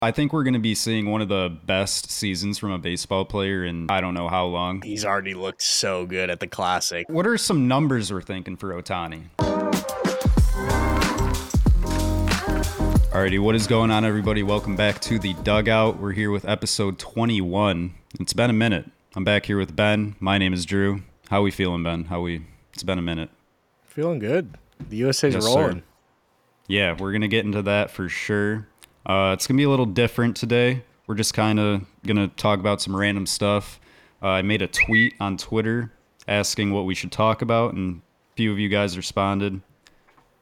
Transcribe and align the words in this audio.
I 0.00 0.12
think 0.12 0.32
we're 0.32 0.44
going 0.44 0.54
to 0.54 0.60
be 0.60 0.76
seeing 0.76 1.10
one 1.10 1.22
of 1.22 1.28
the 1.28 1.52
best 1.66 2.08
seasons 2.08 2.56
from 2.56 2.70
a 2.70 2.78
baseball 2.78 3.24
player 3.24 3.64
in 3.64 3.90
I 3.90 4.00
don't 4.00 4.14
know 4.14 4.28
how 4.28 4.46
long. 4.46 4.80
He's 4.82 5.04
already 5.04 5.34
looked 5.34 5.60
so 5.60 6.06
good 6.06 6.30
at 6.30 6.38
the 6.38 6.46
Classic. 6.46 7.08
What 7.08 7.26
are 7.26 7.36
some 7.36 7.66
numbers 7.66 8.12
we're 8.12 8.22
thinking 8.22 8.56
for 8.56 8.80
Ohtani? 8.80 9.24
Alrighty, 13.10 13.40
what 13.40 13.56
is 13.56 13.66
going 13.66 13.90
on, 13.90 14.04
everybody? 14.04 14.44
Welcome 14.44 14.76
back 14.76 15.00
to 15.00 15.18
the 15.18 15.34
Dugout. 15.42 15.98
We're 15.98 16.12
here 16.12 16.30
with 16.30 16.44
episode 16.48 17.00
21. 17.00 17.92
It's 18.20 18.32
been 18.32 18.50
a 18.50 18.52
minute. 18.52 18.88
I'm 19.16 19.24
back 19.24 19.46
here 19.46 19.58
with 19.58 19.74
Ben. 19.74 20.14
My 20.20 20.38
name 20.38 20.52
is 20.52 20.64
Drew. 20.64 21.02
How 21.28 21.42
we 21.42 21.50
feeling, 21.50 21.82
Ben? 21.82 22.04
How 22.04 22.20
we? 22.20 22.42
It's 22.72 22.84
been 22.84 23.00
a 23.00 23.02
minute. 23.02 23.30
Feeling 23.82 24.20
good. 24.20 24.56
The 24.78 24.98
USA's 24.98 25.34
Yes, 25.34 25.42
sir. 25.44 25.58
rolling. 25.58 25.82
Yeah, 26.68 26.94
we're 26.96 27.10
gonna 27.10 27.26
get 27.26 27.44
into 27.44 27.62
that 27.62 27.90
for 27.90 28.08
sure. 28.08 28.67
Uh, 29.08 29.32
it's 29.32 29.46
gonna 29.46 29.56
be 29.56 29.64
a 29.64 29.70
little 29.70 29.86
different 29.86 30.36
today. 30.36 30.82
We're 31.06 31.14
just 31.14 31.32
kind 31.32 31.58
of 31.58 31.84
gonna 32.06 32.28
talk 32.28 32.60
about 32.60 32.82
some 32.82 32.94
random 32.94 33.24
stuff. 33.26 33.80
Uh, 34.22 34.28
I 34.28 34.42
made 34.42 34.60
a 34.60 34.68
tweet 34.68 35.14
on 35.18 35.36
Twitter 35.38 35.92
asking 36.26 36.72
what 36.72 36.84
we 36.84 36.94
should 36.94 37.10
talk 37.10 37.40
about, 37.40 37.72
and 37.72 38.02
a 38.32 38.36
few 38.36 38.52
of 38.52 38.58
you 38.58 38.68
guys 38.68 38.96
responded. 38.96 39.62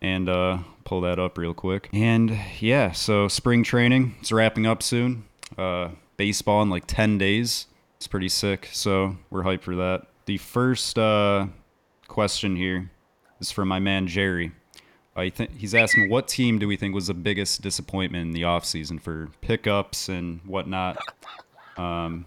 And 0.03 0.29
uh, 0.29 0.59
pull 0.85 1.01
that 1.03 1.19
up 1.19 1.39
real 1.39 1.55
quick. 1.55 1.89
And 1.93 2.39
yeah, 2.61 2.93
so 2.93 3.29
spring 3.29 3.63
training 3.63 4.15
it's 4.21 4.31
wrapping 4.31 4.67
up 4.67 4.83
soon. 4.83 5.25
Uh, 5.57 5.91
baseball 6.17 6.63
in 6.63 6.71
like 6.71 6.85
10 6.87 7.19
days. 7.19 7.67
It's 7.97 8.07
pretty 8.07 8.29
sick. 8.29 8.69
So 8.73 9.17
we're 9.31 9.43
hyped 9.43 9.63
for 9.63 9.75
that. 9.77 10.07
The 10.27 10.37
first 10.37 10.99
uh, 10.99 11.47
question 12.09 12.57
here 12.57 12.91
is 13.41 13.51
from 13.51 13.69
my 13.69 13.79
man 13.79 14.07
Jerry. 14.07 14.53
I 15.17 15.31
think 15.31 15.57
he's 15.57 15.75
asking 15.75 16.11
what 16.11 16.29
team 16.29 16.59
do 16.59 16.69
we 16.69 16.77
think 16.77 16.95
was 16.95 17.07
the 17.07 17.15
biggest 17.15 17.63
disappointment 17.63 18.23
in 18.23 18.33
the 18.33 18.43
offseason 18.43 19.01
for 19.01 19.31
pickups 19.41 20.09
and 20.09 20.41
whatnot. 20.45 20.99
Um, 21.79 22.27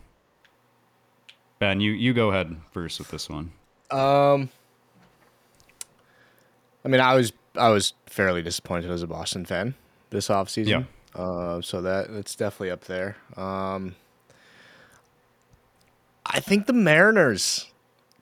ben, 1.60 1.80
you 1.80 1.92
you 1.92 2.14
go 2.14 2.30
ahead 2.30 2.58
first 2.72 3.00
with 3.00 3.10
this 3.10 3.30
one. 3.30 3.52
Um, 3.92 4.50
I 6.84 6.88
mean, 6.88 7.02
I 7.02 7.14
was 7.14 7.32
I 7.56 7.70
was 7.70 7.94
fairly 8.08 8.42
disappointed 8.42 8.90
as 8.90 9.04
a 9.04 9.08
Boston 9.08 9.46
fan 9.46 9.76
this 10.10 10.28
offseason. 10.28 10.68
Yeah. 10.68 10.84
Uh, 11.16 11.62
so 11.62 11.82
that 11.82 12.12
that's 12.12 12.36
definitely 12.36 12.72
up 12.72 12.86
there. 12.86 13.18
Um, 13.38 13.96
I 16.26 16.40
think 16.40 16.68
the 16.68 16.74
Mariners 16.74 17.68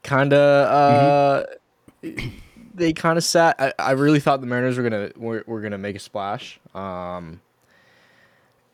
kind 0.04 0.34
of 0.34 0.68
uh, 0.68 1.44
they 2.78 2.94
kind 2.94 3.18
of 3.18 3.24
sat. 3.24 3.56
I, 3.60 3.74
I 3.80 3.92
really 3.92 4.20
thought 4.20 4.40
the 4.42 4.48
Mariners 4.48 4.78
were 4.78 4.84
gonna 4.84 5.12
were, 5.18 5.44
were 5.48 5.62
gonna 5.62 5.78
make 5.78 5.96
a 5.96 6.00
splash. 6.00 6.60
Um, 6.74 7.42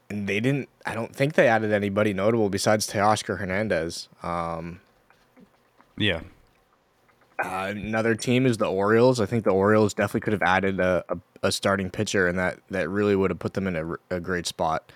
and 0.10 0.28
they 0.28 0.40
didn't. 0.40 0.70
I 0.86 0.94
don't 0.94 1.16
think 1.16 1.34
they 1.34 1.48
added 1.48 1.72
anybody 1.72 2.14
notable 2.14 2.50
besides 2.50 2.88
Teoscar 2.88 3.40
Hernandez. 3.40 4.10
Um, 4.22 4.82
Yeah, 5.98 6.22
uh, 7.44 7.68
another 7.76 8.16
team 8.16 8.46
is 8.46 8.58
the 8.58 8.66
Orioles. 8.66 9.20
I 9.20 9.26
think 9.26 9.44
the 9.44 9.52
Orioles 9.52 9.94
definitely 9.94 10.22
could 10.22 10.34
have 10.34 10.42
added 10.44 10.80
a, 10.80 11.04
a, 11.10 11.18
a 11.44 11.52
starting 11.52 11.90
pitcher, 11.90 12.28
and 12.28 12.38
that, 12.38 12.60
that 12.70 12.90
really 12.90 13.16
would 13.16 13.32
have 13.32 13.40
put 13.40 13.54
them 13.54 13.68
in 13.68 13.96
a 14.10 14.20
great 14.20 14.46
spot. 14.48 14.92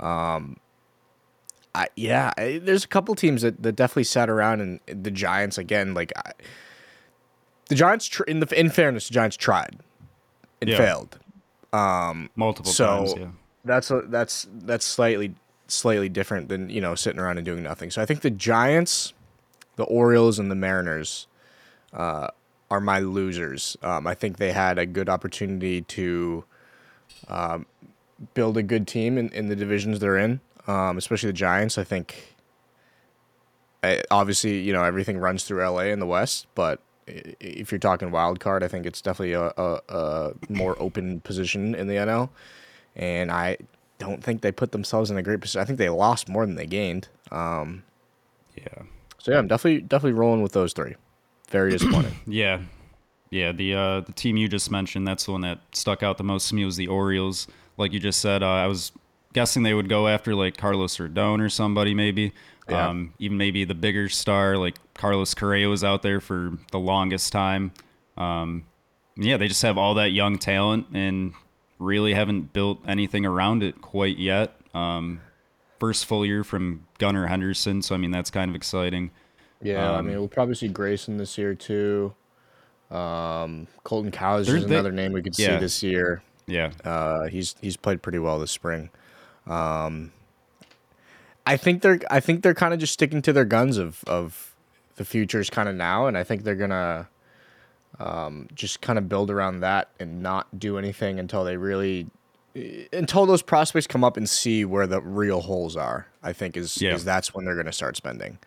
Um, 0.00 0.58
I, 1.74 1.88
yeah, 1.96 2.32
I, 2.38 2.60
there's 2.62 2.84
a 2.84 2.88
couple 2.88 3.14
teams 3.14 3.42
that, 3.42 3.62
that 3.62 3.72
definitely 3.76 4.04
sat 4.04 4.30
around, 4.30 4.60
and 4.60 4.80
the 4.86 5.10
Giants 5.10 5.58
again. 5.58 5.94
Like 5.94 6.12
I, 6.16 6.32
the 7.68 7.74
Giants, 7.74 8.06
tr- 8.06 8.22
in 8.24 8.40
the 8.40 8.58
in 8.58 8.70
fairness, 8.70 9.08
the 9.08 9.14
Giants 9.14 9.36
tried 9.36 9.76
and 10.60 10.70
Yeah. 10.70 10.76
failed. 10.78 11.18
multiple 12.36 12.72
So 12.72 12.86
times. 12.86 13.14
Yeah, 13.16 13.26
that's 13.64 13.90
a, 13.90 14.02
that's 14.06 14.46
that's 14.52 14.86
slightly 14.86 15.34
slightly 15.68 16.08
different 16.08 16.48
than 16.48 16.70
you 16.70 16.80
know 16.80 16.94
sitting 16.94 17.20
around 17.20 17.38
and 17.38 17.44
doing 17.44 17.62
nothing. 17.62 17.90
So 17.90 18.00
I 18.00 18.06
think 18.06 18.20
the 18.20 18.30
Giants, 18.30 19.12
the 19.76 19.84
Orioles, 19.84 20.38
and 20.38 20.50
the 20.50 20.54
Mariners 20.54 21.26
uh, 21.92 22.28
are 22.70 22.80
my 22.80 23.00
losers. 23.00 23.76
Um, 23.82 24.06
I 24.06 24.14
think 24.14 24.36
they 24.38 24.52
had 24.52 24.78
a 24.78 24.86
good 24.86 25.08
opportunity 25.08 25.82
to 25.82 26.44
um, 27.28 27.66
build 28.34 28.56
a 28.56 28.62
good 28.62 28.86
team 28.86 29.18
in, 29.18 29.28
in 29.30 29.48
the 29.48 29.56
divisions 29.56 29.98
they're 29.98 30.16
in, 30.16 30.40
um, 30.66 30.96
especially 30.98 31.28
the 31.28 31.32
Giants. 31.34 31.76
I 31.78 31.84
think. 31.84 32.34
I, 33.82 34.02
obviously, 34.10 34.58
you 34.60 34.72
know 34.72 34.82
everything 34.84 35.18
runs 35.18 35.44
through 35.44 35.62
LA 35.62 35.80
in 35.92 35.98
the 36.00 36.06
West, 36.06 36.46
but 36.54 36.80
if 37.06 37.70
you're 37.70 37.78
talking 37.78 38.10
wild 38.10 38.40
card, 38.40 38.62
I 38.62 38.68
think 38.68 38.86
it's 38.86 39.00
definitely 39.00 39.34
a, 39.34 39.52
a, 39.56 39.80
a 39.88 40.32
more 40.48 40.76
open 40.80 41.20
position 41.20 41.74
in 41.74 41.86
the 41.86 41.94
NL 41.94 42.30
and 42.96 43.30
I 43.30 43.58
don't 43.98 44.24
think 44.24 44.40
they 44.40 44.50
put 44.50 44.72
themselves 44.72 45.10
in 45.10 45.16
a 45.16 45.22
great 45.22 45.40
position. 45.40 45.60
I 45.60 45.64
think 45.64 45.78
they 45.78 45.88
lost 45.88 46.28
more 46.28 46.44
than 46.46 46.56
they 46.56 46.66
gained. 46.66 47.08
Um, 47.30 47.84
yeah, 48.56 48.82
so 49.18 49.30
yeah, 49.30 49.38
I'm 49.38 49.46
definitely 49.46 49.82
definitely 49.82 50.18
rolling 50.18 50.42
with 50.42 50.52
those 50.52 50.72
three. 50.72 50.94
Very 51.50 51.70
disappointed. 51.72 52.14
yeah, 52.26 52.60
yeah. 53.30 53.52
The 53.52 53.74
uh, 53.74 54.00
the 54.00 54.12
team 54.12 54.36
you 54.36 54.48
just 54.48 54.70
mentioned, 54.70 55.06
that's 55.06 55.26
the 55.26 55.32
one 55.32 55.42
that 55.42 55.60
stuck 55.72 56.02
out 56.02 56.18
the 56.18 56.24
most 56.24 56.48
to 56.48 56.54
me 56.54 56.64
was 56.64 56.76
the 56.76 56.88
Orioles. 56.88 57.46
Like 57.76 57.92
you 57.92 58.00
just 58.00 58.20
said, 58.20 58.42
uh, 58.42 58.48
I 58.48 58.66
was 58.66 58.92
guessing 59.34 59.62
they 59.62 59.74
would 59.74 59.88
go 59.88 60.08
after 60.08 60.34
like 60.34 60.56
Carlos 60.56 60.96
Rodon 60.96 61.40
or 61.40 61.50
somebody 61.50 61.94
maybe. 61.94 62.32
Yeah. 62.68 62.88
Um, 62.88 63.14
even 63.18 63.36
maybe 63.38 63.64
the 63.64 63.74
bigger 63.74 64.08
star 64.08 64.56
like 64.58 64.76
Carlos 64.94 65.34
Correa 65.34 65.68
was 65.68 65.84
out 65.84 66.02
there 66.02 66.20
for 66.20 66.58
the 66.72 66.78
longest 66.80 67.32
time. 67.32 67.72
Um, 68.16 68.64
yeah, 69.16 69.36
they 69.36 69.46
just 69.48 69.62
have 69.62 69.78
all 69.78 69.94
that 69.94 70.10
young 70.10 70.38
talent 70.38 70.86
and 70.92 71.32
really 71.78 72.14
haven't 72.14 72.52
built 72.52 72.80
anything 72.88 73.24
around 73.24 73.62
it 73.62 73.80
quite 73.80 74.18
yet. 74.18 74.58
Um, 74.74 75.20
first 75.78 76.06
full 76.06 76.26
year 76.26 76.42
from 76.42 76.86
Gunnar 76.98 77.26
Henderson, 77.28 77.82
so 77.82 77.94
I 77.94 77.98
mean 77.98 78.10
that's 78.10 78.30
kind 78.30 78.48
of 78.50 78.54
exciting. 78.56 79.10
yeah, 79.62 79.92
I 79.92 79.98
Um, 79.98 80.06
mean 80.06 80.16
we'll 80.18 80.28
probably 80.28 80.54
see 80.54 80.68
Grayson 80.68 81.18
this 81.18 81.38
year 81.38 81.54
too. 81.54 82.14
Um, 82.90 83.66
Colton 83.84 84.10
There's 84.10 84.48
is 84.48 84.66
the- 84.66 84.74
another 84.74 84.92
name 84.92 85.12
we 85.12 85.22
could 85.22 85.34
see 85.34 85.46
this 85.46 85.82
year. 85.82 86.22
Yeah, 86.46 86.70
Uh, 86.84 87.26
he's 87.26 87.54
he's 87.60 87.76
played 87.76 88.02
pretty 88.02 88.18
well 88.18 88.38
this 88.38 88.52
spring. 88.52 88.90
Um, 89.46 90.12
I 91.46 91.56
think 91.56 91.82
they're 91.82 92.00
I 92.10 92.20
think 92.20 92.42
they're 92.42 92.54
kind 92.54 92.74
of 92.74 92.80
just 92.80 92.92
sticking 92.92 93.22
to 93.22 93.32
their 93.32 93.44
guns 93.44 93.78
of 93.78 94.02
of 94.06 94.54
the 94.96 95.04
futures 95.04 95.48
kind 95.50 95.68
of 95.68 95.74
now, 95.74 96.06
and 96.06 96.18
I 96.18 96.24
think 96.24 96.42
they're 96.44 96.54
gonna 96.56 97.08
um, 97.98 98.48
just 98.54 98.80
kind 98.80 98.98
of 98.98 99.08
build 99.08 99.30
around 99.30 99.60
that 99.60 99.88
and 100.00 100.22
not 100.22 100.58
do 100.58 100.76
anything 100.78 101.18
until 101.18 101.44
they 101.44 101.56
really 101.56 102.08
until 102.92 103.26
those 103.26 103.42
prospects 103.42 103.86
come 103.86 104.02
up 104.02 104.16
and 104.16 104.28
see 104.28 104.64
where 104.64 104.86
the 104.86 105.00
real 105.00 105.42
holes 105.42 105.76
are. 105.76 106.06
I 106.22 106.32
think 106.32 106.56
is 106.56 106.80
Yeah. 106.80 106.94
is 106.94 107.04
that's 107.04 107.32
when 107.34 107.44
they're 107.44 107.56
gonna 107.56 107.72
start 107.72 107.96
spending 107.96 108.38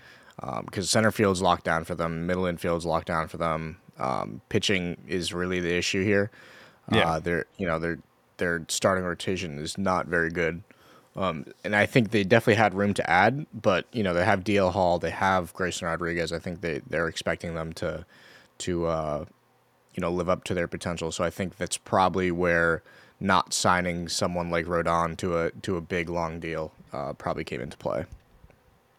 because 0.65 0.89
center 0.89 1.11
field's 1.11 1.41
locked 1.41 1.65
down 1.65 1.83
for 1.83 1.95
them, 1.95 2.25
middle 2.25 2.45
infield's 2.45 2.85
locked 2.85 3.07
down 3.07 3.27
for 3.27 3.37
them. 3.37 3.77
Um, 3.97 4.41
pitching 4.49 4.95
is 5.07 5.33
really 5.33 5.59
the 5.59 5.75
issue 5.75 6.03
here. 6.03 6.31
Yeah. 6.91 7.09
Uh, 7.11 7.19
their 7.19 7.45
you 7.57 7.67
know 7.67 7.79
their 7.79 7.99
their 8.37 8.65
starting 8.69 9.03
rotation 9.03 9.59
is 9.59 9.77
not 9.77 10.07
very 10.07 10.29
good. 10.31 10.63
Um, 11.15 11.45
and 11.63 11.75
I 11.75 11.85
think 11.85 12.11
they 12.11 12.23
definitely 12.23 12.55
had 12.55 12.73
room 12.73 12.93
to 12.93 13.09
add, 13.09 13.45
but 13.53 13.85
you 13.91 14.03
know 14.03 14.13
they 14.13 14.23
have 14.23 14.43
DL 14.43 14.71
Hall, 14.71 14.99
they 14.99 15.09
have 15.09 15.53
Grayson 15.53 15.87
Rodriguez. 15.87 16.31
I 16.31 16.39
think 16.39 16.61
they 16.61 16.81
they're 16.87 17.07
expecting 17.07 17.55
them 17.55 17.73
to 17.73 18.05
to 18.59 18.85
uh, 18.85 19.25
you 19.95 20.01
know 20.01 20.11
live 20.11 20.29
up 20.29 20.43
to 20.45 20.53
their 20.53 20.67
potential. 20.67 21.11
So 21.11 21.23
I 21.23 21.29
think 21.29 21.57
that's 21.57 21.77
probably 21.77 22.31
where 22.31 22.83
not 23.19 23.53
signing 23.53 24.07
someone 24.07 24.49
like 24.49 24.65
Rodon 24.65 25.17
to 25.17 25.37
a 25.37 25.51
to 25.51 25.77
a 25.77 25.81
big 25.81 26.09
long 26.09 26.39
deal 26.39 26.71
uh, 26.93 27.13
probably 27.13 27.43
came 27.43 27.61
into 27.61 27.77
play. 27.77 28.05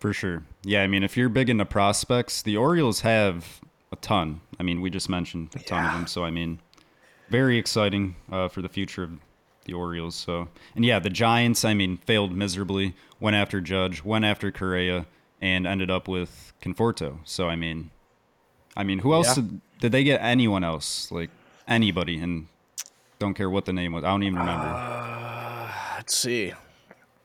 For 0.00 0.14
sure. 0.14 0.42
Yeah, 0.64 0.82
I 0.82 0.86
mean, 0.86 1.02
if 1.02 1.16
you're 1.16 1.28
big 1.28 1.50
into 1.50 1.66
prospects, 1.66 2.40
the 2.40 2.56
Orioles 2.56 3.00
have 3.00 3.60
a 3.92 3.96
ton. 3.96 4.40
I 4.58 4.62
mean, 4.62 4.80
we 4.80 4.88
just 4.88 5.10
mentioned 5.10 5.50
a 5.54 5.58
ton 5.58 5.84
of 5.84 5.92
them. 5.92 6.06
So, 6.06 6.24
I 6.24 6.30
mean, 6.30 6.58
very 7.28 7.58
exciting 7.58 8.16
uh, 8.32 8.48
for 8.48 8.62
the 8.62 8.68
future 8.68 9.02
of 9.04 9.10
the 9.64 9.72
Orioles. 9.74 10.14
So, 10.14 10.48
and 10.74 10.84
yeah, 10.84 10.98
the 10.98 11.10
Giants, 11.10 11.64
I 11.64 11.74
mean, 11.74 11.98
failed 11.98 12.32
miserably, 12.34 12.94
went 13.20 13.36
after 13.36 13.60
Judge, 13.60 14.02
went 14.04 14.24
after 14.24 14.50
Correa, 14.50 15.06
and 15.40 15.66
ended 15.66 15.90
up 15.90 16.08
with 16.08 16.52
Conforto. 16.62 17.18
So, 17.24 17.48
I 17.48 17.56
mean, 17.56 17.90
I 18.76 18.84
mean, 18.84 19.00
who 19.00 19.12
else 19.14 19.28
Yeah. 19.28 19.34
did, 19.42 19.60
did 19.80 19.92
they 19.92 20.04
get? 20.04 20.20
Anyone 20.22 20.64
else? 20.64 21.10
Like 21.10 21.30
anybody? 21.68 22.18
And 22.18 22.46
don't 23.18 23.34
care 23.34 23.50
what 23.50 23.64
the 23.66 23.72
name 23.72 23.92
was. 23.92 24.04
I 24.04 24.08
don't 24.08 24.22
even 24.22 24.38
remember. 24.38 24.66
Uh, 24.66 25.70
let's 25.96 26.14
see. 26.16 26.52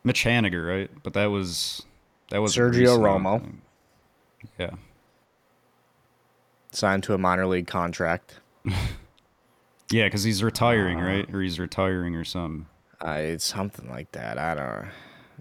Mitch 0.04 0.24
Haniger, 0.24 0.68
right? 0.68 0.92
But 1.04 1.14
that 1.14 1.28
was 1.28 1.84
that 2.30 2.42
was 2.42 2.56
Sergio 2.56 2.98
Romo. 3.00 3.44
Yeah. 4.60 4.72
Signed 6.72 7.04
to 7.04 7.14
a 7.14 7.18
minor 7.18 7.48
league 7.48 7.68
contract. 7.68 8.40
Yeah, 9.96 10.08
because 10.08 10.24
he's 10.26 10.44
retiring, 10.44 11.00
right? 11.00 11.26
Or 11.34 11.42
he's 11.42 11.58
retiring 11.58 12.18
or 12.18 12.26
something. 12.26 12.66
Uh, 13.00 13.12
it's 13.12 13.46
something 13.46 13.90
like 13.90 14.12
that. 14.12 14.38
I 14.38 14.54
don't 14.54 14.66
know. 14.66 14.88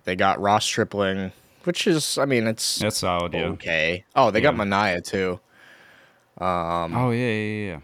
They 0.05 0.15
got 0.15 0.41
Ross 0.41 0.65
Stripling, 0.65 1.33
which 1.65 1.89
is, 1.89 2.19
I 2.19 2.25
mean, 2.25 2.47
it's 2.47 2.79
That's 2.79 2.99
solid, 2.99 3.35
yeah. 3.35 3.47
okay. 3.47 4.05
Oh, 4.15 4.31
they 4.31 4.41
got 4.41 4.55
Yeah. 4.55 4.63
Manaea 4.63 5.05
too, 5.05 5.41
oh 6.41 7.11
yeah, 7.11 7.33
yeah, 7.33 7.67
yeah. 7.73 7.81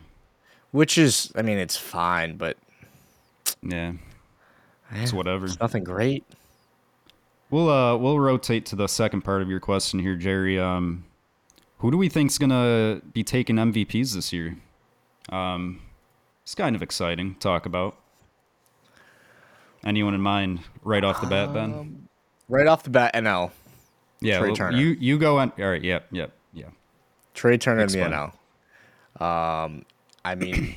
which 0.70 0.96
is, 0.96 1.32
I 1.34 1.42
mean, 1.42 1.58
it's 1.58 1.76
fine, 1.76 2.36
but 2.36 2.56
Yeah. 3.64 3.94
It's 4.92 5.12
eh, 5.12 5.16
whatever. 5.16 5.46
It's 5.46 5.58
nothing 5.58 5.82
great. 5.82 6.22
We'll 7.50 7.68
uh 7.68 7.96
we'll 7.96 8.20
rotate 8.20 8.64
to 8.66 8.76
the 8.76 8.86
second 8.86 9.22
part 9.22 9.42
of 9.42 9.50
your 9.50 9.58
question 9.58 9.98
here, 9.98 10.14
Jerry. 10.14 10.60
Um 10.60 11.04
who 11.78 11.90
do 11.90 11.96
we 11.96 12.08
think's 12.08 12.38
gonna 12.38 13.00
be 13.12 13.24
taking 13.24 13.56
MVPs 13.56 14.14
this 14.14 14.32
year? 14.32 14.56
Um 15.30 15.80
it's 16.42 16.54
kind 16.54 16.74
of 16.76 16.82
exciting 16.82 17.34
to 17.34 17.40
talk 17.40 17.66
about. 17.66 17.96
Anyone 19.84 20.14
in 20.14 20.20
mind 20.20 20.60
right 20.82 21.02
off 21.02 21.20
the 21.20 21.26
bat, 21.26 21.54
Ben? 21.54 22.08
Right 22.48 22.66
off 22.66 22.82
the 22.82 22.90
bat, 22.90 23.14
NL. 23.14 23.50
yeah, 24.20 24.38
Trea 24.38 24.48
well, 24.48 24.56
Turner. 24.56 24.76
you 24.76 24.88
you 25.00 25.18
go 25.18 25.38
on 25.38 25.52
all 25.58 25.70
right, 25.70 25.82
yep, 25.82 26.06
yep, 26.10 26.32
yeah. 26.52 26.66
Trea 27.32 27.56
Turner 27.56 27.82
in 27.82 27.88
the 27.88 27.98
NL. 27.98 28.32
Um, 29.22 29.84
I 30.24 30.34
mean, 30.34 30.76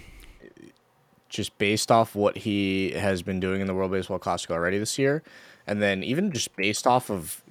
just 1.30 1.57
based 1.57 1.92
off 1.92 2.16
what 2.16 2.38
he 2.38 2.92
has 2.92 3.21
been 3.24 3.39
doing 3.39 3.59
in 3.59 3.68
the 3.68 3.74
World 3.74 3.92
Baseball 3.92 4.19
Classic 4.19 4.51
already 4.51 4.77
this 4.77 4.98
year, 4.98 5.24
and 5.68 5.81
then 5.81 6.04
even 6.04 6.31
just 6.31 6.56
based 6.56 6.88
off 6.88 7.09
of 7.09 7.42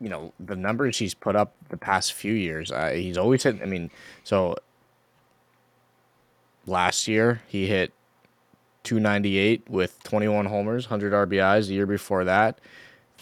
you 0.00 0.08
know 0.08 0.32
the 0.38 0.56
numbers 0.56 0.98
he's 0.98 1.14
put 1.14 1.34
up 1.34 1.54
the 1.68 1.76
past 1.76 2.12
few 2.12 2.34
years, 2.34 2.70
uh, 2.70 2.90
he's 2.90 3.18
always 3.18 3.42
hit. 3.42 3.60
I 3.62 3.66
mean, 3.66 3.90
so 4.22 4.56
last 6.66 7.08
year 7.08 7.42
he 7.48 7.66
hit 7.66 7.92
298 8.84 9.68
with 9.70 10.02
21 10.04 10.46
homers, 10.46 10.90
100 10.90 11.12
RBIs. 11.28 11.68
The 11.68 11.74
year 11.74 11.86
before 11.86 12.24
that, 12.24 12.58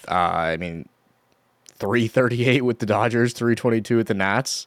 uh, 0.09 0.13
I 0.15 0.57
mean, 0.57 0.89
338 1.79 2.63
with 2.65 2.79
the 2.79 2.87
Dodgers, 2.87 3.33
322 3.33 3.97
with 3.97 4.07
the 4.09 4.15
Nats. 4.15 4.67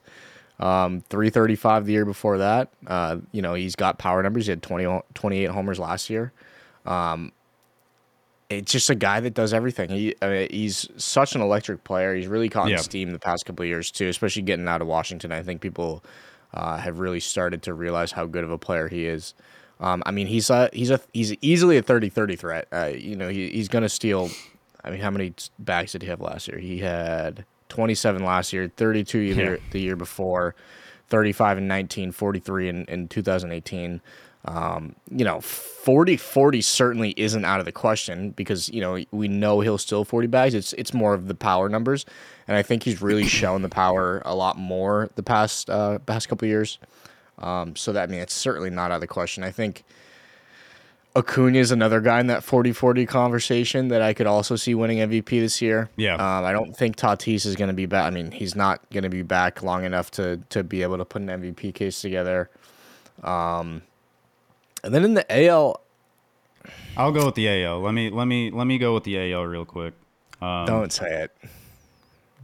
Um, 0.60 1.02
335 1.10 1.86
the 1.88 1.94
year 1.94 2.06
before 2.06 2.38
that. 2.38 2.70
Uh, 2.86 3.18
you 3.32 3.42
know, 3.42 3.54
he's 3.56 3.76
got 3.76 3.98
power 3.98 4.22
numbers. 4.22 4.46
He 4.46 4.52
had 4.52 4.62
20, 4.62 5.02
28 5.14 5.50
homers 5.50 5.80
last 5.80 6.10
year. 6.10 6.32
Um, 6.86 7.32
it's 8.50 8.72
just 8.72 8.90
a 8.90 8.96
guy 8.96 9.20
that 9.20 9.34
does 9.34 9.52
everything. 9.54 9.90
He 9.90 10.16
I 10.22 10.28
mean, 10.30 10.48
he's 10.52 10.88
such 10.96 11.34
an 11.34 11.42
electric 11.42 11.84
player. 11.84 12.14
He's 12.16 12.28
really 12.28 12.50
caught 12.50 12.70
Yeah. 12.70 12.78
steam 12.78 13.12
the 13.12 13.20
past 13.20 13.46
couple 13.46 13.64
of 13.64 13.68
years 13.68 13.90
too, 13.90 14.08
especially 14.10 14.44
getting 14.44 14.68
out 14.68 14.82
of 14.82 14.88
Washington. 14.88 15.32
I 15.32 15.42
think 15.42 15.60
people 15.60 16.04
uh, 16.54 16.78
have 16.78 17.00
really 17.00 17.20
started 17.20 17.62
to 17.64 17.74
realize 17.74 18.12
how 18.12 18.26
good 18.26 18.44
of 18.44 18.52
a 18.52 18.58
player 18.58 18.88
he 18.88 19.06
is. 19.06 19.34
Um, 19.80 20.04
I 20.06 20.12
mean, 20.12 20.28
he's 20.28 20.50
a 20.50 20.70
he's 20.72 20.92
a 20.92 21.00
he's 21.14 21.34
easily 21.42 21.78
a 21.78 21.84
30-30 21.84 22.38
threat. 22.40 22.68
Uh, 22.72 22.92
you 22.96 23.16
know, 23.16 23.28
he, 23.30 23.50
he's 23.50 23.68
gonna 23.68 23.90
steal. 23.90 24.30
I 24.84 24.92
mean, 24.92 25.00
how 25.00 25.10
many 25.12 25.34
bags 25.60 25.94
did 25.94 26.02
he 26.04 26.10
have 26.10 26.22
last 26.22 26.48
year? 26.48 26.58
He 26.60 26.80
had 26.80 27.46
27 27.70 28.24
last 28.24 28.54
year, 28.54 28.72
32 28.76 29.18
year, 29.20 29.54
Yeah. 29.56 29.62
the 29.72 29.80
year 29.82 29.96
before, 29.96 30.56
35 31.10 31.58
and 31.60 31.68
19, 31.68 32.12
43 32.12 32.70
in, 32.70 32.86
in 32.86 33.08
2018. 33.08 34.02
Um, 34.46 34.96
you 35.10 35.24
know, 35.24 35.40
40 35.40 36.18
40 36.18 36.62
certainly 36.62 37.14
isn't 37.16 37.46
out 37.46 37.60
of 37.60 37.66
the 37.66 37.72
question 37.72 38.32
because, 38.32 38.70
you 38.70 38.82
know, 38.82 39.04
we 39.12 39.28
know 39.28 39.62
he'll 39.62 39.78
steal 39.78 40.04
40 40.04 40.28
bags. 40.28 40.54
It's 40.54 40.74
it's 40.74 40.94
more 40.94 41.14
of 41.14 41.28
the 41.28 41.36
power 41.36 41.70
numbers. 41.70 42.06
And 42.48 42.58
I 42.58 42.62
think 42.62 42.84
he's 42.84 43.02
really 43.02 43.28
shown 43.28 43.62
the 43.62 43.70
power 43.70 44.22
a 44.26 44.36
lot 44.36 44.58
more 44.58 45.10
the 45.16 45.24
past 45.24 45.70
uh, 45.70 46.00
past 46.00 46.28
couple 46.28 46.46
of 46.46 46.50
years. 46.50 46.78
Um, 47.40 47.76
so 47.76 47.94
that 47.94 48.10
I 48.10 48.12
mean 48.12 48.20
it's 48.20 48.34
certainly 48.34 48.70
not 48.70 48.92
out 48.92 48.96
of 48.96 49.02
the 49.02 49.08
question. 49.08 49.44
I 49.44 49.52
think 49.52 49.84
Acuna 51.16 51.60
is 51.60 51.72
another 51.72 52.02
guy 52.02 52.20
in 52.20 52.28
that 52.28 52.42
40-40 52.42 53.08
conversation 53.08 53.90
that 53.90 54.02
I 54.02 54.14
could 54.14 54.26
also 54.26 54.56
see 54.56 54.74
winning 54.74 54.98
MVP 54.98 55.30
this 55.30 55.62
year. 55.62 55.90
Yeah. 55.96 56.16
Um, 56.16 56.44
I 56.44 56.52
don't 56.52 56.76
think 56.76 56.96
Tatis 56.96 57.46
is 57.46 57.56
going 57.56 57.68
to 57.68 57.74
be 57.74 57.86
back. 57.86 58.06
I 58.06 58.10
mean, 58.10 58.32
he's 58.32 58.56
not 58.56 58.82
going 58.90 59.04
to 59.04 59.10
be 59.10 59.22
back 59.22 59.62
long 59.62 59.86
enough 59.86 60.12
to 60.12 60.38
to 60.50 60.64
be 60.64 60.82
able 60.82 60.98
to 60.98 61.06
put 61.06 61.22
an 61.22 61.28
MVP 61.28 61.76
case 61.76 62.02
together. 62.02 62.50
Um, 63.24 63.84
and 64.84 64.94
then 64.94 65.04
in 65.04 65.14
the 65.14 65.26
AL, 65.48 65.82
I'll 66.98 67.12
go 67.12 67.26
with 67.26 67.36
the 67.36 67.64
AL. 67.64 67.80
Let 67.82 67.94
me 67.94 68.10
let 68.10 68.26
me 68.26 68.52
let 68.52 68.66
me 68.68 68.78
go 68.78 68.94
with 68.94 69.04
the 69.04 69.34
AL 69.34 69.44
real 69.46 69.66
quick. 69.66 69.94
Um, 70.42 70.66
don't 70.66 70.92
say 70.92 71.24
it. 71.24 71.32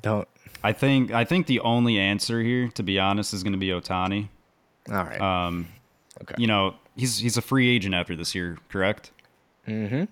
Don't. 0.01 0.27
I 0.63 0.74
think 0.74 1.12
I 1.12 1.24
think 1.25 1.47
the 1.47 1.59
only 1.62 1.97
answer 2.00 2.41
here, 2.41 2.68
to 2.69 2.83
be 2.83 3.00
honest, 3.00 3.33
is 3.33 3.44
going 3.44 3.53
to 3.53 3.59
be 3.59 3.68
Ohtani. 3.69 4.27
All 4.89 4.95
right. 5.03 5.19
Um, 5.21 5.68
okay. 6.21 6.36
you 6.38 6.47
know, 6.47 6.75
he's 6.95 7.18
he's 7.19 7.38
a 7.38 7.41
free 7.41 7.69
agent 7.69 7.94
after 7.95 8.15
this 8.15 8.33
year, 8.36 8.57
correct? 8.69 9.12
mm-hmm. 9.68 10.06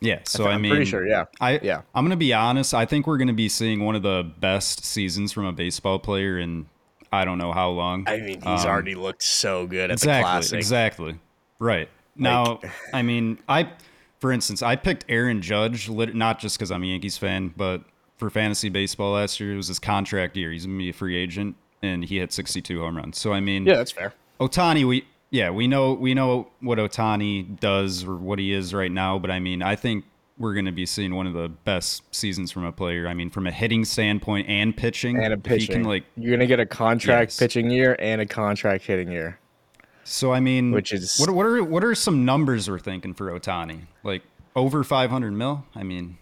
Yeah. 0.00 0.18
So 0.24 0.46
I 0.46 0.52
I'm 0.54 0.62
mean, 0.62 0.72
pretty 0.72 0.84
sure. 0.84 1.06
Yeah. 1.06 1.26
I 1.40 1.60
Yeah. 1.62 1.82
I'm 1.94 2.04
gonna 2.04 2.16
be 2.16 2.32
honest. 2.34 2.74
I 2.74 2.84
think 2.86 3.06
we're 3.06 3.18
gonna 3.18 3.32
be 3.32 3.48
seeing 3.48 3.84
one 3.84 3.94
of 3.94 4.02
the 4.02 4.28
best 4.40 4.84
seasons 4.84 5.32
from 5.32 5.46
a 5.46 5.52
baseball 5.52 5.98
player 6.00 6.38
in 6.38 6.66
I 7.12 7.24
don't 7.24 7.38
know 7.38 7.52
how 7.52 7.70
long. 7.70 8.04
I 8.08 8.18
mean, 8.18 8.40
he's 8.40 8.64
Um, 8.64 8.70
already 8.70 8.94
looked 8.94 9.22
so 9.22 9.66
good 9.66 9.90
at 9.90 9.92
exactly, 9.92 10.18
the 10.18 10.22
classic. 10.22 10.56
exactly. 10.58 11.18
Right 11.62 11.88
now, 12.16 12.60
I 12.92 13.02
mean, 13.02 13.38
I, 13.48 13.70
for 14.18 14.32
instance, 14.32 14.62
I 14.62 14.74
picked 14.76 15.04
Aaron 15.08 15.40
Judge, 15.40 15.88
not 15.88 16.40
just 16.40 16.58
because 16.58 16.70
I'm 16.72 16.82
a 16.82 16.86
Yankees 16.86 17.16
fan, 17.16 17.54
but 17.56 17.82
for 18.16 18.30
fantasy 18.30 18.68
baseball 18.68 19.12
last 19.12 19.38
year, 19.38 19.52
it 19.52 19.56
was 19.56 19.68
his 19.68 19.78
contract 19.78 20.36
year. 20.36 20.50
He's 20.50 20.66
gonna 20.66 20.76
be 20.78 20.90
a 20.90 20.92
free 20.92 21.16
agent, 21.16 21.54
and 21.80 22.04
he 22.04 22.18
hit 22.18 22.32
62 22.32 22.80
home 22.80 22.96
runs. 22.96 23.18
So 23.18 23.32
I 23.32 23.40
mean, 23.40 23.64
Yeah, 23.66 23.76
that's 23.76 23.92
fair. 23.92 24.12
Ohtani, 24.40 24.84
we 24.86 25.06
yeah, 25.30 25.50
we 25.50 25.66
know 25.68 25.92
we 25.92 26.14
know 26.14 26.48
what 26.60 26.78
Ohtani 26.78 27.58
does 27.60 28.04
or 28.04 28.16
what 28.16 28.38
he 28.40 28.52
is 28.52 28.74
right 28.74 28.90
now, 28.92 29.18
but 29.20 29.30
I 29.30 29.38
mean, 29.38 29.62
I 29.62 29.76
think 29.76 30.04
we're 30.38 30.54
going 30.54 30.64
to 30.66 30.72
be 30.72 30.86
seeing 30.86 31.14
one 31.14 31.26
of 31.26 31.34
the 31.34 31.48
best 31.48 32.02
seasons 32.12 32.50
from 32.50 32.64
a 32.64 32.72
player. 32.72 33.06
I 33.06 33.14
mean, 33.14 33.30
from 33.30 33.46
a 33.46 33.52
hitting 33.52 33.84
standpoint 33.84 34.48
and 34.48 34.76
pitching, 34.76 35.22
And 35.22 35.32
a 35.32 35.36
pitching. 35.36 35.72
can 35.74 35.84
like 35.84 36.04
You're 36.16 36.32
gonna 36.36 36.46
get 36.46 36.58
a 36.58 36.66
contract 36.66 37.30
Yes. 37.32 37.38
pitching 37.38 37.70
year 37.70 37.94
and 38.00 38.20
a 38.20 38.26
contract 38.26 38.84
hitting 38.84 39.12
year. 39.12 39.38
So. 40.04 40.32
I 40.32 40.40
mean, 40.40 40.72
Which 40.72 40.92
is- 40.92 41.16
what 41.18 41.30
what 41.30 41.46
are 41.46 41.62
what 41.62 41.84
are 41.84 41.94
some 41.94 42.24
numbers 42.24 42.68
we're 42.68 42.78
thinking 42.78 43.14
for 43.14 43.30
Ohtani? 43.38 43.82
Like 44.02 44.22
over 44.56 44.82
500 44.84 45.32
mil? 45.32 45.64
I 45.74 45.82
mean, 45.82 46.18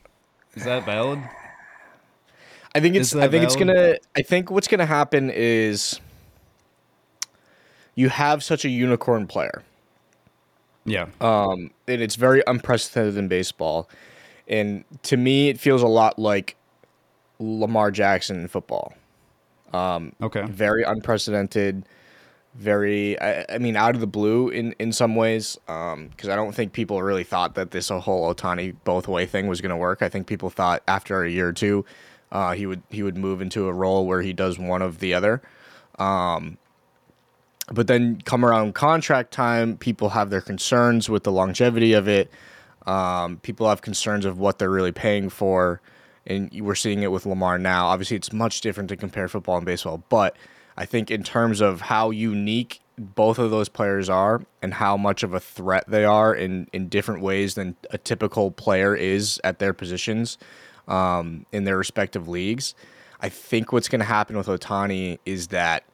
is 0.55 0.65
that 0.65 0.85
valid? 0.85 1.21
I 2.75 2.81
think 2.81 2.95
it's. 2.95 3.15
I 3.17 3.29
think 3.29 3.43
it's 3.45 3.57
gonna. 3.57 3.97
I 4.17 4.23
think 4.23 4.51
what's 4.51 4.69
gonna 4.69 4.87
happen 4.87 5.31
is 5.31 5.99
you 7.97 8.09
have 8.09 8.45
such 8.45 8.65
a 8.65 8.69
unicorn 8.69 9.27
player, 9.27 9.63
Yeah, 10.85 11.07
um, 11.21 11.71
and 11.89 12.01
it's 12.01 12.15
very 12.15 12.43
unprecedented 12.47 13.17
in 13.17 13.27
baseball. 13.29 13.89
And 14.47 14.85
to 15.05 15.17
me, 15.17 15.49
it 15.49 15.59
feels 15.59 15.83
a 15.83 15.87
lot 15.89 16.19
like 16.19 16.57
Lamar 17.41 17.91
Jackson 17.91 18.41
in 18.41 18.49
football. 18.49 18.95
Um, 19.73 20.13
okay, 20.23 20.45
Very 20.47 20.83
unprecedented. 20.85 21.85
Very, 22.55 23.19
I, 23.21 23.47
I 23.49 23.59
mean, 23.59 23.77
out 23.77 23.95
of 23.95 24.01
the 24.01 24.09
blue 24.09 24.49
in 24.49 24.75
in 24.79 24.93
some 24.93 25.15
ways. 25.15 25.57
Because 25.67 26.29
I 26.29 26.35
don't 26.35 26.53
think 26.53 26.73
people 26.73 27.01
really 27.03 27.25
thought 27.25 27.55
that 27.55 27.71
this 27.71 27.89
whole 27.89 28.35
Ohtani 28.35 28.75
both 28.85 29.07
way 29.07 29.25
thing 29.27 29.47
was 29.47 29.61
going 29.61 29.71
to 29.71 29.77
work. 29.77 30.03
I 30.03 30.09
think 30.09 30.27
people 30.27 30.51
thought 30.51 30.83
after 30.89 31.23
a 31.23 31.31
year 31.31 31.49
or 31.49 31.53
two, 31.53 31.85
uh, 32.33 32.53
he 32.53 32.67
would 32.67 32.83
he 32.91 33.03
would 33.03 33.17
move 33.17 33.41
into 33.41 33.69
a 33.69 33.73
role 33.73 34.07
where 34.07 34.21
he 34.23 34.33
does 34.33 34.59
one 34.59 34.83
of 34.83 34.99
the 34.99 35.15
other. 35.15 35.43
Um, 35.99 36.59
but 37.73 37.87
then 37.87 38.21
come 38.25 38.45
around 38.45 38.75
contract 38.75 39.31
time, 39.31 39.77
people 39.77 40.11
have 40.11 40.31
their 40.31 40.41
concerns 40.41 41.09
with 41.09 41.23
the 41.23 41.31
longevity 41.33 41.93
of 41.93 42.09
it. 42.09 42.31
Um, 42.87 43.37
people 43.39 43.69
have 43.69 43.81
concerns 43.81 44.25
of 44.25 44.39
what 44.39 44.59
they're 44.59 44.71
really 44.71 44.91
paying 44.91 45.29
for, 45.29 45.81
and 46.27 46.51
we're 46.61 46.75
seeing 46.75 47.03
it 47.03 47.13
with 47.13 47.27
Lamar 47.27 47.59
now. 47.59 47.87
Obviously, 47.87 48.17
it's 48.17 48.33
much 48.33 48.61
different 48.61 48.89
to 48.89 48.97
compare 48.97 49.29
football 49.29 49.57
and 49.57 49.67
baseball, 49.67 50.03
but 50.09 50.37
I 50.81 50.87
think 50.87 51.11
in 51.11 51.23
terms 51.23 51.61
of 51.61 51.83
how 51.83 52.09
unique 52.09 52.81
both 52.97 53.39
of 53.39 53.51
those 53.51 53.69
players 53.69 54.09
are 54.09 54.41
and 54.63 54.73
how 54.73 54.97
much 54.97 55.23
of 55.23 55.35
a 55.35 55.41
threat 55.41 55.85
they 55.87 56.07
are 56.07 56.35
in 56.35 56.69
in 56.73 56.89
different 56.89 57.21
ways 57.21 57.55
than 57.55 57.77
a 57.91 57.99
typical 57.99 58.51
player 58.51 58.95
is 58.97 59.39
at 59.45 59.59
their 59.59 59.75
positions 59.75 60.39
um, 60.89 61.45
in 61.53 61.65
their 61.65 61.77
respective 61.77 62.29
leagues. 62.29 62.75
I 63.21 63.29
think 63.29 63.75
what's 63.75 63.89
going 63.89 63.99
to 63.99 64.07
happen 64.07 64.39
with 64.39 64.47
Ohtani 64.47 65.19
is 65.27 65.49
that 65.49 65.85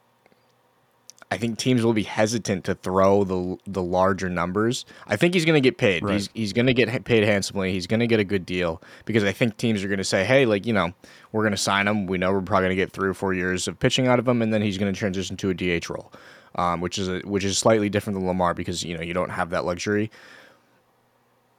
I 1.31 1.39
think 1.39 1.59
teams 1.59 1.85
will 1.85 1.93
be 1.93 2.05
hesitant 2.05 2.65
to 2.65 2.75
throw 2.75 3.25
the 3.25 3.59
the 3.67 3.83
larger 3.83 4.29
numbers. 4.29 4.85
I 5.07 5.17
think 5.17 5.35
he's 5.35 5.45
going 5.45 5.61
to 5.61 5.61
get 5.61 5.77
paid. 5.77 6.05
Right. 6.05 6.15
He's 6.15 6.31
he's 6.35 6.53
going 6.53 6.67
to 6.67 6.75
get 6.75 7.05
paid 7.05 7.25
handsomely. 7.25 7.73
He's 7.73 7.87
going 7.87 8.01
to 8.01 8.07
get 8.07 8.21
a 8.21 8.25
good 8.25 8.47
deal 8.47 8.81
because 9.05 9.25
I 9.25 9.33
think 9.33 9.57
teams 9.57 9.83
are 9.83 9.89
going 9.89 9.99
to 9.99 10.05
say, 10.05 10.25
"Hey, 10.25 10.47
like 10.47 10.67
you 10.67 10.73
know, 10.73 10.93
we're 11.33 11.43
going 11.43 11.53
to 11.53 11.59
sign 11.59 11.89
him. 11.89 12.07
We 12.07 12.17
know 12.19 12.33
we're 12.33 12.43
probably 12.43 12.67
going 12.67 12.77
to 12.77 12.83
get 12.83 12.93
three 12.93 13.09
or 13.09 13.15
four 13.15 13.35
years 13.35 13.67
of 13.67 13.79
pitching 13.79 14.07
out 14.07 14.19
of 14.19 14.29
him, 14.29 14.41
and 14.41 14.53
then 14.53 14.63
he's 14.63 14.79
going 14.79 14.93
to 14.93 14.99
transition 14.99 15.37
to 15.39 15.51
a 15.51 15.55
DH 15.55 15.91
role, 15.91 16.13
um, 16.55 16.81
which 16.81 16.97
is 16.97 17.09
a, 17.09 17.19
which 17.21 17.45
is 17.45 17.59
slightly 17.59 17.89
different 17.89 18.19
than 18.19 18.27
Lamar 18.27 18.55
because 18.55 18.85
you 18.85 18.97
know 18.97 19.03
you 19.03 19.15
don't 19.15 19.31
have 19.31 19.51
that 19.51 19.65
luxury. 19.65 20.11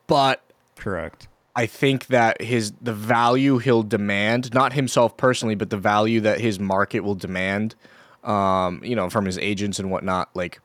But 0.07 0.41
correct. 0.77 1.27
I 1.57 1.65
think 1.65 2.05
that 2.07 2.41
his 2.41 2.71
the 2.81 2.93
value 2.93 3.57
he'll 3.57 3.83
demand, 3.83 4.53
not 4.53 4.73
himself 4.73 5.17
personally, 5.17 5.55
but 5.55 5.71
the 5.71 5.77
value 5.77 6.21
that 6.21 6.39
his 6.39 6.59
market 6.59 7.01
will 7.01 7.15
demand, 7.15 7.75
um, 8.27 8.81
you 8.83 8.95
know, 8.95 9.09
from 9.09 9.25
his 9.25 9.37
agents 9.37 9.79
and 9.79 9.89
whatnot, 9.89 10.29
like 10.35 10.59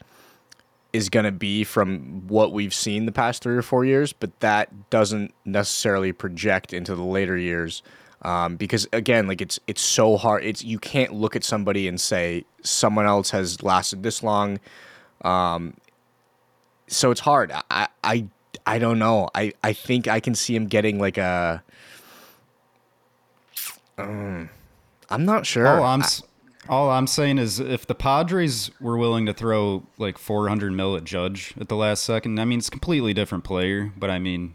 is 0.92 1.08
going 1.08 1.24
to 1.24 1.32
be 1.32 1.64
from 1.64 2.26
what 2.28 2.52
we've 2.52 2.74
seen 2.74 3.06
the 3.06 3.12
past 3.12 3.42
three 3.42 3.56
or 3.56 3.62
four 3.62 3.82
years, 3.84 4.12
but 4.12 4.38
that 4.40 4.90
doesn't 4.90 5.32
necessarily 5.46 6.12
project 6.12 6.74
into 6.74 6.94
the 6.94 7.02
later 7.02 7.36
years. 7.38 7.82
Um, 8.20 8.56
because 8.56 8.86
again, 8.92 9.26
like 9.26 9.40
it's 9.40 9.58
it's 9.66 9.80
so 9.80 10.16
hard. 10.16 10.44
It's 10.44 10.62
you 10.62 10.78
can't 10.78 11.12
look 11.14 11.34
at 11.34 11.42
somebody 11.44 11.88
and 11.88 12.00
say 12.00 12.44
someone 12.62 13.06
else 13.06 13.30
has 13.30 13.62
lasted 13.62 14.02
this 14.02 14.22
long. 14.22 14.60
Um, 15.24 15.74
so 16.88 17.10
it's 17.10 17.20
hard. 17.20 17.52
I 17.70 17.88
I 18.04 18.26
I 18.66 18.78
don't 18.78 18.98
know. 18.98 19.28
I 19.34 19.52
I 19.64 19.72
think 19.72 20.06
I 20.08 20.20
can 20.20 20.34
see 20.34 20.54
him 20.54 20.66
getting 20.66 21.00
like 21.00 21.16
a. 21.18 21.62
Um, 23.98 24.50
I'm 25.10 25.24
not 25.24 25.46
sure. 25.46 25.66
All 25.66 25.82
I'm 25.84 26.02
s- 26.02 26.22
all 26.68 26.90
I'm 26.90 27.06
saying 27.06 27.38
is 27.38 27.58
if 27.60 27.86
the 27.86 27.94
Padres 27.94 28.70
were 28.80 28.96
willing 28.96 29.26
to 29.26 29.32
throw 29.34 29.82
like 29.98 30.18
400 30.18 30.72
mil 30.72 30.96
at 30.96 31.04
Judge 31.04 31.54
at 31.60 31.68
the 31.68 31.76
last 31.76 32.04
second, 32.04 32.38
I 32.38 32.44
mean 32.44 32.58
it's 32.58 32.68
a 32.68 32.70
completely 32.70 33.12
different 33.14 33.44
player, 33.44 33.92
but 33.96 34.10
I 34.10 34.18
mean, 34.18 34.54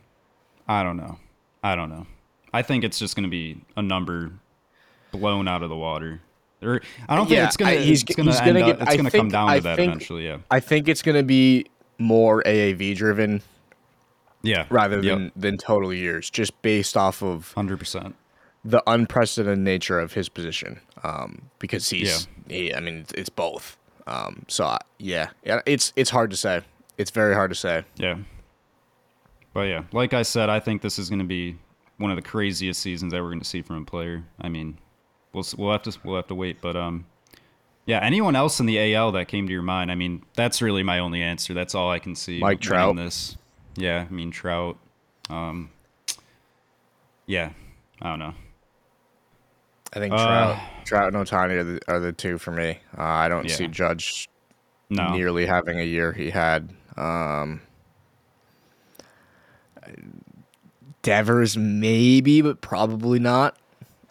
I 0.68 0.84
don't 0.84 0.98
know. 0.98 1.20
I 1.64 1.76
don't 1.76 1.90
know. 1.90 2.08
I 2.54 2.62
think 2.62 2.84
it's 2.84 2.98
just 3.00 3.16
going 3.16 3.24
to 3.26 3.30
be 3.30 3.62
a 3.76 3.82
number 3.82 4.32
blown 5.12 5.48
out 5.48 5.64
of 5.64 5.70
the 5.70 5.76
water. 5.76 6.22
Or 6.62 6.82
I 7.08 7.16
don't 7.16 7.28
think 7.28 7.40
it's 7.42 7.58
gonna. 7.58 7.72
I- 7.72 7.78
he's- 7.78 8.02
it's 8.04 8.16
gonna. 8.16 8.32
end 8.32 8.46
gonna 8.46 8.60
up- 8.62 8.66
get- 8.80 8.82
it's 8.82 8.92
I 8.92 8.98
gonna 8.98 9.12
come 9.12 9.30
down 9.30 9.50
I 9.50 9.58
to 9.58 9.64
that 9.64 9.76
think- 9.78 9.92
eventually. 9.92 10.26
Yeah. 10.26 10.38
I 10.50 10.60
think 10.60 10.88
it's 10.88 11.02
going 11.04 11.18
to 11.18 11.24
be 11.24 11.68
more 12.00 12.42
AAV 12.48 12.96
driven 12.96 13.42
Yeah. 14.42 14.66
rather 14.70 15.00
than 15.02 15.32
than 15.36 15.58
total 15.58 15.94
years, 15.94 16.30
just 16.32 16.60
based 16.64 16.98
off 16.98 17.22
of 17.22 17.52
Hundred 17.54 17.78
percent. 17.78 18.16
The 18.68 18.84
unprecedented 18.86 19.60
nature 19.60 19.98
of 19.98 20.14
his 20.14 20.28
position. 20.28 20.82
Um, 21.04 21.44
because 21.60 21.90
he's, 21.90 22.28
he, 22.48 22.74
I 22.74 22.82
mean, 22.82 23.06
it's, 23.16 23.30
both. 23.30 23.78
Um, 24.06 24.44
so 24.48 24.66
I, 24.66 24.80
yeah, 24.98 25.30
yeah, 25.44 25.62
it's 25.66 25.94
it's 25.96 26.10
hard 26.10 26.32
to 26.32 26.38
say. 26.38 26.62
It's 26.98 27.12
very 27.12 27.34
hard 27.34 27.52
to 27.52 27.56
say. 27.56 27.84
Yeah. 27.96 28.18
But 29.54 29.62
yeah, 29.64 29.84
like 29.92 30.14
I 30.14 30.24
said, 30.24 30.50
I 30.50 30.60
think 30.60 30.82
this 30.82 31.00
is 31.00 31.10
going 31.10 31.20
to 31.20 31.26
be 31.26 31.58
one 31.98 32.12
of 32.12 32.18
the 32.18 32.22
craziest 32.22 32.82
seasons 32.82 33.12
that 33.14 33.22
we're 33.22 33.30
going 33.30 33.40
to 33.40 33.46
see 33.46 33.62
from 33.62 33.82
a 33.82 33.86
player. 33.86 34.24
I 34.40 34.50
mean, 34.50 34.78
we'll 35.34 35.46
we'll 35.58 35.72
have 35.72 35.84
to 35.84 35.98
we'll 36.04 36.18
have 36.18 36.28
to 36.28 36.36
wait, 36.36 36.62
but 36.62 36.76
um, 36.76 37.06
yeah. 37.86 38.00
Anyone 38.02 38.36
else 38.36 38.60
in 38.60 38.66
the 38.66 38.96
AL 38.96 39.14
that 39.14 39.28
came 39.28 39.48
to 39.48 39.54
your 39.54 39.62
mind? 39.62 39.92
I 39.92 39.96
mean, 39.96 40.24
that's 40.36 40.62
really 40.62 40.84
my 40.84 41.00
only 41.00 41.22
answer. 41.22 41.54
That's 41.54 41.74
all 41.74 41.90
I 41.90 42.00
can 42.00 42.16
see. 42.16 42.40
Mike 42.40 42.60
Trout. 42.60 42.96
This. 42.98 43.38
Yeah, 43.76 44.06
I 44.10 44.14
mean 44.14 44.32
Trout. 44.32 44.78
Um. 45.30 45.70
Yeah, 47.26 47.52
I 48.02 48.10
don't 48.10 48.20
know. 48.20 48.34
I 49.94 50.00
think 50.00 50.14
Uh, 50.14 50.26
Trout, 50.26 50.58
Trout 50.86 51.14
and 51.14 51.28
Ohtani 51.28 51.52
are 51.54 51.64
the, 51.64 51.82
are 51.88 52.00
the 52.00 52.12
two 52.14 52.38
for 52.38 52.52
me. 52.52 52.80
Uh, 52.98 53.02
I 53.04 53.30
don't 53.30 53.46
Yeah. 53.48 53.56
see 53.56 53.68
Judge 53.68 54.28
No. 54.90 55.12
nearly 55.12 55.46
having 55.46 55.80
a 55.80 55.84
year 55.84 56.12
he 56.14 56.30
had. 56.30 56.70
Um, 56.98 57.62
Devers 61.02 61.56
maybe, 61.58 62.42
but 62.42 62.60
probably 62.62 63.20
not. 63.20 63.58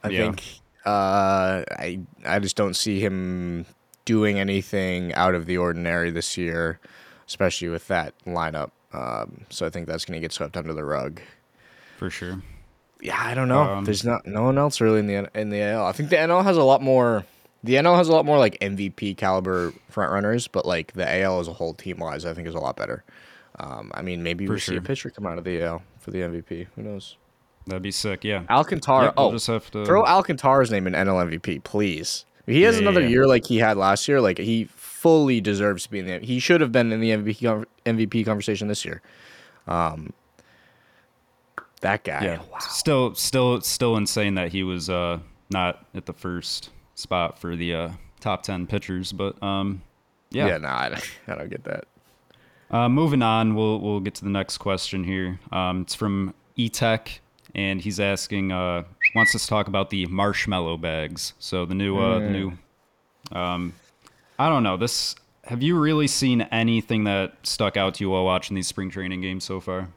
I 0.03 0.09
Yeah. 0.09 0.19
think 0.19 0.43
uh, 0.85 1.65
I 1.79 1.99
I 2.25 2.39
just 2.39 2.57
don't 2.57 2.75
see 2.75 3.01
him 3.01 3.67
doing 4.05 4.39
anything 4.39 5.13
out 5.15 5.35
of 5.35 5.47
the 5.47 5.59
ordinary 5.59 6.11
this 6.11 6.39
year, 6.39 6.79
especially 7.27 7.69
with 7.69 7.89
that 7.89 8.15
lineup. 8.25 8.71
Um, 8.93 9.45
so 9.51 9.67
I 9.67 9.71
think 9.71 9.89
that's 9.89 10.05
going 10.05 10.17
to 10.17 10.21
get 10.21 10.33
swept 10.33 10.57
under 10.57 10.73
the 10.73 10.85
rug. 10.85 11.21
for 11.99 12.09
sure. 12.11 12.41
Yeah, 13.01 13.21
I 13.21 13.35
don't 13.35 13.49
know. 13.49 13.63
Um, 13.63 13.85
There's 13.85 14.05
not 14.05 14.27
no 14.27 14.43
one 14.43 14.59
else 14.59 14.81
really 14.81 15.01
in 15.01 15.07
the 15.07 15.31
in 15.39 15.51
the 15.51 15.61
AL. 15.63 15.87
I 15.87 15.93
think 15.93 16.11
the 16.11 16.17
NL 16.17 16.43
has 16.45 16.57
a 16.57 16.63
lot 16.63 16.83
more. 16.83 17.25
The 17.63 17.75
NL 17.75 17.97
has 17.97 18.09
a 18.09 18.13
lot 18.13 18.25
more 18.25 18.39
like 18.39 18.59
MVP 18.61 19.17
caliber 19.17 19.73
front 19.91 20.13
runners, 20.13 20.49
but 20.49 20.65
like 20.67 20.93
the 20.93 21.21
AL 21.23 21.41
as 21.41 21.49
a 21.49 21.53
whole, 21.53 21.75
team 21.75 21.99
wise, 21.99 22.25
I 22.25 22.33
think 22.33 22.47
is 22.49 22.55
a 22.55 22.61
lot 22.61 22.77
better. 22.77 23.05
Um, 23.59 23.91
I 23.95 24.03
mean, 24.03 24.23
maybe 24.23 24.47
we'll 24.47 24.59
see 24.59 24.77
a 24.77 24.81
pitcher 24.83 25.11
come 25.11 25.27
out 25.27 25.39
of 25.39 25.45
the 25.45 25.63
AL 25.63 25.83
for 25.99 26.11
the 26.11 26.19
MVP. 26.19 26.67
Who 26.77 26.83
knows? 26.83 27.17
That'd 27.67 27.83
be 27.83 27.91
sick. 27.91 28.23
Yeah. 28.23 28.45
Alcantara. 28.49 29.07
Yep, 29.07 29.15
we'll 29.17 29.27
oh, 29.27 29.33
just 29.33 29.47
have 29.49 29.71
to- 29.73 29.85
throw 29.85 30.05
Alcantara's 30.05 30.71
name 30.71 30.87
in 30.87 30.93
NL 30.93 31.29
MVP, 31.29 31.65
please. 31.65 32.25
If 32.47 32.55
he 32.55 32.63
has 32.63 32.77
Yeah, 32.77 32.83
another 32.83 33.01
yeah. 33.01 33.09
year 33.09 33.27
like 33.27 33.47
he 33.47 33.59
had 33.59 33.77
last 33.77 34.07
year, 34.07 34.21
like 34.21 34.39
he 34.39 34.65
fully 34.65 35.41
deserves 35.41 35.85
to 35.85 35.91
be 35.91 35.99
in 35.99 36.07
the. 36.07 36.19
He 36.21 36.39
should 36.39 36.61
have 36.61 36.71
been 36.71 36.93
in 36.93 37.01
the 37.01 37.11
MVP 37.11 37.65
MVP 37.85 38.25
conversation 38.25 38.69
this 38.69 38.85
year. 38.85 39.03
Um, 39.67 40.13
that 41.81 42.05
guy. 42.05 42.25
Yeah. 42.25 42.39
Wow. 42.51 42.59
Still, 42.61 43.15
still, 43.15 43.61
still 43.61 43.97
insane 43.97 44.35
that 44.37 44.53
he 44.53 44.63
was 44.63 44.89
uh, 44.91 45.19
not 45.51 45.85
at 45.95 46.07
the 46.07 46.13
first 46.13 46.71
spot 46.95 47.39
for 47.39 47.55
the 47.57 47.75
uh, 47.75 47.91
top 48.21 48.43
ten 48.43 48.67
pitchers. 48.67 49.13
But 49.13 49.41
um, 49.43 49.83
yeah. 50.31 50.47
Yeah, 50.49 50.59
no, 50.59 50.69
I, 50.69 50.89
don't- 50.91 51.11
I 51.29 51.35
don't 51.35 51.51
get 51.51 51.65
that. 51.65 51.85
Uh, 52.71 52.89
moving 52.89 53.23
on, 53.23 53.55
we'll 53.55 53.81
we'll 53.81 54.01
get 54.01 54.15
to 54.17 54.25
the 54.25 54.31
next 54.31 54.59
question 54.59 55.05
here. 55.05 55.39
Um, 55.53 55.83
it's 55.83 55.95
from 55.95 56.35
eTech, 56.59 57.19
and 57.55 57.81
he's 57.81 58.01
asking, 58.01 58.51
uh, 58.51 58.83
wants 59.15 59.35
us 59.37 59.43
to 59.43 59.49
talk 59.49 59.69
about 59.69 59.91
the 59.91 60.05
marshmallow 60.07 60.77
bags. 60.79 61.35
So 61.39 61.65
the 61.65 61.75
new, 61.77 61.97
uh, 61.97 62.19
the 62.19 62.31
new. 62.31 62.53
Um, 63.31 63.73
I 64.39 64.49
don't 64.49 64.63
know. 64.65 64.77
This. 64.77 65.15
Have 65.45 65.63
you 65.63 65.79
really 65.79 66.09
seen 66.09 66.41
anything 66.41 67.05
that 67.05 67.35
stuck 67.45 67.77
out 67.77 67.95
to 67.95 68.05
you 68.05 68.11
while 68.11 68.25
watching 68.25 68.57
these 68.57 68.67
spring 68.67 68.91
training 68.91 69.21
games 69.21 69.45
so 69.45 69.61
far? 69.61 69.89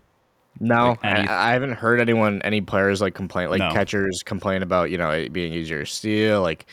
No, 0.60 0.90
Like 0.90 1.00
any- 1.06 1.28
I, 1.30 1.50
I 1.50 1.54
haven't 1.54 1.74
heard 1.74 2.00
anyone, 2.02 2.42
any 2.42 2.60
players 2.62 3.00
like 3.02 3.14
complain, 3.14 3.50
like 3.50 3.60
No. 3.60 3.72
catchers 3.72 4.22
complain 4.24 4.62
about 4.62 4.92
you 4.92 4.98
know 4.98 5.10
it 5.10 5.32
being 5.32 5.54
easier 5.54 5.80
to 5.80 5.86
steal. 5.86 6.42
Like, 6.42 6.66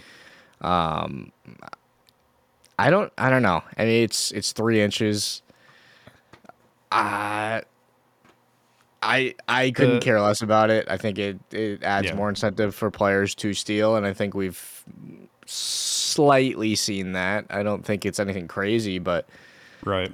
um, 0.61 1.31
I 2.79 2.91
don't, 2.91 3.13
I 3.17 3.31
don't 3.31 3.43
know. 3.43 3.63
I 3.79 3.85
mean, 3.85 4.03
it's 4.03 4.33
it's 4.33 4.53
three 4.53 4.81
inches. 4.83 5.43
Uh, 6.91 7.61
I 9.03 9.35
I 9.49 9.71
couldn't 9.71 10.01
The- 10.01 10.05
care 10.05 10.21
less 10.21 10.43
about 10.43 10.71
it. 10.71 10.87
I 10.91 10.97
think 10.97 11.19
it 11.19 11.39
it 11.53 11.83
adds 11.85 12.09
Yeah. 12.09 12.15
more 12.17 12.29
incentive 12.29 12.75
for 12.75 12.91
players 12.91 13.35
to 13.37 13.55
steal, 13.55 13.95
and 13.97 14.05
I 14.05 14.13
think 14.13 14.35
we've 14.35 14.85
slightly 15.47 16.75
seen 16.75 17.13
that. 17.13 17.47
I 17.51 17.63
don't 17.63 17.85
think 17.85 18.05
it's 18.05 18.19
anything 18.19 18.49
crazy, 18.49 18.99
but 18.99 19.29
Right. 19.85 20.11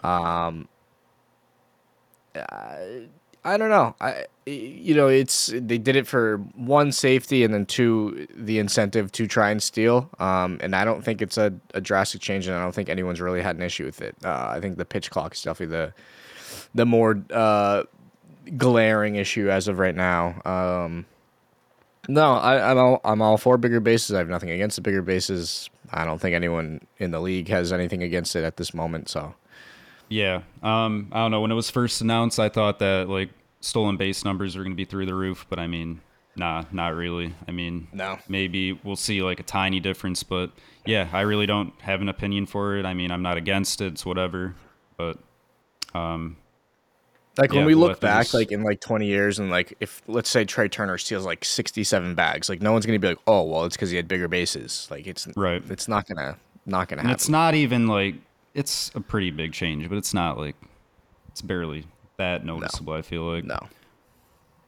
I 3.44 3.56
don't 3.56 3.70
know. 3.70 3.94
I 4.00 4.26
you 4.46 4.94
know, 4.94 5.06
it's 5.06 5.52
they 5.54 5.78
did 5.78 5.94
it 5.94 6.06
for 6.06 6.38
one 6.56 6.90
safety 6.90 7.44
and 7.44 7.54
then 7.54 7.64
two 7.64 8.26
the 8.34 8.58
incentive 8.58 9.12
to 9.12 9.26
try 9.26 9.50
and 9.50 9.62
steal. 9.62 10.10
Um, 10.18 10.58
and 10.60 10.74
I 10.74 10.84
don't 10.84 11.02
think 11.04 11.22
it's 11.22 11.38
a, 11.38 11.52
a 11.74 11.80
drastic 11.80 12.20
change, 12.20 12.46
and 12.46 12.56
I 12.56 12.62
don't 12.62 12.74
think 12.74 12.88
anyone's 12.88 13.20
really 13.20 13.40
had 13.40 13.56
an 13.56 13.62
issue 13.62 13.84
with 13.84 14.02
it. 14.02 14.16
Uh, 14.24 14.48
I 14.50 14.60
think 14.60 14.78
the 14.78 14.84
pitch 14.84 15.10
clock 15.10 15.34
is 15.34 15.42
definitely 15.42 15.76
the 15.76 15.94
the 16.74 16.86
more 16.86 17.22
uh, 17.32 17.84
glaring 18.56 19.16
issue 19.16 19.48
as 19.48 19.68
of 19.68 19.78
right 19.78 19.94
now. 19.94 20.40
Um, 20.44 21.06
no, 22.08 22.34
I, 22.34 22.70
I'm 22.70 22.78
all 22.78 23.00
I'm 23.04 23.22
all 23.22 23.38
for 23.38 23.58
bigger 23.58 23.80
bases. 23.80 24.14
I 24.14 24.18
have 24.18 24.28
nothing 24.28 24.50
against 24.50 24.76
the 24.76 24.82
bigger 24.82 25.02
bases. 25.02 25.70
I 25.92 26.04
don't 26.04 26.20
think 26.20 26.34
anyone 26.34 26.86
in 26.98 27.12
the 27.12 27.20
league 27.20 27.48
has 27.48 27.72
anything 27.72 28.02
against 28.02 28.34
it 28.34 28.44
at 28.44 28.56
this 28.56 28.74
moment. 28.74 29.08
So 29.08 29.34
Yeah. 30.12 30.42
Um, 30.62 31.08
I 31.12 31.18
don't 31.20 31.30
know. 31.30 31.40
When 31.40 31.50
it 31.50 31.54
was 31.54 31.70
first 31.70 32.00
announced, 32.02 32.38
I 32.38 32.48
thought 32.48 32.78
that 32.80 33.08
like 33.08 33.30
stolen 33.60 33.96
base 33.96 34.24
numbers 34.24 34.56
were 34.56 34.62
going 34.62 34.72
to 34.72 34.76
be 34.76 34.84
through 34.84 35.06
the 35.06 35.14
roof, 35.14 35.46
but 35.48 35.58
I 35.58 35.66
mean, 35.66 36.00
nah, 36.36 36.64
not 36.70 36.94
really. 36.94 37.34
I 37.48 37.50
mean, 37.52 37.88
No. 37.92 38.18
Maybe 38.28 38.72
we'll 38.72 38.96
see 38.96 39.22
like 39.22 39.40
a 39.40 39.44
tiny 39.44 39.80
difference, 39.80 40.22
but 40.22 40.50
yeah, 40.84 41.08
I 41.12 41.22
really 41.22 41.46
don't 41.46 41.72
have 41.80 42.00
an 42.02 42.08
opinion 42.08 42.46
for 42.46 42.76
it. 42.76 42.84
I 42.84 42.92
mean, 42.94 43.10
I'm 43.10 43.22
not 43.22 43.36
against 43.38 43.80
it. 43.80 43.92
It's 43.94 44.04
whatever. 44.04 44.54
But 44.98 45.18
um, 45.94 46.36
Like 47.38 47.50
when 47.50 47.60
Yeah, 47.60 47.66
we 47.66 47.74
we'll 47.74 47.88
look 47.88 48.00
back, 48.00 48.24
just- 48.24 48.34
like 48.34 48.52
in 48.52 48.62
like 48.64 48.80
20 48.80 49.06
years, 49.06 49.38
and 49.38 49.50
like 49.50 49.74
if 49.80 50.02
let's 50.06 50.28
say 50.28 50.44
Trea 50.44 50.68
Turner 50.68 50.98
steals 50.98 51.24
like 51.24 51.44
67 51.44 52.14
bags, 52.14 52.48
like 52.50 52.60
no 52.60 52.72
one's 52.72 52.84
gonna 52.84 52.98
be 52.98 53.08
like, 53.08 53.18
oh 53.26 53.44
well, 53.44 53.64
it's 53.64 53.76
because 53.76 53.90
he 53.90 53.96
had 53.96 54.08
bigger 54.08 54.28
bases. 54.28 54.88
Like 54.90 55.06
it's 55.06 55.26
Right. 55.36 55.62
It's 55.70 55.88
not 55.88 56.06
gonna 56.06 56.36
not 56.66 56.88
gonna 56.88 57.00
and 57.00 57.08
happen. 57.08 57.14
it's 57.14 57.28
not 57.30 57.54
even 57.54 57.86
like 57.86 58.16
it's 58.54 58.90
a 58.94 59.00
pretty 59.00 59.30
big 59.30 59.52
change, 59.52 59.88
but 59.88 59.98
it's 59.98 60.12
not 60.14 60.38
like 60.38 60.56
it's 61.28 61.42
barely 61.42 61.86
that 62.18 62.44
noticeable. 62.44 62.92
I 62.92 63.02
feel 63.02 63.22
like. 63.32 63.44
no. 63.44 63.58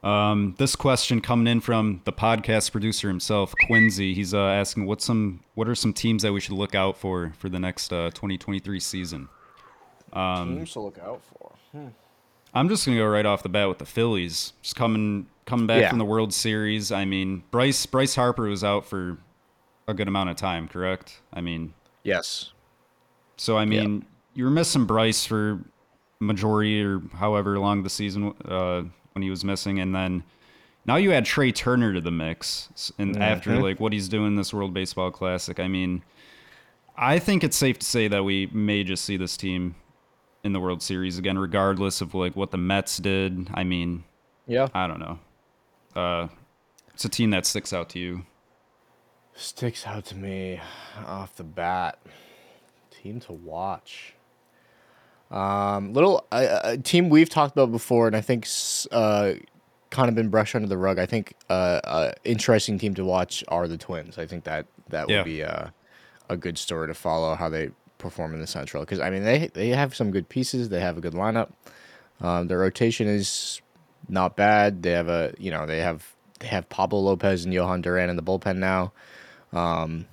Um, 0.03 0.53
this 0.59 0.75
question 0.75 1.19
coming 1.19 1.47
in 1.47 1.61
from 1.61 2.01
the 2.05 2.13
podcast 2.13 2.71
producer 2.71 3.07
himself, 3.07 3.55
Quincy. 3.65 4.13
He's 4.13 4.35
uh, 4.35 4.39
asking 4.39 4.85
what 4.85 5.01
some 5.01 5.43
what 5.55 5.67
are 5.67 5.73
some 5.73 5.93
teams 5.93 6.21
that 6.21 6.31
we 6.31 6.39
should 6.39 6.53
look 6.53 6.75
out 6.75 6.95
for 6.95 7.33
for 7.39 7.49
the 7.49 7.57
next 7.59 7.91
uh, 7.91 8.11
2023 8.11 8.79
season. 8.79 9.29
Um, 10.13 10.57
Teams 10.57 10.73
to 10.73 10.79
look 10.81 10.99
out 10.99 11.21
for. 11.23 11.51
I'm 12.53 12.69
just 12.69 12.85
gonna 12.85 12.97
go 12.99 13.05
right 13.07 13.25
off 13.25 13.41
the 13.43 13.49
bat 13.49 13.67
with 13.67 13.79
the 13.79 13.85
Phillies. 13.85 14.53
Just 14.61 14.75
coming 14.75 15.25
coming 15.45 15.65
back 15.67 15.81
Yeah. 15.81 15.89
from 15.89 15.97
the 15.97 16.05
World 16.05 16.33
Series. 16.33 16.91
I 16.91 17.03
mean, 17.05 17.43
Bryce 17.51 17.85
Bryce 17.87 18.13
Harper 18.15 18.43
was 18.43 18.63
out 18.63 18.85
for 18.85 19.17
a 19.87 19.93
good 19.95 20.07
amount 20.07 20.29
of 20.29 20.35
time, 20.35 20.67
correct? 20.67 21.19
I 21.33 21.41
mean, 21.41 21.73
Yes. 22.03 22.51
So 23.37 23.57
I 23.57 23.65
mean, 23.65 24.05
you 24.33 24.43
were 24.45 24.49
missing 24.51 24.85
Bryce 24.85 25.25
for 25.25 25.59
majority 26.19 26.81
or 26.83 27.01
however 27.13 27.59
long 27.59 27.83
the 27.83 27.89
season 27.89 28.33
uh, 28.45 28.83
when 29.13 29.21
he 29.23 29.29
was 29.29 29.43
missing, 29.43 29.79
and 29.79 29.93
then 29.93 30.23
now 30.85 30.95
you 30.95 31.11
add 31.11 31.25
Trea 31.25 31.51
Turner 31.51 31.93
to 31.93 32.01
the 32.01 32.11
mix, 32.11 32.69
and 32.97 33.17
after 33.21 33.51
Mhm. 33.51 33.61
like 33.63 33.79
what 33.79 33.91
he's 33.93 34.07
doing 34.07 34.35
this 34.35 34.53
World 34.53 34.73
Baseball 34.73 35.11
Classic, 35.11 35.59
I 35.59 35.67
mean, 35.67 36.03
I 36.97 37.19
think 37.19 37.43
it's 37.43 37.57
safe 37.57 37.79
to 37.79 37.85
say 37.85 38.07
that 38.07 38.23
we 38.23 38.47
may 38.47 38.83
just 38.83 39.03
see 39.03 39.17
this 39.17 39.35
team 39.35 39.75
in 40.43 40.53
the 40.53 40.59
World 40.59 40.81
Series 40.81 41.17
again, 41.17 41.37
regardless 41.37 42.01
of 42.01 42.13
like 42.13 42.35
what 42.35 42.51
the 42.51 42.57
Mets 42.57 42.97
did. 42.97 43.49
I 43.53 43.63
mean, 43.63 44.03
Yeah. 44.47 44.67
I 44.73 44.87
don't 44.87 44.99
know. 44.99 45.19
Uh, 45.95 46.27
it's 46.93 47.03
a 47.03 47.09
team 47.09 47.31
that 47.31 47.45
sticks 47.45 47.73
out 47.73 47.89
to 47.89 47.99
you. 47.99 48.25
Sticks 49.33 49.85
out 49.85 50.05
to 50.05 50.15
me 50.15 50.61
off 51.05 51.35
the 51.35 51.43
bat. 51.43 51.99
Team 53.05 53.19
to 53.19 53.33
watch. 53.33 54.15
Um, 55.29 55.93
little 55.93 56.25
uh, 56.31 56.59
a 56.63 56.77
team 56.79 57.09
we've 57.09 57.29
talked 57.29 57.55
about 57.55 57.71
before, 57.71 58.07
and 58.07 58.15
I 58.15 58.21
think 58.21 58.47
uh, 58.91 59.33
kind 59.91 60.09
of 60.09 60.15
been 60.15 60.29
brushed 60.29 60.55
under 60.55 60.67
the 60.67 60.77
rug. 60.79 60.97
I 60.97 61.05
think 61.05 61.35
uh, 61.47 61.81
uh, 61.83 62.11
interesting 62.23 62.79
team 62.79 62.95
to 62.95 63.05
watch 63.05 63.43
are 63.47 63.67
the 63.67 63.77
Twins. 63.77 64.17
I 64.17 64.25
think 64.25 64.43
that 64.45 64.65
that 64.89 65.07
Yeah. 65.07 65.17
would 65.17 65.25
be 65.25 65.41
a 65.41 65.71
a 66.29 66.35
good 66.35 66.57
story 66.57 66.87
to 66.87 66.95
follow 66.95 67.35
how 67.35 67.47
they 67.47 67.69
perform 67.99 68.33
in 68.33 68.39
the 68.41 68.47
Central 68.47 68.81
because 68.81 68.99
I 68.99 69.11
mean 69.11 69.23
they 69.23 69.51
they 69.53 69.69
have 69.69 69.93
some 69.95 70.09
good 70.09 70.27
pieces. 70.27 70.69
They 70.69 70.79
have 70.81 70.97
a 70.97 71.01
good 71.01 71.13
lineup. 71.13 71.49
Um, 72.21 72.47
their 72.47 72.57
rotation 72.57 73.07
is 73.07 73.61
not 74.09 74.35
bad. 74.35 74.81
They 74.81 74.93
have 74.93 75.09
a 75.09 75.31
you 75.37 75.51
know 75.51 75.67
they 75.67 75.81
have 75.81 76.11
they 76.39 76.47
have 76.47 76.67
Pablo 76.69 77.01
Lopez 77.01 77.45
and 77.45 77.53
Jhoan 77.53 77.83
Duran 77.83 78.09
in 78.09 78.15
the 78.15 78.23
bullpen 78.23 78.57
now. 78.57 78.93
Um, 79.53 80.07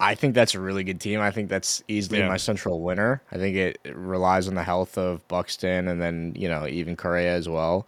I 0.00 0.14
think 0.14 0.34
that's 0.34 0.54
a 0.54 0.60
really 0.60 0.84
good 0.84 1.00
team. 1.00 1.20
I 1.20 1.30
think 1.30 1.48
that's 1.48 1.82
easily 1.88 2.18
Yeah. 2.18 2.28
my 2.28 2.36
central 2.36 2.80
winner. 2.80 3.22
I 3.30 3.36
think 3.36 3.56
it, 3.56 3.78
it 3.84 3.94
relies 3.96 4.48
on 4.48 4.54
the 4.54 4.64
health 4.64 4.98
of 4.98 5.26
Buxton 5.28 5.88
and 5.88 6.00
then 6.02 6.34
you 6.36 6.48
know 6.48 6.66
even 6.66 6.96
Correa 6.96 7.32
as 7.34 7.48
well. 7.48 7.86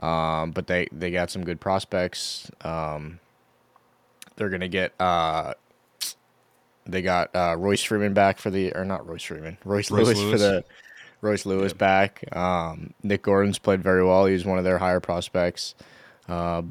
Um, 0.00 0.52
but 0.52 0.68
they 0.68 0.86
they 0.92 1.10
got 1.10 1.30
some 1.30 1.44
good 1.44 1.60
prospects. 1.60 2.50
Um, 2.62 3.18
they're 4.36 4.48
gonna 4.50 4.68
get 4.68 4.92
uh, 5.00 5.54
they 6.86 7.02
got 7.02 7.34
uh, 7.34 7.56
Royce 7.58 7.82
Freeman 7.82 8.14
back 8.14 8.38
for 8.38 8.50
the 8.50 8.72
or 8.74 8.84
not 8.84 9.06
Royce 9.06 9.24
Freeman, 9.24 9.58
Royce, 9.64 9.90
Royce 9.90 10.06
Lewis, 10.16 10.30
for 10.30 10.38
the 10.38 10.64
Royce 11.20 11.44
Lewis 11.44 11.72
Yep. 11.72 11.78
back. 11.78 12.36
Um, 12.36 12.94
Nick 13.02 13.22
Gordon's 13.22 13.58
played 13.58 13.82
very 13.82 14.04
well. 14.04 14.26
He's 14.26 14.44
one 14.44 14.58
of 14.58 14.64
their 14.64 14.78
higher 14.78 15.00
prospects. 15.00 15.74
Uh, 16.28 16.62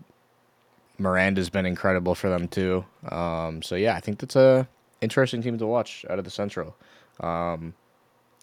Miranda's 0.98 1.50
been 1.50 1.66
incredible 1.66 2.16
for 2.16 2.30
them 2.30 2.48
too. 2.48 2.86
Um, 3.10 3.62
so 3.62 3.76
yeah, 3.76 3.96
I 3.96 4.00
think 4.00 4.20
that's 4.20 4.36
a 4.38 4.68
interesting 5.02 5.42
team 5.42 5.58
to 5.58 5.66
watch 5.66 6.06
out 6.10 6.20
of 6.20 6.26
the 6.26 6.32
Central. 6.32 6.76
Um, 7.20 7.74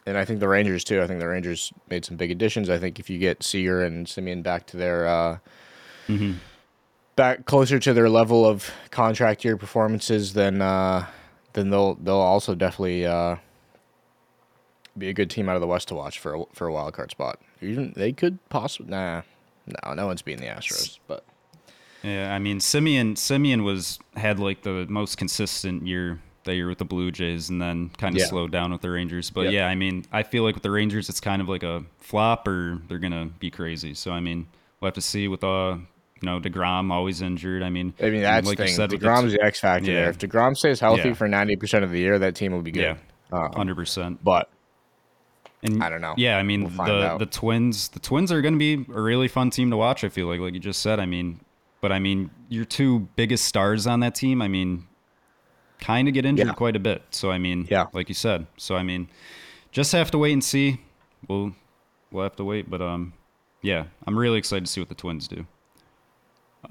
and 0.07 0.19
I 0.19 0.25
think 0.25 0.41
the 0.41 0.49
Rangers 0.49 0.85
too. 0.85 1.01
I 1.03 1.07
think 1.07 1.21
the 1.21 1.29
Rangers 1.29 1.73
made 1.89 2.05
some 2.05 2.17
big 2.17 2.31
additions. 2.31 2.69
I 2.69 2.79
think 2.79 2.99
if 2.99 3.09
you 3.09 3.19
get 3.19 3.43
Seager 3.43 3.83
and 3.83 4.07
Semien 4.07 4.43
back 4.43 4.67
to 4.69 4.77
their 4.77 5.07
uh, 5.07 5.39
Mhm. 6.09 6.37
back 7.17 7.47
closer 7.47 7.79
to 7.79 7.95
their 7.95 8.09
level 8.11 8.45
of 8.45 8.71
contract 8.91 9.45
year 9.45 9.57
performances, 9.57 10.35
then 10.35 10.61
uh, 10.61 11.07
then 11.55 11.71
they'll 11.71 11.95
they'll 11.95 12.17
also 12.17 12.55
definitely 12.55 13.07
uh, 13.07 13.37
be 14.97 15.09
a 15.09 15.13
good 15.15 15.31
team 15.31 15.49
out 15.49 15.55
of 15.57 15.61
the 15.61 15.67
West 15.67 15.89
to 15.89 15.95
watch 15.95 16.19
for 16.19 16.35
a, 16.35 16.45
for 16.53 16.67
a 16.67 16.73
wild 16.73 16.93
card 16.95 17.11
spot. 17.11 17.41
Even 17.63 17.93
they 17.97 18.13
could 18.13 18.39
possibly 18.51 18.91
nah, 18.91 19.23
no, 19.87 19.95
no 19.95 20.07
one's 20.07 20.23
beating 20.23 20.43
the 20.43 20.49
Astros, 20.53 20.99
but 21.09 21.25
Yeah, 22.03 22.35
I 22.35 22.39
mean 22.39 22.59
Semien 22.59 23.15
Semien 23.15 23.65
was 23.65 23.99
had 24.17 24.39
like 24.39 24.63
the 24.63 24.87
most 24.91 25.17
consistent 25.17 25.87
year 25.87 26.21
that 26.45 26.55
year 26.55 26.69
with 26.69 26.79
the 26.79 26.85
Blue 26.85 27.11
Jays, 27.11 27.51
and 27.51 27.61
then 27.61 27.91
kind 27.99 28.15
of 28.15 28.21
Yeah. 28.21 28.27
slowed 28.27 28.51
down 28.53 28.73
with 28.73 28.81
the 28.81 28.91
Rangers. 28.91 29.31
But 29.31 29.45
Yep. 29.45 29.53
yeah, 29.53 29.67
I 29.69 29.75
mean 29.75 30.05
I 30.13 30.23
feel 30.23 30.43
like 30.45 30.55
with 30.55 30.63
the 30.63 30.71
Rangers, 30.71 31.09
it's 31.09 31.21
kind 31.21 31.41
of 31.43 31.49
like 31.49 31.63
a 31.63 31.85
flop, 31.99 32.47
or 32.49 32.81
they're 32.89 32.99
gonna 32.99 33.27
be 33.39 33.51
crazy. 33.51 33.95
So 33.95 34.13
I 34.13 34.21
mean 34.21 34.47
we'll 34.81 34.89
have 34.89 34.95
to 34.95 35.01
see 35.01 35.29
with 35.29 35.43
uh 35.45 35.77
you 36.21 36.27
know 36.27 36.41
Degrom 36.41 36.91
always 36.93 37.21
injured. 37.23 37.63
I 37.63 37.71
mean 37.71 37.95
I 38.01 38.11
mean 38.11 38.23
that's 38.23 38.47
like 38.47 38.59
the 38.59 38.67
thing. 38.67 38.75
said 38.75 38.91
Degrom's 38.91 39.33
the 39.33 39.43
X 39.43 39.61
factor 39.61 39.91
Yeah. 39.91 40.01
there. 40.03 40.11
If 40.11 40.19
Degrom 40.19 40.57
stays 40.57 40.81
healthy 40.81 41.09
Yeah. 41.09 41.15
for 41.15 41.29
ninety 41.29 41.57
percent 41.57 41.85
of 41.85 41.91
the 41.91 41.99
year, 41.99 42.19
that 42.19 42.35
team 42.35 42.53
will 42.53 42.63
be 42.63 42.71
good. 42.71 42.83
Yeah. 42.83 42.97
Um, 43.33 43.53
hundred 43.53 43.75
percent. 43.77 44.23
but 44.23 44.49
And 45.63 45.83
I 45.83 45.89
don't 45.89 46.03
know. 46.03 46.15
Yeah, 46.19 46.37
I 46.37 46.43
mean 46.43 46.65
We'll 46.77 46.87
the 46.87 47.07
out. 47.07 47.19
the 47.19 47.27
Twins 47.27 47.89
the 47.89 47.99
Twins 48.01 48.31
are 48.31 48.43
going 48.43 48.55
to 48.55 48.59
be 48.59 48.85
a 48.93 49.01
really 49.01 49.29
fun 49.29 49.49
team 49.51 49.71
to 49.71 49.77
watch. 49.77 50.05
I 50.05 50.09
feel 50.11 50.27
like 50.27 50.41
like 50.41 50.53
you 50.55 50.61
just 50.61 50.83
said. 50.83 51.01
I 51.01 51.07
mean, 51.07 51.41
but 51.81 51.91
I 51.91 51.99
mean 51.99 52.31
your 52.51 52.65
two 52.67 53.09
biggest 53.17 53.47
stars 53.47 53.87
on 53.87 54.01
that 54.01 54.15
team. 54.15 54.43
I 54.43 54.49
mean, 54.49 54.85
kind 55.81 56.09
of 56.09 56.15
get 56.15 56.25
injured 56.25 56.47
Yeah. 56.49 56.53
quite 56.55 56.77
a 56.77 56.79
bit. 56.81 57.03
So 57.11 57.31
I 57.31 57.39
mean, 57.39 57.67
Yeah. 57.71 57.87
like 57.93 58.09
you 58.09 58.15
said. 58.15 58.47
So 58.57 58.77
I 58.77 58.83
mean, 58.83 59.09
just 59.73 59.93
have 59.93 60.11
to 60.13 60.19
wait 60.19 60.33
and 60.33 60.43
see. 60.45 60.81
We'll 61.29 61.55
we'll 62.11 62.23
have 62.25 62.37
to 62.37 62.45
wait, 62.45 62.71
but 62.71 62.81
um, 62.83 63.13
yeah, 63.63 63.85
I'm 64.07 64.19
really 64.19 64.39
excited 64.39 64.67
to 64.67 64.71
see 64.71 64.81
what 64.81 64.89
the 64.89 64.95
Twins 64.95 65.27
do. 65.29 65.47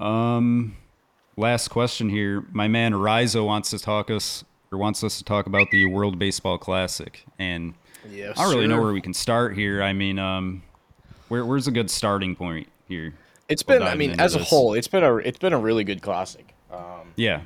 Um, 0.00 0.76
last 1.36 1.68
question 1.68 2.08
here. 2.08 2.44
My 2.52 2.68
man 2.68 2.92
Rizo 2.92 3.46
wants 3.46 3.70
to 3.70 3.78
talk 3.78 4.10
us 4.10 4.44
or 4.72 4.78
wants 4.78 5.04
us 5.04 5.18
to 5.18 5.24
talk 5.24 5.46
about 5.46 5.70
the 5.70 5.84
World 5.86 6.18
Baseball 6.18 6.58
Classic 6.58 7.24
and. 7.38 7.74
yes, 8.08 8.38
I 8.38 8.44
don't 8.44 8.54
really 8.54 8.66
know 8.66 8.80
where 8.80 8.92
we 8.92 9.00
can 9.00 9.14
start 9.14 9.54
here. 9.56 9.82
I 9.82 9.92
mean, 9.92 10.18
um, 10.18 10.62
where 11.28 11.44
where's 11.44 11.66
a 11.66 11.70
good 11.72 11.90
starting 11.90 12.34
point 12.36 12.68
here? 12.88 13.14
It's 13.48 13.64
We'll 13.66 13.78
been. 13.80 13.86
I 13.88 13.94
mean, 13.94 14.12
into 14.12 14.22
as 14.22 14.34
a 14.34 14.42
whole, 14.42 14.74
it's 14.74 14.88
been 14.88 15.04
a 15.04 15.16
it's 15.16 15.38
been 15.38 15.52
a 15.52 15.58
really 15.58 15.84
good 15.84 16.02
classic. 16.02 16.54
Um, 16.72 17.12
Yeah, 17.16 17.42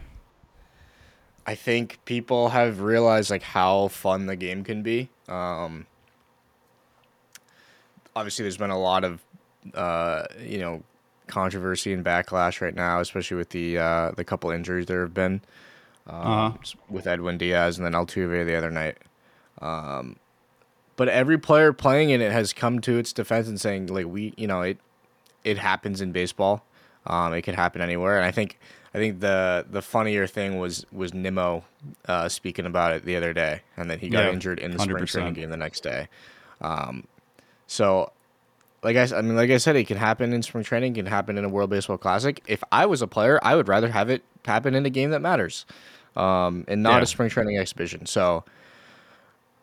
I 1.48 1.54
think 1.54 1.98
people 2.04 2.50
have 2.50 2.80
realized 2.82 3.30
like 3.30 3.42
how 3.42 3.88
fun 3.88 4.26
the 4.26 4.36
game 4.36 4.62
can 4.64 4.82
be. 4.82 5.08
Um, 5.28 5.86
obviously, 8.14 8.42
there's 8.42 8.56
been 8.58 8.70
a 8.70 8.78
lot 8.78 9.02
of 9.04 9.20
uh, 9.74 10.24
you 10.44 10.58
know 10.58 10.82
controversy 11.26 11.92
and 11.92 12.04
backlash 12.04 12.60
right 12.60 12.74
now, 12.74 13.00
especially 13.00 13.36
with 13.36 13.50
the 13.50 13.78
uh, 13.78 14.10
the 14.12 14.24
couple 14.24 14.50
injuries 14.50 14.86
there 14.86 15.00
have 15.02 15.14
been 15.14 15.40
um, 16.06 16.20
Uh-huh. 16.20 16.74
with 16.88 17.06
Edwin 17.06 17.38
Diaz 17.38 17.78
and 17.78 17.84
then 17.86 17.92
Altuve 17.94 18.44
the 18.46 18.54
other 18.54 18.70
night. 18.70 18.98
Um, 19.60 20.16
but 20.96 21.08
every 21.08 21.38
player 21.38 21.72
playing 21.72 22.10
in 22.10 22.20
it 22.20 22.32
has 22.32 22.52
come 22.52 22.80
to 22.80 22.98
its 22.98 23.12
defense 23.12 23.48
and 23.48 23.60
saying 23.60 23.86
like 23.86 24.06
we, 24.06 24.34
you 24.36 24.46
know, 24.46 24.62
it 24.62 24.78
it 25.44 25.58
happens 25.58 26.00
in 26.00 26.12
baseball. 26.12 26.62
Um, 27.06 27.32
it 27.32 27.42
can 27.42 27.54
happen 27.54 27.80
anywhere, 27.80 28.16
and 28.16 28.26
I 28.26 28.30
think 28.32 28.58
I 28.94 28.98
think 28.98 29.20
the 29.20 29.66
the 29.70 29.82
funnier 29.82 30.26
thing 30.26 30.58
was 30.58 30.86
was 30.92 31.12
Nimmo 31.12 31.64
uh, 32.06 32.28
speaking 32.28 32.64
about 32.66 32.92
it 32.94 33.04
the 33.04 33.16
other 33.16 33.32
day, 33.32 33.60
and 33.76 33.90
then 33.90 33.98
he 33.98 34.08
got 34.08 34.24
Yeah, 34.24 34.32
injured 34.32 34.58
in 34.58 34.70
the 34.70 34.78
spring 34.78 35.04
100%. 35.04 35.08
training 35.10 35.34
game 35.34 35.50
the 35.50 35.56
next 35.56 35.80
day. 35.82 36.08
Um, 36.60 37.06
so, 37.66 38.12
like 38.82 38.96
I, 38.96 39.02
I 39.16 39.20
mean, 39.22 39.36
like 39.36 39.50
I 39.50 39.58
said, 39.58 39.76
it 39.76 39.86
can 39.86 39.98
happen 39.98 40.32
in 40.32 40.42
spring 40.42 40.64
training, 40.64 40.92
it 40.92 40.96
can 40.96 41.06
happen 41.06 41.36
in 41.38 41.44
a 41.44 41.48
World 41.48 41.70
Baseball 41.70 41.98
Classic. 41.98 42.42
If 42.46 42.64
I 42.72 42.86
was 42.86 43.02
a 43.02 43.06
player, 43.06 43.38
I 43.42 43.54
would 43.56 43.68
rather 43.68 43.90
have 43.90 44.08
it 44.10 44.22
happen 44.44 44.74
in 44.74 44.86
a 44.86 44.90
game 44.90 45.10
that 45.10 45.20
matters, 45.20 45.66
um, 46.16 46.64
and 46.66 46.82
not 46.82 46.96
Yeah. 46.98 47.02
a 47.02 47.06
spring 47.06 47.28
training 47.30 47.58
exhibition. 47.58 48.06
So. 48.06 48.44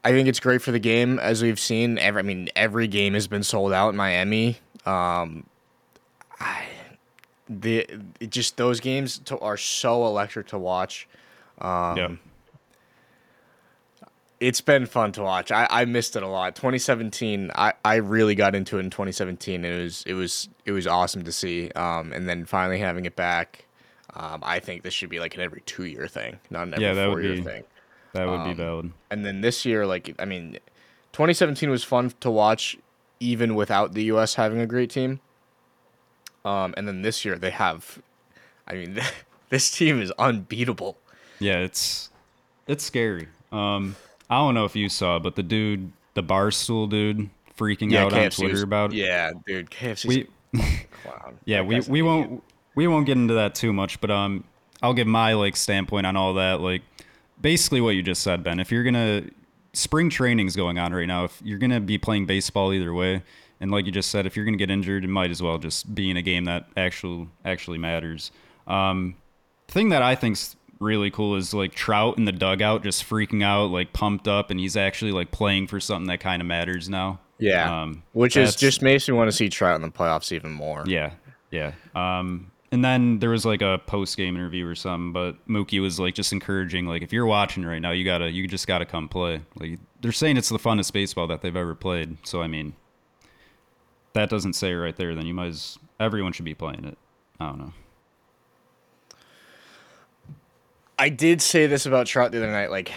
I 0.03 0.11
think 0.11 0.27
it's 0.27 0.39
great 0.39 0.61
for 0.61 0.71
the 0.71 0.77
game, 0.77 1.17
as 1.17 1.41
we've 1.41 1.59
seen. 1.59 1.97
Every, 1.97 2.19
I 2.19 2.21
mean, 2.21 2.47
every 2.55 2.87
game 2.87 3.15
has 3.15 3.25
been 3.27 3.41
sold 3.41 3.73
out 3.73 3.89
in 3.89 3.95
Miami. 3.95 4.59
Um, 4.85 5.47
I, 6.39 6.63
the 7.49 7.87
it 8.19 8.29
just 8.31 8.57
those 8.57 8.79
games 8.79 9.19
to, 9.19 9.37
are 9.39 9.57
so 9.57 10.05
electric 10.05 10.47
to 10.47 10.57
watch. 10.57 11.07
Um, 11.59 11.97
yeah, 11.97 12.09
It's 14.39 14.61
been 14.61 14.85
fun 14.85 15.11
to 15.13 15.21
watch. 15.21 15.51
I, 15.51 15.67
I 15.69 15.85
missed 15.85 16.15
it 16.15 16.23
a 16.23 16.27
lot. 16.27 16.55
2017, 16.55 17.51
I, 17.55 17.73
I 17.85 17.95
really 17.95 18.35
got 18.35 18.53
into 18.53 18.77
it 18.77 18.81
in 18.81 18.89
2017. 18.89 19.63
And 19.63 19.73
it 19.73 19.81
was 19.83 20.03
it 20.05 20.13
was 20.13 20.49
it 20.65 20.71
was 20.73 20.85
awesome 20.87 21.23
to 21.23 21.31
see. 21.31 21.71
Um, 21.71 22.11
and 22.11 22.27
then 22.27 22.45
finally 22.45 22.79
having 22.79 23.05
it 23.05 23.15
back. 23.15 23.65
Um, 24.13 24.41
I 24.43 24.59
think 24.59 24.83
this 24.83 24.93
should 24.93 25.09
be 25.09 25.19
like 25.19 25.35
an 25.35 25.41
every 25.41 25.61
two 25.65 25.85
year 25.85 26.07
thing, 26.07 26.39
not 26.49 26.63
an 26.67 26.73
every 26.73 26.85
Yeah, 26.85 26.93
that 26.93 27.05
four 27.05 27.15
would 27.15 27.23
year 27.25 27.35
be- 27.35 27.41
thing. 27.41 27.63
that 28.13 28.27
would 28.27 28.43
be 28.45 28.51
um, 28.51 28.55
valid. 28.57 28.91
And 29.11 29.25
then 29.25 29.41
this 29.41 29.65
year, 29.65 29.85
like 29.85 30.13
I 30.19 30.25
mean, 30.25 30.53
2017 31.13 31.69
was 31.69 31.83
fun 31.83 32.11
to 32.21 32.29
watch, 32.31 32.77
even 33.19 33.55
without 33.55 33.93
the 33.93 34.03
U.S. 34.05 34.35
having 34.35 34.59
a 34.59 34.65
great 34.67 34.89
team. 34.89 35.19
Um, 36.45 36.73
and 36.77 36.87
then 36.87 37.01
this 37.01 37.25
year 37.25 37.37
they 37.37 37.49
have, 37.49 37.99
I 38.67 38.75
mean, 38.75 39.01
this 39.49 39.71
team 39.71 40.01
is 40.01 40.11
unbeatable. 40.17 40.97
Yeah, 41.39 41.59
it's 41.59 42.09
it's 42.67 42.83
scary. 42.83 43.27
Um, 43.51 43.95
I 44.29 44.37
don't 44.37 44.53
know 44.53 44.65
if 44.65 44.75
you 44.75 44.87
saw, 44.87 45.19
but 45.19 45.35
the 45.35 45.43
dude, 45.43 45.91
the 46.13 46.23
barstool 46.23 46.89
dude, 46.89 47.29
freaking 47.57 47.95
out 47.95 48.13
on 48.13 48.29
Twitter 48.29 48.63
about 48.63 48.93
it. 48.93 48.97
Yeah, 48.97 49.31
dude, 49.45 49.69
KFC. 49.69 50.05
We 50.05 50.27
clown. 51.03 51.37
yeah 51.45 51.61
we 51.61 51.81
we 51.81 52.01
won't 52.01 52.43
we 52.75 52.87
won't 52.87 53.05
get 53.05 53.17
into 53.17 53.33
that 53.33 53.55
too 53.55 53.73
much, 53.73 53.99
but 53.99 54.11
um, 54.11 54.43
I'll 54.81 54.93
give 54.93 55.07
my 55.07 55.33
like 55.33 55.55
standpoint 55.55 56.05
on 56.05 56.15
all 56.15 56.35
that. 56.35 56.61
Like 56.61 56.83
basically 57.41 57.81
what 57.81 57.91
you 57.91 58.03
just 58.03 58.21
said, 58.21 58.43
Ben. 58.43 58.59
If 58.59 58.71
you're 58.71 58.83
gonna 58.83 59.23
spring 59.73 60.09
training's 60.09 60.55
going 60.55 60.77
on 60.77 60.93
right 60.93 61.07
now, 61.07 61.25
if 61.25 61.41
you're 61.43 61.59
gonna 61.59 61.79
be 61.79 61.97
playing 61.97 62.25
baseball 62.25 62.73
either 62.73 62.93
way, 62.93 63.23
and 63.59 63.71
like 63.71 63.85
you 63.85 63.91
just 63.91 64.11
said, 64.11 64.25
if 64.25 64.35
you're 64.35 64.45
gonna 64.45 64.57
get 64.57 64.69
injured, 64.69 65.03
it 65.03 65.09
might 65.09 65.31
as 65.31 65.41
well 65.41 65.57
just 65.57 65.93
be 65.93 66.09
in 66.09 66.17
a 66.17 66.21
game 66.21 66.45
that 66.45 66.67
actual 66.75 67.27
actually 67.43 67.77
matters. 67.77 68.31
Um, 68.67 69.15
thing 69.67 69.89
that 69.89 70.01
I 70.01 70.15
think's 70.15 70.55
really 70.79 71.09
cool 71.11 71.35
is 71.35 71.53
like 71.53 71.73
Trout 71.73 72.17
in 72.17 72.25
the 72.25 72.31
dugout 72.31 72.83
just 72.83 73.07
freaking 73.07 73.43
out, 73.43 73.71
like 73.71 73.93
pumped 73.93 74.27
up, 74.27 74.51
and 74.51 74.59
he's 74.59 74.75
actually 74.77 75.11
like 75.11 75.31
playing 75.31 75.67
for 75.67 75.79
something 75.79 76.07
that 76.07 76.19
kind 76.19 76.41
of 76.41 76.47
matters 76.47 76.89
now. 76.89 77.19
Yeah, 77.37 77.81
Um, 77.81 78.03
which 78.13 78.37
is 78.37 78.55
just 78.55 78.81
makes 78.81 79.07
me 79.07 79.13
want 79.13 79.29
to 79.29 79.35
see 79.35 79.49
Trout 79.49 79.75
in 79.75 79.81
the 79.81 79.89
playoffs 79.89 80.31
even 80.31 80.51
more. 80.51 80.83
Yeah, 80.87 81.11
Yeah. 81.51 81.73
Um, 81.93 82.51
and 82.71 82.83
then 82.83 83.19
there 83.19 83.29
was 83.29 83.45
like 83.45 83.61
a 83.61 83.79
post 83.85 84.17
game 84.17 84.35
interview 84.35 84.67
or 84.67 84.75
something, 84.75 85.13
but 85.13 85.47
Mookie 85.47 85.81
was 85.81 85.99
like 85.99 86.13
just 86.13 86.33
encouraging, 86.33 86.87
like 86.87 87.01
if 87.03 87.13
you're 87.13 87.25
watching 87.25 87.63
right 87.65 87.79
now, 87.79 87.91
you 87.91 88.03
gotta, 88.03 88.29
you 88.29 88.47
just 88.47 88.67
gotta 88.67 88.85
come 88.85 89.07
play. 89.07 89.41
Like 89.59 89.79
they're 90.01 90.11
saying 90.11 90.37
it's 90.37 90.49
the 90.49 90.59
funnest 90.59 90.91
baseball 90.91 91.27
that 91.27 91.41
they've 91.41 91.55
ever 91.55 91.75
played. 91.75 92.17
So 92.27 92.41
I 92.41 92.47
mean, 92.47 92.73
that 94.15 94.29
doesn't 94.29 94.53
say 94.53 94.73
right 94.73 94.95
there. 94.95 95.13
Then 95.15 95.25
you 95.25 95.33
might 95.33 95.47
as 95.47 95.77
everyone 95.99 96.33
should 96.33 96.45
be 96.45 96.53
playing 96.55 96.83
it. 96.85 96.97
I 97.39 97.45
don't 97.47 97.59
know. 97.59 97.73
I 100.97 101.09
did 101.09 101.41
say 101.41 101.67
this 101.67 101.85
about 101.85 102.07
Trout 102.07 102.31
the 102.31 102.37
other 102.37 102.51
night. 102.51 102.71
Like, 102.71 102.91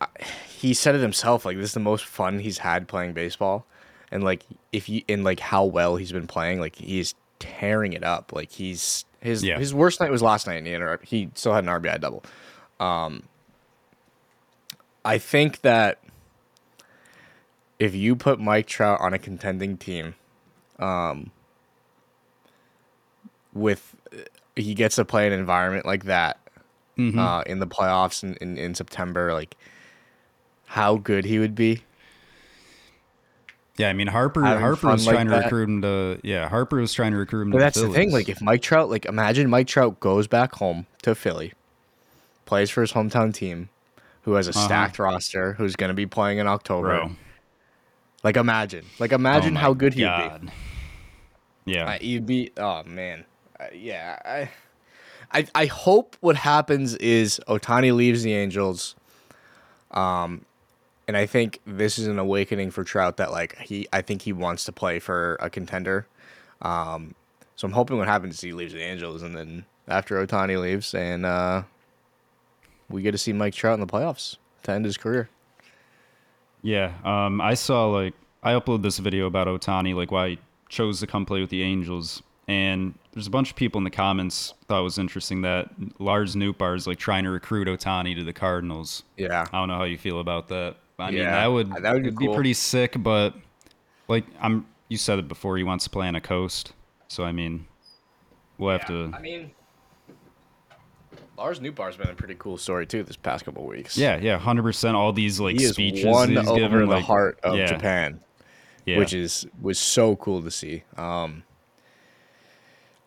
I, 0.00 0.06
he 0.48 0.74
said 0.74 0.94
it 0.94 1.00
himself. 1.00 1.44
Like, 1.44 1.56
this 1.56 1.70
is 1.70 1.74
the 1.74 1.80
most 1.80 2.04
fun 2.04 2.38
he's 2.38 2.58
had 2.58 2.88
playing 2.88 3.14
baseball, 3.14 3.66
and 4.10 4.22
like, 4.22 4.42
if 4.72 4.88
you 4.88 5.02
and 5.08 5.24
like 5.24 5.40
how 5.40 5.64
well 5.64 5.96
he's 5.96 6.12
been 6.12 6.26
playing, 6.26 6.60
like 6.60 6.76
he's 6.76 7.14
tearing 7.38 7.92
it 7.94 8.04
up. 8.04 8.32
Like 8.32 8.50
he's 8.50 9.04
his 9.20 9.42
Yeah. 9.42 9.58
his 9.58 9.72
worst 9.74 10.00
night 10.00 10.10
was 10.10 10.22
last 10.22 10.46
night, 10.46 10.56
and 10.56 10.66
he, 10.66 10.74
inter- 10.74 11.00
he 11.02 11.30
still 11.34 11.54
had 11.54 11.64
an 11.64 11.70
RBI 11.70 12.00
double. 12.00 12.22
Um, 12.78 13.22
I 15.04 15.16
think 15.18 15.62
that 15.62 15.98
if 17.78 17.94
you 17.94 18.14
put 18.14 18.38
Mike 18.38 18.66
Trout 18.66 19.00
on 19.00 19.12
a 19.14 19.18
contending 19.18 19.76
team, 19.78 20.14
um, 20.82 21.30
with 23.54 23.94
he 24.56 24.74
gets 24.74 24.96
to 24.96 25.04
play 25.04 25.26
an 25.26 25.32
environment 25.32 25.86
like 25.86 26.04
that 26.04 26.38
uh, 26.98 27.42
in 27.46 27.58
the 27.58 27.66
playoffs 27.66 28.22
in, 28.22 28.34
in, 28.36 28.56
in 28.58 28.74
September, 28.74 29.32
like 29.32 29.56
how 30.66 30.96
good 30.96 31.24
he 31.24 31.38
would 31.38 31.54
be. 31.54 31.82
Yeah, 33.78 33.88
I 33.88 33.92
mean 33.94 34.06
Harper. 34.08 34.44
Having 34.44 34.62
Harper 34.62 34.86
was 34.88 35.06
like 35.06 35.14
trying 35.14 35.28
to 35.28 35.36
recruit 35.36 35.68
him 35.68 35.82
to. 35.82 36.20
Yeah, 36.22 36.48
Harper 36.48 36.76
was 36.76 36.92
trying 36.92 37.12
to 37.12 37.18
recruit 37.18 37.42
him. 37.42 37.50
But 37.50 37.58
that's 37.60 37.80
the 37.80 37.88
thing. 37.88 38.12
Like 38.12 38.28
if 38.28 38.40
Mike 38.42 38.60
Trout, 38.62 38.90
like 38.90 39.06
imagine 39.06 39.48
Mike 39.48 39.66
Trout 39.66 39.98
goes 40.00 40.26
back 40.26 40.52
home 40.56 40.86
to 41.02 41.14
Philly, 41.14 41.54
plays 42.44 42.68
for 42.70 42.82
his 42.82 42.92
hometown 42.92 43.32
team, 43.32 43.70
who 44.22 44.34
has 44.34 44.46
a 44.46 44.52
stacked 44.52 44.98
roster, 44.98 45.54
who's 45.54 45.74
going 45.74 45.88
to 45.88 45.94
be 45.94 46.06
playing 46.06 46.38
in 46.38 46.46
October. 46.46 46.88
bro, 46.88 47.10
Like 48.22 48.36
imagine, 48.36 48.84
like 48.98 49.12
imagine 49.12 49.56
oh 49.56 49.60
how 49.60 49.72
good 49.72 49.94
he'd 49.94 50.02
God. 50.02 50.42
be. 50.42 50.48
Yeah, 51.64 51.92
Uh, 51.92 51.98
you'd 52.00 52.26
be. 52.26 52.50
Oh 52.56 52.82
man, 52.84 53.24
uh, 53.60 53.66
yeah. 53.72 54.18
I, 54.24 54.50
I, 55.32 55.46
I 55.54 55.66
hope 55.66 56.16
what 56.20 56.36
happens 56.36 56.94
is 56.96 57.40
Ohtani 57.48 57.94
leaves 57.94 58.22
the 58.22 58.34
Angels. 58.34 58.94
Um, 59.92 60.44
and 61.08 61.16
I 61.16 61.26
think 61.26 61.60
this 61.66 61.98
is 61.98 62.06
an 62.06 62.18
awakening 62.18 62.70
for 62.70 62.84
Trout 62.84 63.16
that 63.18 63.30
like 63.30 63.56
he, 63.58 63.88
I 63.92 64.02
think 64.02 64.22
he 64.22 64.32
wants 64.32 64.64
to 64.64 64.72
play 64.72 64.98
for 64.98 65.36
a 65.40 65.48
contender. 65.50 66.06
Um, 66.60 67.14
so 67.56 67.66
I'm 67.66 67.72
hoping 67.72 67.98
what 67.98 68.08
happens 68.08 68.34
is 68.34 68.40
he 68.40 68.52
leaves 68.52 68.72
the 68.72 68.82
Angels, 68.82 69.22
and 69.22 69.36
then 69.36 69.64
after 69.88 70.24
Ohtani 70.24 70.60
leaves, 70.60 70.94
and 70.94 71.24
uh, 71.26 71.62
we 72.88 73.02
get 73.02 73.12
to 73.12 73.18
see 73.18 73.32
Mike 73.32 73.54
Trout 73.54 73.74
in 73.74 73.80
the 73.80 73.86
playoffs 73.86 74.36
to 74.64 74.72
end 74.72 74.84
his 74.84 74.96
career. 74.96 75.28
Yeah, 76.62 76.92
um, 77.04 77.40
I 77.40 77.54
saw 77.54 77.86
like 77.86 78.14
I 78.42 78.52
uploaded 78.52 78.82
this 78.82 78.98
video 78.98 79.26
about 79.26 79.46
Ohtani, 79.46 79.94
like 79.94 80.10
why 80.10 80.38
chose 80.72 81.00
to 81.00 81.06
come 81.06 81.26
play 81.26 81.40
with 81.40 81.50
the 81.50 81.62
Angels, 81.62 82.22
and 82.48 82.94
there's 83.12 83.26
a 83.26 83.30
bunch 83.30 83.50
of 83.50 83.56
people 83.56 83.78
in 83.78 83.84
the 83.84 83.90
comments 83.90 84.54
thought 84.66 84.80
it 84.80 84.84
was 84.84 84.98
interesting 84.98 85.42
that 85.42 85.68
Lars 85.98 86.34
Nootbaar 86.34 86.74
is 86.74 86.86
like 86.86 86.98
trying 86.98 87.24
to 87.24 87.30
recruit 87.30 87.68
Ohtani 87.68 88.16
to 88.16 88.24
the 88.24 88.32
Cardinals. 88.32 89.04
Yeah. 89.18 89.46
I 89.52 89.58
don't 89.58 89.68
know 89.68 89.76
how 89.76 89.84
you 89.84 89.98
feel 89.98 90.18
about 90.18 90.48
that. 90.48 90.76
I 90.98 91.10
mean, 91.10 91.24
that 91.24 91.46
would 91.46 91.70
that 91.82 91.92
would 91.92 92.02
be 92.02 92.08
it'd 92.08 92.18
be 92.18 92.28
pretty 92.28 92.54
sick, 92.54 92.94
but 92.96 93.34
like 94.08 94.24
I'm, 94.40 94.66
you 94.88 94.96
said 94.96 95.18
it 95.18 95.28
before. 95.28 95.56
He 95.56 95.64
wants 95.64 95.84
to 95.84 95.90
play 95.90 96.06
on 96.06 96.14
a 96.14 96.20
coast, 96.20 96.72
so 97.08 97.24
I 97.24 97.32
mean, 97.32 97.66
we'll 98.56 98.70
have 98.70 98.86
to. 98.86 99.12
I 99.12 99.20
mean, 99.20 99.50
Lars 101.36 101.60
Nootbaar's 101.60 101.96
been 101.96 102.08
a 102.08 102.14
pretty 102.14 102.36
cool 102.38 102.56
story 102.56 102.86
too 102.86 103.02
this 103.02 103.16
past 103.16 103.44
couple 103.44 103.66
weeks. 103.66 103.98
Yeah, 103.98 104.18
yeah, 104.18 104.38
hundred 104.38 104.62
percent. 104.62 104.96
All 104.96 105.12
these 105.12 105.40
like 105.40 105.58
he 105.58 105.66
speeches 105.66 106.06
won 106.06 106.30
he's 106.30 106.38
over 106.38 106.60
given, 106.60 106.80
the 106.80 106.86
like, 106.86 107.04
heart 107.04 107.40
of 107.42 107.56
yeah, 107.56 107.66
Japan, 107.66 108.20
yeah. 108.86 108.98
which 108.98 109.12
is 109.12 109.46
was 109.60 109.78
so 109.78 110.16
cool 110.16 110.42
to 110.42 110.50
see. 110.50 110.82
Um, 110.96 111.42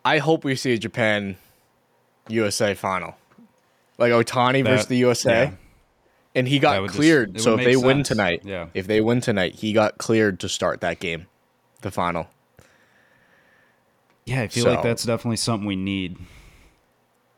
I 0.04 0.18
hope 0.18 0.44
we 0.44 0.54
see 0.56 0.72
a 0.72 0.78
Japan 0.78 1.36
USA 2.28 2.74
final, 2.74 3.16
like 3.98 4.12
Ohtani 4.12 4.64
versus 4.64 4.86
the 4.86 4.96
USA, 4.98 5.30
yeah. 5.44 5.50
and 6.34 6.46
he 6.48 6.58
got 6.58 6.80
would 6.80 6.88
just- 6.88 6.96
cleared. 6.98 7.40
so 7.40 7.54
if 7.58 7.64
they 7.64 7.74
make 7.76 7.84
win 7.84 8.02
tonight, 8.02 8.42
Yeah. 8.44 8.66
if 8.74 8.86
they 8.86 9.00
win 9.00 9.20
tonight, 9.20 9.54
he 9.56 9.72
got 9.72 9.98
cleared 9.98 10.38
to 10.40 10.48
start 10.48 10.80
that 10.80 11.00
game, 11.00 11.26
the 11.82 11.90
final. 11.90 12.28
Yeah, 14.24 14.42
I 14.42 14.48
feel 14.48 14.64
So- 14.64 14.70
like 14.74 14.82
that's 14.82 15.04
definitely 15.04 15.36
something 15.36 15.66
we 15.66 15.76
need. 15.76 16.16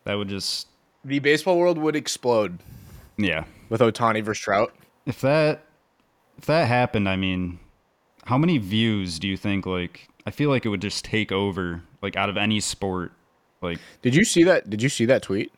That 0.04 0.14
would 0.14 0.28
just 0.28 0.68
The 1.04 1.18
baseball 1.18 1.58
world 1.58 1.76
would 1.78 1.94
explode 1.96 2.58
yeah. 3.18 3.44
with 3.68 3.80
Ohtani 3.80 4.22
versus 4.22 4.42
Trout. 4.42 4.74
If 5.06 5.20
that 5.22 5.64
if 6.38 6.46
that 6.46 6.66
happened, 6.68 7.08
I 7.08 7.16
mean, 7.16 7.58
how 8.28 8.36
many 8.36 8.58
views 8.58 9.18
do 9.18 9.26
you 9.26 9.38
think 9.38 9.64
like 9.64 10.06
I 10.26 10.30
feel 10.30 10.50
like 10.50 10.66
it 10.66 10.68
would 10.68 10.82
just 10.82 11.02
take 11.02 11.32
over 11.32 11.82
like 12.02 12.14
out 12.14 12.28
of 12.28 12.36
any 12.36 12.60
sport. 12.60 13.12
Like 13.62 13.78
Did 14.02 14.14
you 14.14 14.22
see 14.24 14.44
that? 14.44 14.68
Did 14.68 14.82
you 14.82 14.90
see 14.90 15.06
that 15.06 15.22
tweet? 15.22 15.50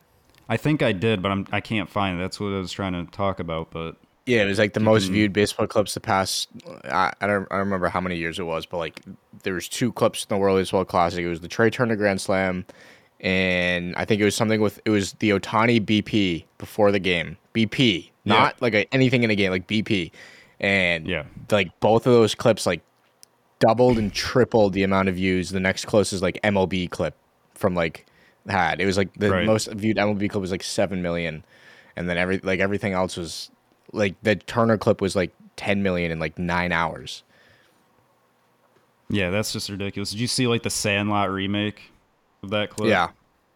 I 0.47 0.55
think 0.55 0.81
I 0.81 0.93
did, 0.93 1.21
but 1.21 1.31
I'm 1.33 1.45
I 1.51 1.59
can't 1.59 1.89
find 1.89 2.17
it. 2.17 2.21
That's 2.21 2.39
what 2.39 2.53
I 2.53 2.59
was 2.59 2.71
trying 2.71 2.93
to 2.93 3.11
talk 3.11 3.41
about, 3.41 3.71
but 3.71 3.97
Yeah, 4.25 4.43
it 4.43 4.45
was 4.45 4.57
like 4.57 4.71
the 4.71 4.79
most 4.79 5.03
mm-hmm. 5.03 5.13
viewed 5.15 5.33
baseball 5.33 5.67
clips 5.67 5.95
the 5.95 5.99
past. 5.99 6.47
I, 6.85 7.11
I 7.19 7.27
don't 7.27 7.43
I 7.51 7.57
don't 7.57 7.65
remember 7.65 7.89
how 7.89 7.99
many 7.99 8.15
years 8.15 8.39
it 8.39 8.43
was, 8.43 8.65
but 8.65 8.77
like 8.77 9.01
there 9.43 9.53
was 9.53 9.67
two 9.67 9.91
clips 9.91 10.23
in 10.23 10.29
the 10.29 10.37
World 10.37 10.57
Baseball 10.57 10.85
Classic. 10.85 11.19
It 11.19 11.29
was 11.29 11.41
the 11.41 11.49
Trea 11.49 11.71
Turner 11.71 11.97
Grand 11.97 12.21
Slam, 12.21 12.65
and 13.19 13.93
I 13.97 14.05
think 14.05 14.21
it 14.21 14.25
was 14.25 14.35
something 14.35 14.61
with 14.61 14.79
it 14.85 14.91
was 14.91 15.11
the 15.13 15.31
Ohtani 15.31 15.85
BP 15.85 16.45
before 16.57 16.93
the 16.93 16.99
game. 16.99 17.35
BP, 17.53 18.11
not 18.23 18.61
like 18.61 18.73
a, 18.73 18.93
anything 18.93 19.23
in 19.23 19.29
a 19.29 19.35
game, 19.35 19.51
like 19.51 19.67
BP, 19.67 20.11
and 20.61 21.05
Yeah. 21.07 21.23
like 21.51 21.77
both 21.81 22.07
of 22.07 22.13
those 22.13 22.33
clips 22.35 22.65
like 22.65 22.81
doubled 23.59 23.97
and 23.97 24.13
tripled 24.13 24.71
the 24.73 24.83
amount 24.83 25.09
of 25.09 25.15
views. 25.15 25.49
The 25.49 25.59
next 25.59 25.85
closest 25.85 26.21
like 26.23 26.39
MLB 26.43 26.89
clip 26.89 27.15
from 27.55 27.75
like 27.75 28.05
had 28.47 28.79
it 28.79 28.85
was 28.85 28.97
like 28.97 29.13
the 29.15 29.29
Right. 29.31 29.45
most 29.45 29.71
viewed 29.73 29.97
MLB 29.97 30.29
clip 30.29 30.41
was 30.41 30.51
like 30.51 30.63
seven 30.63 31.01
million, 31.01 31.43
and 31.95 32.07
then 32.09 32.17
every 32.17 32.39
like 32.39 32.59
everything 32.59 32.93
else 32.93 33.17
was 33.17 33.51
like 33.91 34.15
the 34.23 34.35
Turner 34.35 34.77
clip 34.77 35.01
was 35.01 35.15
like 35.15 35.31
ten 35.57 35.83
million 35.83 36.11
in 36.11 36.19
like 36.19 36.39
nine 36.39 36.71
hours. 36.71 37.23
yeah, 39.09 39.29
that's 39.29 39.51
just 39.51 39.69
ridiculous. 39.69 40.11
Did 40.11 40.19
you 40.21 40.27
see 40.27 40.47
like 40.47 40.63
the 40.63 40.69
Sandlot 40.69 41.29
remake 41.31 41.91
of 42.43 42.49
that 42.51 42.69
clip? 42.69 42.89
Yeah, 42.89 43.09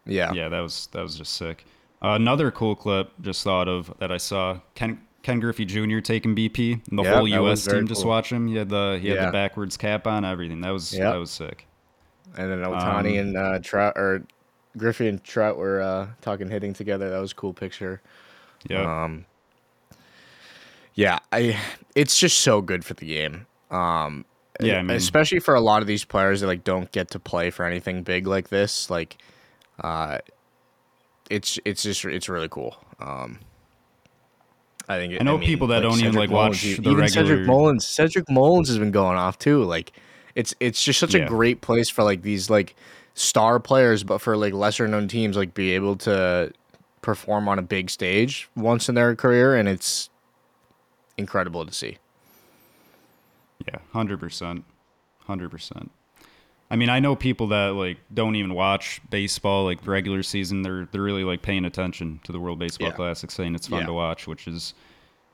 yeah, 0.04 0.32
Yeah, 0.32 0.48
that 0.50 0.60
was 0.60 0.88
that 0.92 1.02
was 1.02 1.16
just 1.16 1.32
sick. 1.32 1.64
Uh, 2.02 2.10
another 2.10 2.50
cool 2.50 2.76
clip 2.76 3.10
just 3.22 3.42
thought 3.42 3.66
of 3.68 3.92
that 3.98 4.12
I 4.12 4.18
saw 4.18 4.60
Ken 4.74 5.00
Ken 5.26 5.40
Griffey 5.40 5.64
Jr. 5.64 5.98
taking 5.98 6.36
BP 6.36 6.88
and 6.88 6.96
the 6.96 7.02
Yeah, 7.02 7.16
whole 7.16 7.26
U.S. 7.26 7.64
team 7.66 7.88
just 7.88 8.02
cool. 8.02 8.10
watch 8.10 8.30
him. 8.30 8.46
He 8.46 8.54
had 8.54 8.68
the 8.68 8.96
he 9.02 9.08
had 9.08 9.16
Yeah. 9.16 9.26
the 9.26 9.32
backwards 9.32 9.76
cap 9.76 10.06
on, 10.06 10.24
everything. 10.24 10.60
That 10.60 10.70
was 10.70 10.92
Yep. 10.92 11.00
that 11.12 11.16
was 11.18 11.32
sick. 11.32 11.66
And 12.38 12.48
then 12.48 12.60
Ohtani 12.60 13.18
Um, 13.20 13.26
and 13.26 13.36
uh, 13.36 13.58
Trout 13.58 13.94
or 13.96 14.22
Griffey 14.78 15.08
and 15.08 15.24
Trout 15.24 15.56
were 15.56 15.80
uh, 15.82 16.06
talking 16.20 16.48
hitting 16.48 16.74
together. 16.74 17.10
That 17.10 17.18
was 17.18 17.32
a 17.32 17.34
cool 17.34 17.52
picture. 17.52 18.00
Yeah, 18.70 19.04
Um, 19.04 19.24
yeah, 20.94 21.18
I 21.32 21.58
it's 21.96 22.18
just 22.20 22.38
so 22.40 22.60
good 22.60 22.84
for 22.84 22.94
the 22.94 23.06
game. 23.06 23.46
Um, 23.72 24.24
Yeah, 24.60 24.78
I 24.78 24.82
mean- 24.82 24.96
especially 24.96 25.40
for 25.40 25.56
a 25.56 25.60
lot 25.60 25.82
of 25.82 25.88
these 25.88 26.04
players 26.04 26.40
that 26.40 26.46
like 26.46 26.62
don't 26.62 26.90
get 26.92 27.10
to 27.10 27.18
play 27.18 27.50
for 27.50 27.64
anything 27.64 28.04
big 28.04 28.28
like 28.28 28.48
this. 28.48 28.90
Like, 28.90 29.16
uh, 29.82 30.18
it's 31.28 31.58
it's 31.64 31.82
just 31.82 32.04
it's 32.04 32.28
really 32.28 32.48
cool. 32.48 32.76
Um, 33.00 33.40
I 34.88 34.98
think. 34.98 35.14
it- 35.14 35.20
I 35.20 35.24
know 35.24 35.38
mean, 35.38 35.46
people 35.46 35.66
that 35.68 35.80
don't 35.80 35.98
even, 36.00 36.14
like, 36.14 36.30
watch 36.30 36.62
Mullins, 36.64 36.64
e- 36.78 36.82
the 36.82 36.90
even 36.90 37.08
Cedric 37.08 37.28
regular- 37.38 37.46
Mullins. 37.46 37.86
Cedric 37.86 38.30
Mullins 38.30 38.68
has 38.68 38.78
been 38.78 38.90
going 38.92 39.16
off 39.18 39.38
too. 39.38 39.62
Like, 39.64 39.92
it's 40.34 40.54
it's 40.60 40.82
just 40.82 41.00
such 41.00 41.14
Yeah. 41.14 41.24
a 41.24 41.28
great 41.28 41.60
place 41.60 41.88
for 41.90 42.02
like 42.04 42.22
these 42.22 42.48
like 42.50 42.74
star 43.14 43.58
players, 43.58 44.04
but 44.04 44.18
for 44.18 44.36
like 44.36 44.52
lesser 44.52 44.86
known 44.86 45.08
teams, 45.08 45.36
like 45.36 45.54
be 45.54 45.72
able 45.74 45.96
to 45.96 46.52
perform 47.02 47.48
on 47.48 47.58
a 47.58 47.62
big 47.62 47.88
stage 47.90 48.48
once 48.56 48.88
in 48.88 48.94
their 48.94 49.14
career, 49.16 49.54
and 49.56 49.68
it's 49.68 50.10
incredible 51.16 51.64
to 51.64 51.72
see. 51.72 51.96
yeah, 53.66 53.78
hundred 53.92 54.20
percent, 54.20 54.64
hundred 55.26 55.50
percent. 55.50 55.90
I 56.70 56.74
mean, 56.76 56.88
I 56.88 56.98
know 56.98 57.14
people 57.14 57.48
that 57.48 57.74
like 57.74 57.98
don't 58.12 58.34
even 58.36 58.54
watch 58.54 59.00
baseball 59.10 59.64
like 59.64 59.86
regular 59.86 60.22
season. 60.22 60.62
They're 60.62 60.88
they're 60.90 61.02
really 61.02 61.22
like 61.24 61.42
paying 61.42 61.64
attention 61.64 62.20
to 62.24 62.32
the 62.32 62.40
World 62.40 62.58
Baseball 62.58 62.88
Yeah. 62.88 62.94
Classic, 62.94 63.30
saying 63.30 63.54
it's 63.54 63.68
fun 63.68 63.80
Yeah. 63.80 63.86
to 63.86 63.92
watch, 63.92 64.26
which 64.26 64.48
is 64.48 64.74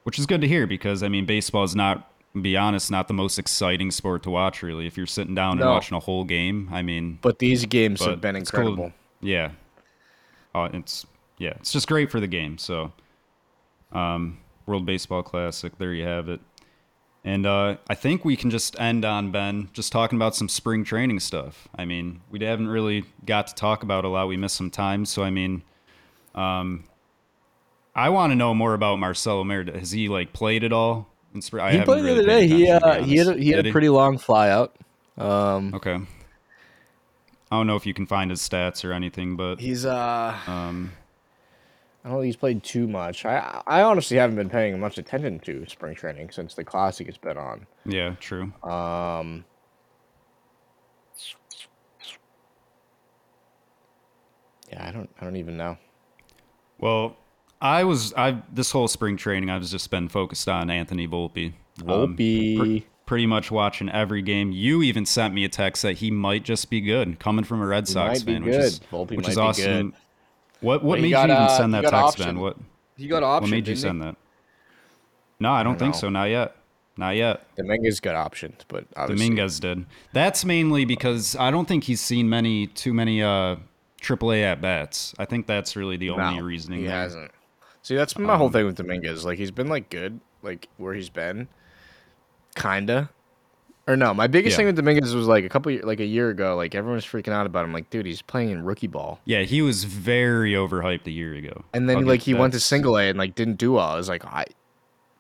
which 0.05 0.19
is 0.19 0.27
good 0.27 0.41
to 0.43 0.49
hear 0.49 0.67
because 0.67 1.03
I 1.03 1.09
mean, 1.09 1.25
baseball 1.27 1.65
is 1.65 1.75
not, 1.77 2.11
to 2.35 2.43
be 2.43 2.57
honest, 2.57 2.91
not 2.91 3.09
the 3.09 3.15
most 3.15 3.39
exciting 3.39 3.91
sport 3.91 4.23
to 4.25 4.31
watch. 4.31 4.63
Really, 4.63 4.87
if 4.87 4.97
you're 4.97 5.07
sitting 5.07 5.35
down 5.35 5.59
and 5.61 5.69
watching 5.71 5.97
a 5.97 6.01
whole 6.01 6.25
game, 6.25 6.69
I 6.73 6.83
mean, 6.83 7.19
But 7.23 7.39
these 7.39 7.65
games 7.67 8.01
but 8.01 8.11
have 8.11 8.21
been 8.21 8.37
it's 8.37 8.51
cool. 8.51 8.61
incredible. 8.61 8.93
Yeah. 9.21 9.53
Uh, 10.55 10.69
it's 10.75 11.07
yeah, 11.39 11.51
it's 11.61 11.73
just 11.73 11.89
great 11.89 12.11
for 12.11 12.21
the 12.21 12.27
game. 12.27 12.59
So, 12.59 12.93
um, 13.93 14.39
World 14.67 14.85
Baseball 14.87 15.23
Classic, 15.23 15.77
there 15.79 15.95
you 15.95 16.05
have 16.05 16.29
it. 16.29 16.41
And 17.25 17.47
uh, 17.47 17.77
I 17.89 17.95
think 17.95 18.25
we 18.25 18.37
can 18.37 18.51
just 18.51 18.79
end 18.81 19.05
on 19.05 19.31
Ben 19.31 19.69
just 19.73 19.93
talking 19.93 20.19
about 20.19 20.35
some 20.35 20.49
spring 20.49 20.83
training 20.85 21.21
stuff. 21.21 21.69
I 21.75 21.85
mean, 21.85 22.21
we 22.31 22.45
haven't 22.45 22.69
really 22.69 23.05
got 23.25 23.47
to 23.47 23.55
talk 23.55 23.85
about 23.85 24.05
a 24.05 24.09
lot. 24.09 24.27
We 24.27 24.37
missed 24.37 24.57
some 24.57 24.71
time, 24.71 25.05
so 25.05 25.23
I 25.23 25.31
mean, 25.31 25.63
um, 26.35 26.85
I 27.95 28.09
want 28.09 28.33
to 28.33 28.35
know 28.35 28.55
more 28.55 28.75
about 28.75 28.99
Marcelo 28.99 29.45
Merida. 29.45 29.79
Has 29.79 29.93
he 29.93 30.09
like 30.09 30.33
played 30.33 30.65
at 30.65 30.73
all? 30.73 31.09
In 31.35 31.41
spring? 31.41 31.65
I 31.65 31.71
he 31.71 31.79
haven't 31.79 31.95
played 31.95 32.05
the 32.05 32.13
other 32.13 32.27
day. 32.27 32.47
He 32.47 32.71
uh, 32.71 33.03
he 33.03 33.17
had 33.17 33.29
a, 33.29 33.35
he 33.35 33.51
had 33.51 33.63
Did 33.63 33.69
a 33.69 33.73
pretty 33.73 33.89
long 33.89 34.19
fly 34.19 34.51
out. 34.51 34.77
Um, 35.17 35.75
Okay. 35.75 35.99
I 37.53 37.57
don't 37.57 37.67
know 37.67 37.77
if 37.77 37.85
you 37.85 37.93
can 37.93 38.07
find 38.07 38.31
his 38.31 38.41
stats 38.41 38.83
or 38.83 38.93
anything, 38.95 39.37
but 39.37 39.61
he's 39.61 39.85
uh, 39.85 40.35
um, 40.47 40.91
I 42.05 42.09
don't 42.09 42.19
think 42.19 42.27
he's 42.27 42.37
played 42.37 42.63
too 42.65 42.89
much. 42.89 43.25
I 43.25 43.63
I 43.67 43.83
honestly 43.83 44.17
haven't 44.17 44.37
been 44.37 44.51
paying 44.51 44.79
much 44.81 44.99
attention 44.99 45.39
to 45.41 45.65
spring 45.67 45.95
training 45.95 46.31
since 46.31 46.55
the 46.55 46.65
classic 46.65 47.07
has 47.07 47.17
been 47.17 47.37
on. 47.39 47.67
yeah, 47.87 48.15
true. 48.19 48.53
Um, 48.65 49.45
yeah, 54.71 54.87
I 54.89 54.91
don't 54.91 55.11
I 55.21 55.25
don't 55.25 55.37
even 55.37 55.57
know. 55.57 55.77
Well, 56.79 57.17
I 57.61 57.85
was 57.85 58.13
I 58.15 58.43
this 58.53 58.73
whole 58.73 58.89
spring 58.89 59.17
training 59.17 59.51
I've 59.51 59.63
just 59.65 59.91
been 59.91 60.09
focused 60.09 60.49
on 60.49 60.71
Anthony 60.71 61.07
Volpe. 61.07 61.53
Um, 61.83 62.17
Volpe. 62.17 62.59
pre- 62.59 62.87
pretty 63.07 63.27
much 63.27 63.51
watching 63.51 63.89
every 63.91 64.23
game. 64.23 64.51
You 64.53 64.83
even 64.83 65.07
sent 65.07 65.35
me 65.35 65.45
a 65.45 65.49
text 65.49 65.83
that 65.83 65.99
he 65.99 66.11
might 66.11 66.45
just 66.45 66.71
be 66.71 66.81
good, 66.81 67.19
coming 67.21 67.45
from 67.45 67.61
a 67.63 67.67
Red 67.67 67.87
He 67.87 67.93
Sox 67.93 68.23
fan, 68.23 68.45
which 68.45 68.55
is. 68.55 68.81
Volpe 68.91 69.17
which 69.17 69.29
is 69.29 69.39
awesome. 69.39 69.91
good. 69.91 69.99
What 70.63 70.83
what 70.83 70.95
But 70.95 70.99
he 71.01 71.03
made 71.03 71.11
got, 71.11 71.29
you 71.29 71.35
even 71.35 71.45
uh, 71.45 71.49
send 71.49 71.75
he 71.75 71.81
that 71.83 71.91
got 71.91 72.01
text, 72.03 72.21
option. 72.21 72.27
Ben? 72.37 72.41
What 72.41 72.57
He 72.97 73.07
got 73.09 73.23
option? 73.23 73.51
what 73.51 73.55
made 73.55 73.69
you 73.69 73.77
send 73.77 74.01
that? 74.03 74.17
No, 75.39 75.53
I 75.53 75.63
don't, 75.63 75.73
don't 75.73 75.79
think 75.79 75.95
know. 75.97 76.01
so. 76.01 76.09
Not 76.09 76.25
yet. 76.31 76.57
Not 76.97 77.17
yet. 77.17 77.45
Dominguez 77.57 78.01
got 78.01 78.15
optioned, 78.31 78.61
but 78.69 78.85
obviously 78.97 79.27
Dominguez 79.27 79.61
did. 79.61 79.87
That's 80.13 80.45
mainly 80.45 80.85
because 80.85 81.35
I 81.37 81.51
don't 81.51 81.67
think 81.67 81.85
he's 81.85 82.01
seen 82.01 82.29
many 82.29 82.67
too 82.69 82.93
many 82.95 83.23
uh 83.23 83.57
AAA 84.01 84.43
at 84.43 84.61
bats. 84.61 85.15
I 85.19 85.25
think 85.25 85.47
that's 85.47 85.75
really 85.77 85.97
the 85.97 86.11
only 86.11 86.37
No, 86.39 86.43
reasoning. 86.43 86.81
He 86.81 86.87
there. 86.87 86.97
hasn't. 86.97 87.31
See, 87.83 87.95
that's 87.97 88.15
been 88.15 88.25
my 88.27 88.37
whole 88.37 88.47
Um, 88.47 88.53
thing 88.53 88.67
with 88.67 88.77
Dominguez. 88.77 89.25
Like 89.25 89.39
he's 89.39 89.51
been 89.51 89.69
like 89.69 89.91
good, 89.91 90.21
like 90.43 90.69
where 90.77 90.95
he's 90.95 91.09
been, 91.09 91.49
kinda. 92.57 93.11
Or 93.89 93.97
no, 93.97 94.15
my 94.15 94.29
biggest 94.29 94.53
Yeah. 94.55 94.59
thing 94.59 94.67
with 94.67 94.77
Dominguez 94.77 95.13
was 95.15 95.27
like 95.27 95.45
a 95.45 95.49
couple, 95.49 95.73
year, 95.73 95.83
like 95.83 95.99
a 95.99 96.05
year 96.05 96.31
ago. 96.31 96.55
Like 96.55 96.75
everyone 96.75 96.95
was 96.97 97.05
freaking 97.05 97.33
out 97.33 97.47
about 97.47 97.65
him. 97.65 97.73
Like, 97.73 97.91
dude, 97.91 98.07
he's 98.07 98.23
playing 98.23 98.51
in 98.51 98.65
rookie 98.65 98.87
ball. 98.87 99.21
Yeah, 99.25 99.43
he 99.43 99.61
was 99.61 99.83
very 99.85 100.53
overhyped 100.53 101.07
a 101.07 101.11
year 101.11 101.35
ago. 101.35 101.65
And 101.75 101.89
then 101.89 101.97
I'll 101.99 102.05
like 102.05 102.21
he 102.21 102.33
went 102.35 102.53
to 102.53 102.61
single 102.61 102.97
A 102.97 103.09
and 103.09 103.19
like 103.19 103.35
didn't 103.35 103.57
do 103.57 103.73
well. 103.73 103.89
I 103.89 103.97
was 103.97 104.09
like, 104.09 104.25
I, 104.25 104.45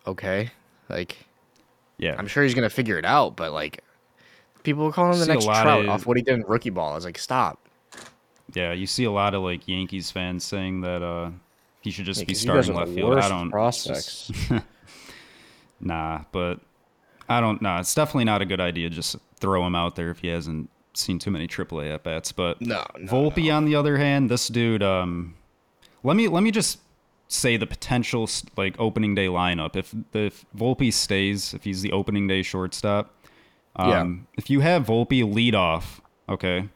okay, 0.06 0.50
like 0.88 1.18
Yeah, 1.98 2.14
I'm 2.16 2.28
sure 2.28 2.44
he's 2.44 2.54
gonna 2.54 2.70
figure 2.70 2.98
it 2.98 3.04
out. 3.04 3.34
But 3.36 3.52
like, 3.52 3.82
people 4.62 4.84
were 4.84 4.92
calling 4.92 5.14
him 5.14 5.18
the 5.20 5.26
next 5.26 5.44
Trout 5.44 5.82
of- 5.84 5.88
off 5.88 6.06
what 6.06 6.16
he 6.16 6.22
did 6.22 6.34
in 6.34 6.42
rookie 6.42 6.70
ball. 6.70 6.92
I 6.92 6.94
was 6.94 7.04
like, 7.04 7.18
stop. 7.18 7.58
yeah. 8.54 8.72
You 8.72 8.86
see 8.86 9.04
a 9.04 9.10
lot 9.10 9.34
of 9.34 9.42
like 9.42 9.66
Yankees 9.66 10.12
fans 10.12 10.44
saying 10.44 10.82
that 10.82 11.02
uh 11.02 11.30
he 11.80 11.90
should 11.90 12.04
just 12.04 12.20
Yeah, 12.20 12.26
be 12.26 12.34
'cause 12.34 12.44
you 12.44 12.52
guys 12.52 12.64
starting 12.66 12.80
left 12.80 12.94
field. 12.94 13.18
I 13.18 13.28
don't 13.28 13.50
prospects. 13.50 14.30
nah, 15.80 16.20
but 16.30 16.60
I 17.28 17.40
don't 17.40 17.62
know. 17.62 17.76
It's 17.78 17.94
definitely 17.94 18.24
not 18.24 18.42
a 18.42 18.44
good 18.44 18.60
idea. 18.60 18.90
Just 18.90 19.16
throw 19.38 19.66
him 19.66 19.74
out 19.74 19.96
there 19.96 20.10
if 20.10 20.18
he 20.20 20.28
hasn't 20.28 20.70
seen 20.94 21.18
too 21.18 21.30
many 21.30 21.46
AAA 21.46 21.94
at 21.94 22.02
bats. 22.02 22.32
But 22.32 22.60
No, 22.60 22.84
no, 22.98 23.10
Volpe, 23.10 23.54
on 23.54 23.64
the 23.64 23.74
other 23.74 23.96
hand, 23.96 24.30
this 24.30 24.48
dude. 24.48 24.82
Um, 24.82 25.34
let 26.02 26.16
me 26.16 26.28
let 26.28 26.42
me 26.42 26.50
just 26.50 26.80
say 27.28 27.56
the 27.56 27.66
potential 27.66 28.28
like 28.56 28.78
opening 28.78 29.14
day 29.14 29.26
lineup. 29.26 29.76
If 29.76 29.94
if 30.12 30.44
Volpe 30.56 30.92
stays, 30.92 31.54
if 31.54 31.64
he's 31.64 31.82
the 31.82 31.92
opening 31.92 32.26
day 32.28 32.42
shortstop, 32.42 33.14
um, 33.76 34.26
if 34.36 34.50
you 34.50 34.60
have 34.60 34.86
Volpe 34.86 35.32
lead 35.32 35.54
off, 35.54 36.00
okay, 36.28 36.68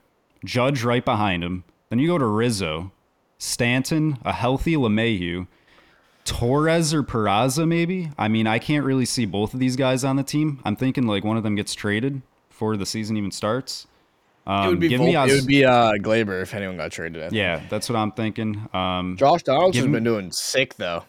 Judge 0.44 0.82
right 0.84 1.04
behind 1.04 1.44
him, 1.44 1.64
then 1.90 1.98
you 1.98 2.06
go 2.08 2.18
to 2.18 2.24
Rizzo, 2.26 2.92
Stanton, 3.38 4.18
a 4.24 4.32
healthy 4.32 4.76
LeMahieu, 4.76 5.46
Torres 6.26 6.92
or 6.92 7.02
Peraza, 7.02 7.66
maybe. 7.66 8.10
I 8.18 8.28
mean, 8.28 8.46
I 8.46 8.58
can't 8.58 8.84
really 8.84 9.06
see 9.06 9.24
both 9.24 9.54
of 9.54 9.60
these 9.60 9.76
guys 9.76 10.04
on 10.04 10.16
the 10.16 10.22
team. 10.22 10.60
I'm 10.64 10.76
thinking 10.76 11.06
like 11.06 11.24
one 11.24 11.36
of 11.36 11.42
them 11.42 11.54
gets 11.54 11.74
traded 11.74 12.20
before 12.48 12.76
the 12.76 12.84
season 12.86 13.16
even 13.16 13.30
starts. 13.30 13.86
Um, 14.46 14.66
It 14.66 14.68
would 14.70 14.80
be 14.80 14.88
give 14.88 14.98
Vol- 14.98 15.06
me 15.08 15.14
it 15.16 15.32
would 15.32 15.46
be 15.46 15.64
uh, 15.64 15.92
Gleyber 15.94 16.42
if 16.42 16.54
anyone 16.54 16.76
got 16.76 16.92
traded. 16.92 17.18
I 17.22 17.26
think. 17.28 17.34
yeah, 17.36 17.62
that's 17.68 17.88
what 17.88 17.96
I'm 17.96 18.12
thinking. 18.12 18.68
Um, 18.74 19.16
Josh 19.18 19.42
Donaldson's 19.42 19.74
Give 19.76 19.84
him- 19.86 19.92
been 19.92 20.04
doing 20.04 20.30
sick 20.32 20.74
though. 20.76 21.04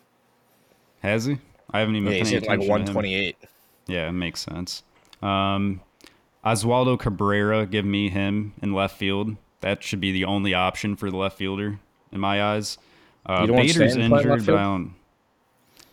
has 1.02 1.26
he? 1.26 1.38
I 1.72 1.80
haven't 1.80 1.96
even 1.98 2.06
Yeah, 2.06 2.10
been 2.12 2.18
he's 2.20 2.30
paying 2.30 2.42
hitting 2.44 2.50
like 2.50 2.60
attention 2.68 2.86
to 2.86 2.92
him. 2.92 2.96
128. 2.96 3.38
Yeah, 3.88 4.10
it 4.10 4.14
makes 4.14 4.40
sense. 4.42 4.84
Um, 5.22 5.82
Oswaldo 6.46 6.98
Cabrera, 7.00 7.66
give 7.66 7.86
me 7.86 8.10
him 8.10 8.54
in 8.62 8.74
left 8.74 8.98
field. 8.98 9.36
That 9.62 9.84
should 9.84 10.00
be 10.00 10.12
the 10.12 10.26
only 10.26 10.54
option 10.54 10.96
for 10.96 11.10
the 11.12 11.18
left 11.18 11.38
fielder 11.38 11.80
in 12.12 12.20
my 12.20 12.42
eyes. 12.42 12.78
Uh, 13.26 13.40
You 13.42 13.48
don't 13.48 13.56
Bader's 13.58 13.76
Stanton 13.76 14.02
injured, 14.14 14.46
but 14.46 14.56
I 14.56 14.64
don't. 14.64 14.94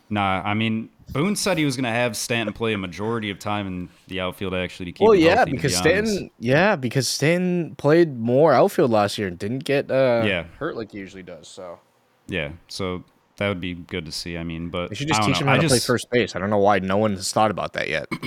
Nah, 0.09 0.41
I 0.43 0.53
mean 0.53 0.89
Boone 1.11 1.35
said 1.35 1.57
he 1.57 1.65
was 1.65 1.75
going 1.75 1.83
to 1.85 1.89
have 1.91 2.17
Stanton 2.17 2.53
play 2.53 2.73
a 2.73 2.77
majority 2.77 3.29
of 3.29 3.39
time 3.39 3.67
in 3.67 3.89
the 4.07 4.19
outfield 4.21 4.53
actually 4.53 4.87
to 4.87 4.91
keep. 4.91 5.07
Well, 5.07 5.13
him 5.13 5.21
yeah, 5.23 5.35
healthy, 5.35 5.51
because 5.51 5.71
be 5.73 5.77
Stanton, 5.77 6.29
yeah, 6.39 6.75
because 6.75 7.07
Stanton 7.07 7.75
played 7.75 8.17
more 8.17 8.53
outfield 8.53 8.91
last 8.91 9.17
year 9.17 9.27
and 9.27 9.37
didn't 9.37 9.63
get 9.65 9.89
uh, 9.91 10.23
Yeah. 10.25 10.43
hurt 10.57 10.75
like 10.75 10.91
he 10.91 10.97
usually 10.97 11.23
does. 11.23 11.47
So 11.47 11.79
Yeah, 12.27 12.51
so 12.67 13.03
that 13.37 13.47
would 13.49 13.61
be 13.61 13.73
good 13.75 14.05
to 14.05 14.11
see. 14.11 14.37
I 14.37 14.43
mean, 14.43 14.69
but 14.69 14.89
they 14.89 14.95
should 14.95 15.11
I 15.11 15.15
just 15.15 15.27
teach 15.27 15.37
him 15.39 15.47
how 15.47 15.53
I 15.53 15.57
to 15.59 15.67
play 15.67 15.79
first 15.79 16.09
base. 16.09 16.35
I 16.35 16.39
don't 16.39 16.49
know 16.49 16.57
why 16.57 16.79
no 16.79 16.97
one 16.97 17.13
has 17.15 17.31
thought 17.31 17.51
about 17.51 17.73
that 17.73 17.87
yet. 17.87 18.07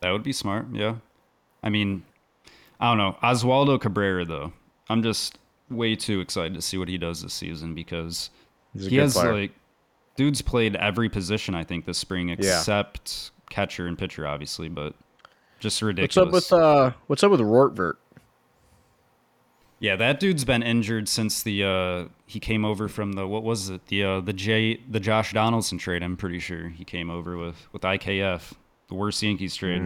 That 0.00 0.10
would 0.10 0.22
be 0.22 0.34
smart. 0.34 0.66
Yeah. 0.70 0.96
I 1.62 1.70
mean, 1.70 2.04
I 2.78 2.90
don't 2.90 2.98
know. 2.98 3.16
Oswaldo 3.22 3.80
Cabrera, 3.80 4.26
though, 4.26 4.52
I'm 4.90 5.02
just 5.02 5.38
way 5.70 5.96
too 5.96 6.20
excited 6.20 6.52
to 6.52 6.60
see 6.60 6.76
what 6.76 6.88
he 6.88 6.98
does 6.98 7.22
this 7.22 7.32
season 7.32 7.74
because 7.74 8.28
he 8.78 8.96
has 8.96 9.14
player. 9.14 9.32
like, 9.32 9.52
dude's 10.16 10.42
played 10.42 10.76
every 10.76 11.08
position 11.08 11.54
I 11.54 11.64
think 11.64 11.84
this 11.84 11.98
spring 11.98 12.30
except 12.30 13.30
catcher 13.50 13.86
and 13.86 13.98
pitcher, 13.98 14.26
obviously, 14.26 14.68
but 14.68 14.94
just 15.60 15.80
ridiculous. 15.82 16.32
What's 16.32 16.52
up 16.52 16.58
with 16.58 16.64
uh? 16.64 16.92
What's 17.06 17.24
up 17.24 17.30
with 17.30 17.40
Rortvedt? 17.40 17.94
yeah, 19.84 19.96
that 19.96 20.18
dude's 20.18 20.46
been 20.46 20.62
injured 20.62 21.08
since 21.08 21.42
the 21.42 21.62
uh 21.62 22.04
he 22.24 22.40
came 22.40 22.64
over 22.64 22.88
from 22.88 23.12
the 23.12 23.26
what 23.26 23.42
was 23.42 23.68
it 23.68 23.86
the 23.88 24.02
uh 24.02 24.20
the 24.20 24.32
J 24.32 24.80
the 24.88 24.98
Josh 24.98 25.34
Donaldson 25.34 25.76
trade. 25.76 26.02
I'm 26.02 26.16
pretty 26.16 26.38
sure 26.38 26.70
he 26.70 26.84
came 26.84 27.10
over 27.10 27.36
with 27.36 27.68
with 27.70 27.82
IKF, 27.82 28.54
the 28.88 28.94
worst 28.94 29.22
Yankees 29.22 29.54
trade. 29.54 29.82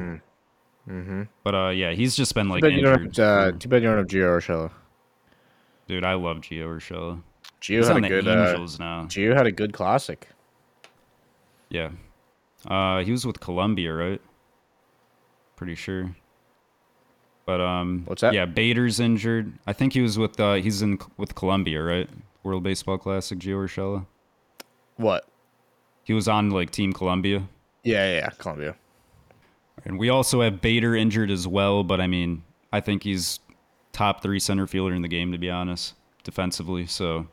Mm-hmm. 0.89 1.23
But 1.43 1.55
uh, 1.55 1.69
yeah, 1.71 1.93
he's 1.93 2.17
just 2.17 2.33
been 2.35 2.49
like 2.49 2.63
Too 2.63 2.71
bad, 2.71 2.77
you 2.77 2.83
don't 2.83 3.17
have, 3.17 3.19
uh, 3.19 3.59
too 3.59 3.69
bad 3.69 3.83
you 3.83 3.89
don't 3.89 3.99
have 3.99 4.07
Gio 4.07 4.39
Urshela. 4.39 4.71
Dude, 5.89 6.05
I 6.05 6.15
love 6.15 6.39
Gio 6.39 6.67
Urshela. 6.67 7.21
Gio 7.61 7.79
He's 7.79 7.89
had 7.89 8.05
a 8.05 8.09
good. 8.09 8.29
Uh, 8.29 8.67
now. 8.79 9.07
Gio 9.07 9.35
had 9.35 9.47
a 9.47 9.53
good 9.53 9.73
classic. 9.73 10.29
Yeah. 11.69 11.91
Uh, 12.67 13.01
he 13.01 13.13
was 13.13 13.27
with 13.27 13.41
Colombia, 13.41 13.93
right? 13.93 14.21
Pretty 15.57 15.75
sure. 15.75 16.15
But 17.47 17.61
um, 17.61 18.03
What's 18.07 18.21
that? 18.21 18.35
Yeah, 18.35 18.45
Bader's 18.45 19.01
injured. 19.01 19.53
I 19.67 19.73
think 19.73 19.93
he 19.95 20.01
was 20.01 20.19
with 20.19 20.39
uh, 20.39 20.55
he's 20.55 20.83
in 20.83 20.99
with 21.17 21.35
Colombia, 21.35 21.83
right? 21.83 22.09
World 22.43 22.63
Baseball 22.63 22.99
Classic, 22.99 23.39
Gio 23.39 23.65
Urshela. 23.65 24.07
What? 24.97 25.27
He 26.05 26.13
was 26.13 26.29
on 26.29 26.51
like 26.51 26.71
Team 26.71 26.93
Colombia. 26.93 27.49
Yeah, 27.85 28.07
yeah, 28.07 28.17
yeah. 28.17 28.31
Colombia. 28.39 28.77
And 29.85 29.99
we 29.99 30.09
also 30.09 30.43
have 30.43 30.61
Bader 30.61 30.95
injured 30.95 31.31
as 31.31 31.47
well, 31.47 31.85
but 31.85 32.01
I 32.01 32.07
mean, 32.07 32.43
I 32.73 32.81
think 32.81 33.03
he's 33.03 33.41
top 33.93 34.23
three 34.23 34.41
center 34.41 34.67
fielder 34.67 34.95
in 34.95 35.03
the 35.03 35.09
game, 35.09 35.33
to 35.33 35.39
be 35.39 35.51
honest, 35.51 35.95
defensively. 36.25 36.87
So 36.87 37.27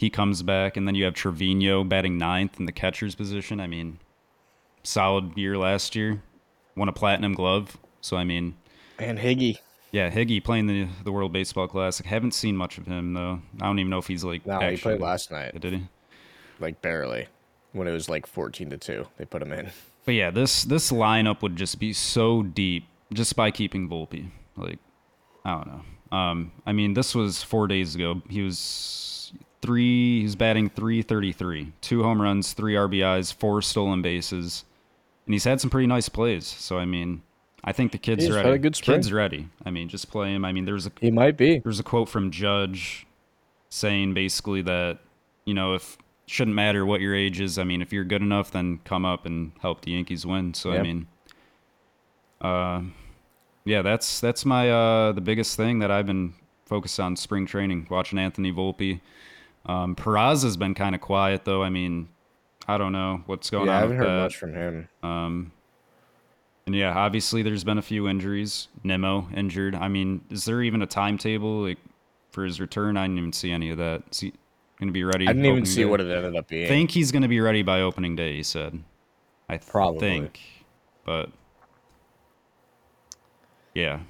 he 0.00 0.08
comes 0.08 0.42
back, 0.42 0.78
and 0.78 0.88
then 0.88 0.94
you 0.94 1.04
have 1.04 1.12
Trevino 1.12 1.84
batting 1.84 2.16
ninth 2.16 2.58
in 2.58 2.64
the 2.64 2.72
catcher's 2.72 3.14
position. 3.14 3.60
I 3.60 3.66
mean, 3.66 3.98
solid 4.82 5.36
year 5.36 5.58
last 5.58 5.94
year, 5.94 6.22
won 6.74 6.88
a 6.88 6.92
platinum 6.92 7.34
glove. 7.34 7.76
So 8.00 8.16
I 8.16 8.24
mean, 8.24 8.56
And 8.98 9.18
Higgy. 9.18 9.58
yeah, 9.92 10.10
Higgy 10.10 10.42
playing 10.42 10.68
the 10.68 10.88
the 11.04 11.12
World 11.12 11.34
Baseball 11.34 11.68
Classic. 11.68 12.06
Haven't 12.06 12.32
seen 12.32 12.56
much 12.56 12.78
of 12.78 12.86
him 12.86 13.12
though. 13.12 13.42
I 13.60 13.66
don't 13.66 13.78
even 13.78 13.90
know 13.90 13.98
if 13.98 14.06
he's 14.06 14.24
like. 14.24 14.46
No, 14.46 14.58
he 14.60 14.78
played 14.78 15.00
last 15.00 15.30
night, 15.30 15.60
Did 15.60 15.74
he? 15.74 15.82
like 16.60 16.80
barely, 16.80 17.26
when 17.72 17.86
it 17.86 17.92
was 17.92 18.08
like 18.08 18.26
14 18.26 18.70
to 18.70 18.78
two. 18.78 19.06
They 19.18 19.26
put 19.26 19.42
him 19.42 19.52
in. 19.52 19.70
But 20.06 20.14
yeah, 20.14 20.30
this 20.30 20.62
this 20.64 20.90
lineup 20.90 21.42
would 21.42 21.56
just 21.56 21.78
be 21.78 21.92
so 21.92 22.42
deep 22.42 22.86
just 23.12 23.36
by 23.36 23.50
keeping 23.50 23.86
Volpe. 23.86 24.30
Like, 24.56 24.78
I 25.44 25.50
don't 25.52 25.66
know. 25.66 26.16
Um, 26.16 26.52
I 26.64 26.72
mean, 26.72 26.94
this 26.94 27.14
was 27.14 27.42
four 27.42 27.66
days 27.68 27.94
ago. 27.94 28.22
He 28.30 28.40
was 28.40 29.19
three. 29.62 30.22
He's 30.22 30.36
batting 30.36 30.68
three 30.70 31.02
thirty 31.02 31.32
three, 31.32 31.72
two 31.80 32.02
home 32.02 32.20
runs, 32.20 32.52
three 32.52 32.74
RBIs, 32.74 33.32
four 33.34 33.62
stolen 33.62 34.02
bases, 34.02 34.64
and 35.26 35.34
he's 35.34 35.44
had 35.44 35.60
some 35.60 35.70
pretty 35.70 35.86
nice 35.86 36.08
plays. 36.08 36.46
So 36.46 36.78
I 36.78 36.84
mean, 36.84 37.22
I 37.64 37.72
think 37.72 37.92
the 37.92 37.98
kid's 37.98 38.24
He's 38.24 38.34
had 38.34 38.44
ready. 38.44 38.56
a 38.56 38.58
good 38.58 38.76
spring. 38.76 38.98
Kid's 38.98 39.12
ready. 39.12 39.48
I 39.64 39.70
mean, 39.70 39.88
just 39.88 40.10
play 40.10 40.34
him. 40.34 40.44
I 40.44 40.52
mean, 40.52 40.64
there's 40.64 40.86
a 40.86 40.92
He 41.00 41.10
might 41.10 41.36
be. 41.36 41.58
there's 41.58 41.80
a 41.80 41.84
quote 41.84 42.08
from 42.08 42.30
Judge 42.30 43.06
saying 43.68 44.14
basically 44.14 44.62
that 44.62 44.98
you 45.44 45.54
know 45.54 45.74
if 45.74 45.96
shouldn't 46.26 46.54
matter 46.54 46.86
what 46.86 47.00
your 47.00 47.14
age 47.14 47.40
is. 47.40 47.58
I 47.58 47.64
mean, 47.64 47.82
if 47.82 47.92
you're 47.92 48.04
good 48.04 48.22
enough, 48.22 48.50
then 48.52 48.80
come 48.84 49.04
up 49.04 49.26
and 49.26 49.52
help 49.60 49.82
the 49.82 49.90
Yankees 49.92 50.24
win. 50.24 50.54
So 50.54 50.72
I 50.72 50.80
mean, 50.82 51.06
uh, 52.40 52.82
yeah, 53.64 53.82
that's 53.82 54.20
that's 54.20 54.44
my 54.44 54.70
uh 54.70 55.12
the 55.12 55.20
biggest 55.20 55.56
thing 55.56 55.80
that 55.80 55.90
I've 55.90 56.06
been 56.06 56.34
focused 56.66 56.98
on 57.00 57.16
spring 57.16 57.46
training. 57.46 57.86
Watching 57.90 58.18
Anthony 58.18 58.52
Volpe. 58.52 59.00
Um, 59.66 59.94
Peraza 59.94 60.44
has 60.44 60.56
been 60.56 60.74
kind 60.74 60.94
of 60.94 61.00
quiet 61.00 61.44
though. 61.44 61.62
I 61.62 61.70
mean, 61.70 62.08
I 62.66 62.78
don't 62.78 62.92
know 62.92 63.22
what's 63.26 63.50
going 63.50 63.66
yeah, 63.66 63.72
I 63.72 63.76
on 63.76 63.82
haven't 63.82 63.98
with 63.98 64.06
heard 64.06 64.16
that. 64.18 64.22
much 64.22 64.36
from 64.36 64.54
him. 64.54 64.88
Um, 65.02 65.52
and 66.66 66.74
yeah, 66.74 66.96
obviously 66.96 67.42
there's 67.42 67.64
been 67.64 67.78
a 67.78 67.82
few 67.82 68.08
injuries. 68.08 68.68
Nimmo 68.84 69.28
injured. 69.34 69.74
I 69.74 69.88
mean, 69.88 70.22
is 70.30 70.44
there 70.44 70.62
even 70.62 70.82
a 70.82 70.86
timetable 70.86 71.62
like 71.62 71.78
for 72.30 72.44
his 72.44 72.60
return? 72.60 72.96
I 72.96 73.04
didn't 73.04 73.18
even 73.18 73.32
see 73.32 73.50
any 73.50 73.70
of 73.70 73.78
that. 73.78 74.02
Is 74.10 74.20
he 74.20 74.32
gonna 74.78 74.92
be 74.92 75.04
ready? 75.04 75.26
I 75.28 75.32
didn't 75.32 75.46
even 75.46 75.66
see 75.66 75.82
day? 75.82 75.84
what 75.86 76.00
it 76.00 76.10
ended 76.10 76.36
up 76.36 76.48
being. 76.48 76.64
I 76.64 76.68
think 76.68 76.90
he's 76.90 77.12
gonna 77.12 77.28
be 77.28 77.40
ready 77.40 77.62
by 77.62 77.80
opening 77.80 78.16
day. 78.16 78.36
He 78.36 78.42
said. 78.42 78.82
I 79.48 79.56
th- 79.56 79.68
Probably. 79.68 79.98
think, 79.98 80.40
but 81.04 81.30
yeah, 83.74 84.00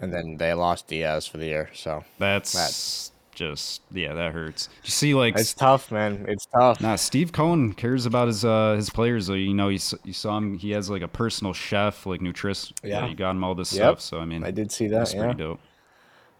and 0.00 0.12
then 0.12 0.36
they 0.36 0.52
lost 0.54 0.88
Diaz 0.88 1.26
for 1.26 1.38
the 1.38 1.46
year. 1.46 1.70
So 1.74 2.04
that's, 2.18 2.52
That's- 2.52 3.12
just 3.38 3.82
yeah, 3.92 4.12
that 4.14 4.32
hurts. 4.32 4.68
You 4.84 4.90
see, 4.90 5.14
like 5.14 5.36
it's 5.38 5.54
tough, 5.54 5.92
man. 5.92 6.24
It's 6.28 6.46
tough. 6.46 6.80
Nah, 6.80 6.96
Steve 6.96 7.30
Cohen 7.32 7.72
cares 7.72 8.04
about 8.04 8.26
his 8.26 8.44
uh 8.44 8.74
his 8.74 8.90
players. 8.90 9.28
Though. 9.28 9.34
You 9.34 9.54
know, 9.54 9.68
you, 9.68 9.78
you 10.04 10.12
saw 10.12 10.36
him. 10.36 10.58
He 10.58 10.72
has 10.72 10.90
like 10.90 11.02
a 11.02 11.08
personal 11.08 11.52
chef, 11.52 12.04
like 12.04 12.20
nutrition. 12.20 12.76
Yeah. 12.82 13.06
you 13.06 13.14
got 13.14 13.30
him 13.30 13.44
all 13.44 13.54
this 13.54 13.72
Yep. 13.72 13.80
stuff. 13.82 14.00
So 14.00 14.18
I 14.18 14.24
mean, 14.24 14.42
I 14.44 14.50
did 14.50 14.72
see 14.72 14.88
that. 14.88 14.98
that's 14.98 15.14
Yeah. 15.14 15.20
pretty 15.24 15.38
dope. 15.38 15.60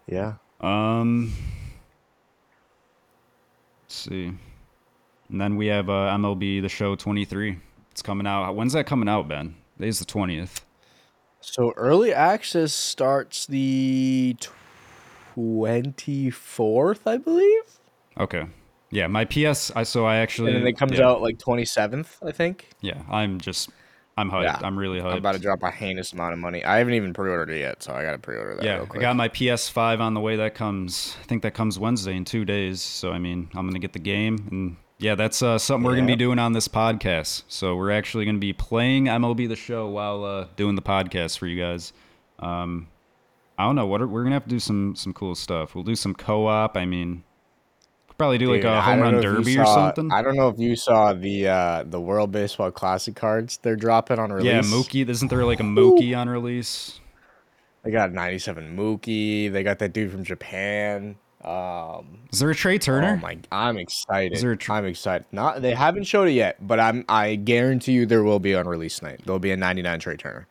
Yeah. 0.07 0.35
Um, 0.61 1.33
let's 3.85 3.95
see, 3.95 4.33
and 5.31 5.41
then 5.41 5.57
we 5.57 5.69
have 5.69 5.89
uh, 5.89 6.11
MLB 6.17 6.61
The 6.63 6.69
Show 6.69 6.97
23. 6.97 7.59
It's 7.93 8.03
coming 8.03 8.27
out. 8.27 8.53
When's 8.57 8.73
that 8.73 8.87
coming 8.87 9.09
out, 9.09 9.29
Ben? 9.29 9.55
Today's 9.77 9.99
the 10.01 10.05
20th. 10.05 10.63
So 11.41 11.73
early 11.77 12.13
access 12.13 12.73
starts 12.73 13.47
the 13.47 14.37
twenty 15.39 16.31
fourth, 16.31 17.07
I 17.07 17.17
believe, 17.17 17.79
Okay. 18.19 18.47
Yeah, 18.91 19.07
my 19.07 19.25
PS. 19.25 19.71
I 19.77 19.83
so 19.83 20.07
I 20.07 20.17
actually. 20.17 20.53
and 20.53 20.63
then 20.63 20.67
it 20.67 20.79
comes 20.79 20.99
yeah, 20.99 21.07
out 21.07 21.23
like 21.23 21.39
twenty 21.39 21.65
seventh, 21.65 22.19
I 22.23 22.33
think. 22.33 22.71
Yeah, 22.81 23.03
I'm 23.11 23.41
just. 23.41 23.71
I'm 24.17 24.33
hyped. 24.33 24.45
Yeah, 24.45 24.59
I'm 24.63 24.77
really 24.77 24.99
hyped. 24.99 25.13
I'm 25.13 25.19
about 25.19 25.35
to 25.35 25.39
drop 25.39 25.63
a 25.63 25.71
heinous 25.71 26.13
amount 26.13 26.33
of 26.33 26.41
money. 26.41 26.65
I 26.65 26.79
haven't 26.79 26.95
even 26.95 27.13
pre-ordered 27.13 27.51
it 27.51 27.61
yet, 27.61 27.85
so 27.85 27.93
I 27.93 28.03
got 28.03 28.13
to 28.13 28.19
pre-order 28.19 28.57
that. 28.57 28.65
Yeah, 28.65 28.85
I 28.91 28.99
got 28.99 29.15
my 29.15 29.29
PS5 29.29 30.01
on 30.01 30.15
the 30.15 30.21
way. 30.21 30.35
That 30.35 30.57
comes, 30.57 31.17
I 31.21 31.25
think 31.27 31.43
that 31.43 31.55
comes 31.55 31.79
Wednesday 31.79 32.17
in 32.17 32.25
two 32.25 32.45
days. 32.45 32.83
So 32.83 33.13
I 33.13 33.19
mean, 33.19 33.49
I'm 33.55 33.67
gonna 33.69 33.79
get 33.79 33.93
the 33.93 34.01
game, 34.01 34.49
and 34.51 34.77
yeah, 34.99 35.15
that's 35.15 35.41
uh, 35.41 35.59
something 35.59 35.85
we're 35.85 35.95
gonna 35.95 36.09
be 36.09 36.17
doing 36.17 36.41
on 36.41 36.53
this 36.53 36.67
podcast. 36.67 37.45
So 37.47 37.77
we're 37.77 37.93
actually 37.93 38.25
gonna 38.25 38.39
be 38.39 38.53
playing 38.53 39.05
MLB 39.05 39.49
the 39.49 39.55
Show 39.55 39.87
while 39.87 40.25
uh, 40.25 40.47
doing 40.57 40.75
the 40.75 40.83
podcast 40.83 41.39
for 41.39 41.47
you 41.47 41.61
guys. 41.63 41.93
Um, 42.41 42.89
I 43.59 43.65
don't 43.65 43.75
know 43.75 43.87
what 43.87 44.01
are, 44.01 44.07
we're 44.07 44.23
gonna 44.23 44.37
have 44.37 44.45
to 44.45 44.51
do 44.51 44.61
some 44.61 44.95
some 44.95 45.13
cool 45.13 45.35
stuff. 45.35 45.75
We'll 45.75 45.85
do 45.85 45.97
some 45.97 46.15
co-op. 46.15 46.77
I 46.77 46.87
mean, 46.87 47.25
probably 48.17 48.39
do 48.39 48.53
like 48.53 48.65
a 48.65 48.81
home 48.81 49.01
run 49.01 49.13
know 49.13 49.19
if 49.19 49.25
you 49.25 49.31
derby 49.31 49.59
or 49.59 49.67
something. 49.67 50.13
I 50.13 50.23
don't 50.23 50.37
know 50.37 50.49
if 50.49 50.59
you 50.59 50.77
saw 50.77 51.13
the 51.13 51.49
uh, 51.49 51.85
the 51.85 52.01
World 52.01 52.31
Baseball 52.31 52.71
Classic 52.71 53.15
cards 53.15 53.59
they're 53.59 53.77
dropping 53.77 54.19
on 54.19 54.33
release. 54.33 54.53
yeah, 54.53 54.61
Mookie. 54.61 55.09
Isn't 55.09 55.29
there 55.29 55.45
like 55.45 55.61
a 55.61 55.65
Mookie 55.65 56.17
on 56.17 56.29
release? 56.29 57.01
They 57.85 57.91
got 57.93 58.13
97 58.13 58.77
Mookie. 58.77 59.51
They 59.51 59.63
got 59.63 59.79
that 59.79 59.93
dude 59.93 60.11
from 60.11 60.25
Japan. 60.25 61.17
Um, 61.45 62.19
Is 62.33 62.41
there 62.41 62.51
a 62.51 62.55
Trea 62.55 62.81
Turner? 62.81 63.17
oh 63.19 63.23
my! 63.23 63.39
I'm 63.53 63.79
excited. 63.79 64.35
Is 64.35 64.43
there 64.43 64.53
a 64.53 64.57
tr- 64.57 64.73
I'm 64.73 64.85
excited. 64.85 65.25
Not 65.31 65.63
they 65.63 65.73
haven't 65.73 66.05
showed 66.05 66.27
it 66.29 66.33
yet, 66.33 66.65
but 66.67 66.81
I'm 66.81 67.05
I 67.09 67.37
guarantee 67.37 67.93
you 67.93 68.07
there 68.07 68.25
will 68.25 68.41
be 68.41 68.55
on 68.57 68.67
release 68.67 69.01
night. 69.03 69.21
There'll 69.25 69.39
be 69.39 69.53
a 69.53 69.57
99 69.57 70.01
Trea 70.01 70.17
Turner, 70.17 70.49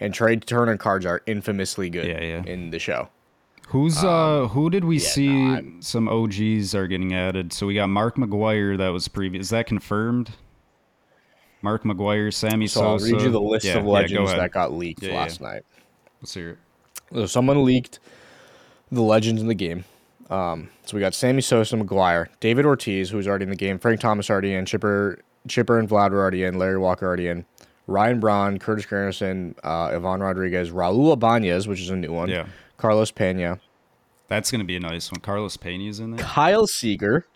and 0.00 0.12
Trea 0.14 0.36
Turner 0.36 0.76
cards 0.76 1.06
are 1.06 1.22
infamously 1.26 1.90
good. 1.90 2.06
Yeah, 2.06 2.20
yeah. 2.20 2.42
In 2.44 2.70
the 2.70 2.78
show, 2.78 3.08
Who's 3.68 4.02
uh 4.04 4.48
who 4.48 4.68
did 4.70 4.84
we 4.84 4.96
Um, 4.96 5.00
yeah, 5.02 5.08
see 5.08 5.28
no, 5.28 5.54
I'm- 5.54 5.82
some 5.82 6.08
OGs 6.08 6.74
are 6.74 6.86
getting 6.86 7.14
added? 7.14 7.52
So 7.52 7.66
we 7.66 7.74
got 7.74 7.88
Mark 7.88 8.16
McGwire 8.16 8.76
that 8.78 8.88
was 8.90 9.08
previous. 9.08 9.46
Is 9.46 9.50
that 9.50 9.66
confirmed? 9.66 10.30
Mark 11.62 11.82
McGwire, 11.84 12.32
Sammy 12.32 12.66
so 12.66 12.82
I'll 12.82 12.98
read 12.98 13.22
you 13.22 13.30
the 13.30 13.40
list 13.40 13.64
Yeah, 13.64 13.78
of 13.78 13.84
yeah, 13.84 13.90
legends 13.90 14.30
go 14.32 14.36
that 14.36 14.50
got 14.52 14.72
leaked 14.74 15.02
Yeah, 15.02 15.12
yeah. 15.12 15.16
last 15.16 15.40
night. 15.40 15.62
Let's 16.20 16.34
hear 16.34 16.50
it. 16.50 16.58
So 17.12 17.24
someone 17.26 17.64
leaked 17.64 18.00
the 18.92 19.00
legends 19.02 19.40
in 19.40 19.48
the 19.48 19.54
game. 19.54 19.84
Um, 20.30 20.68
so 20.84 20.94
we 20.96 21.00
got 21.00 21.14
Sammy 21.14 21.40
Sosa, 21.40 21.76
McGwire, 21.76 22.26
David 22.40 22.66
Ortiz, 22.66 23.10
who's 23.10 23.26
already 23.26 23.44
in 23.44 23.50
the 23.50 23.56
game, 23.56 23.78
Frank 23.78 24.00
Thomas 24.00 24.28
already 24.30 24.52
in, 24.54 24.66
Chipper, 24.66 25.20
Chipper 25.48 25.78
and 25.78 25.88
Vlad 25.88 26.10
were 26.10 26.20
already 26.20 26.44
in, 26.44 26.58
Larry 26.58 26.78
Walker 26.78 27.06
already 27.06 27.28
in, 27.28 27.44
Ryan 27.86 28.20
Braun, 28.20 28.58
Curtis 28.58 28.86
Granderson, 28.86 29.54
uh, 29.62 29.94
Ivan 29.94 30.20
Rodriguez, 30.20 30.70
Raul 30.70 31.12
Ibanez, 31.12 31.68
which 31.68 31.80
is 31.80 31.90
a 31.90 31.96
new 31.96 32.12
one, 32.12 32.28
Yeah. 32.28 32.46
Carlos 32.78 33.10
Pena, 33.10 33.60
That's 34.28 34.50
gonna 34.50 34.64
be 34.64 34.76
a 34.76 34.80
nice 34.80 35.12
one. 35.12 35.20
Carlos 35.20 35.56
Pena's 35.56 36.00
in 36.00 36.12
there. 36.12 36.24
Kyle 36.24 36.66
Seager, 36.66 37.26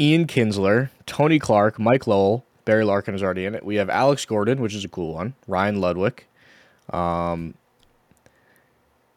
Ian 0.00 0.26
Kinsler, 0.26 0.90
Tony 1.06 1.38
Clark, 1.38 1.78
Mike 1.78 2.06
Lowell, 2.06 2.44
Barry 2.64 2.84
Larkin 2.84 3.14
is 3.14 3.22
already 3.22 3.44
in 3.44 3.54
it. 3.54 3.64
We 3.64 3.76
have 3.76 3.88
Alex 3.90 4.24
Gordon, 4.24 4.60
which 4.60 4.74
is 4.74 4.84
a 4.84 4.88
cool 4.88 5.14
one, 5.14 5.34
Ryan 5.46 5.76
Ludwick. 5.80 6.20
Um, 6.92 7.54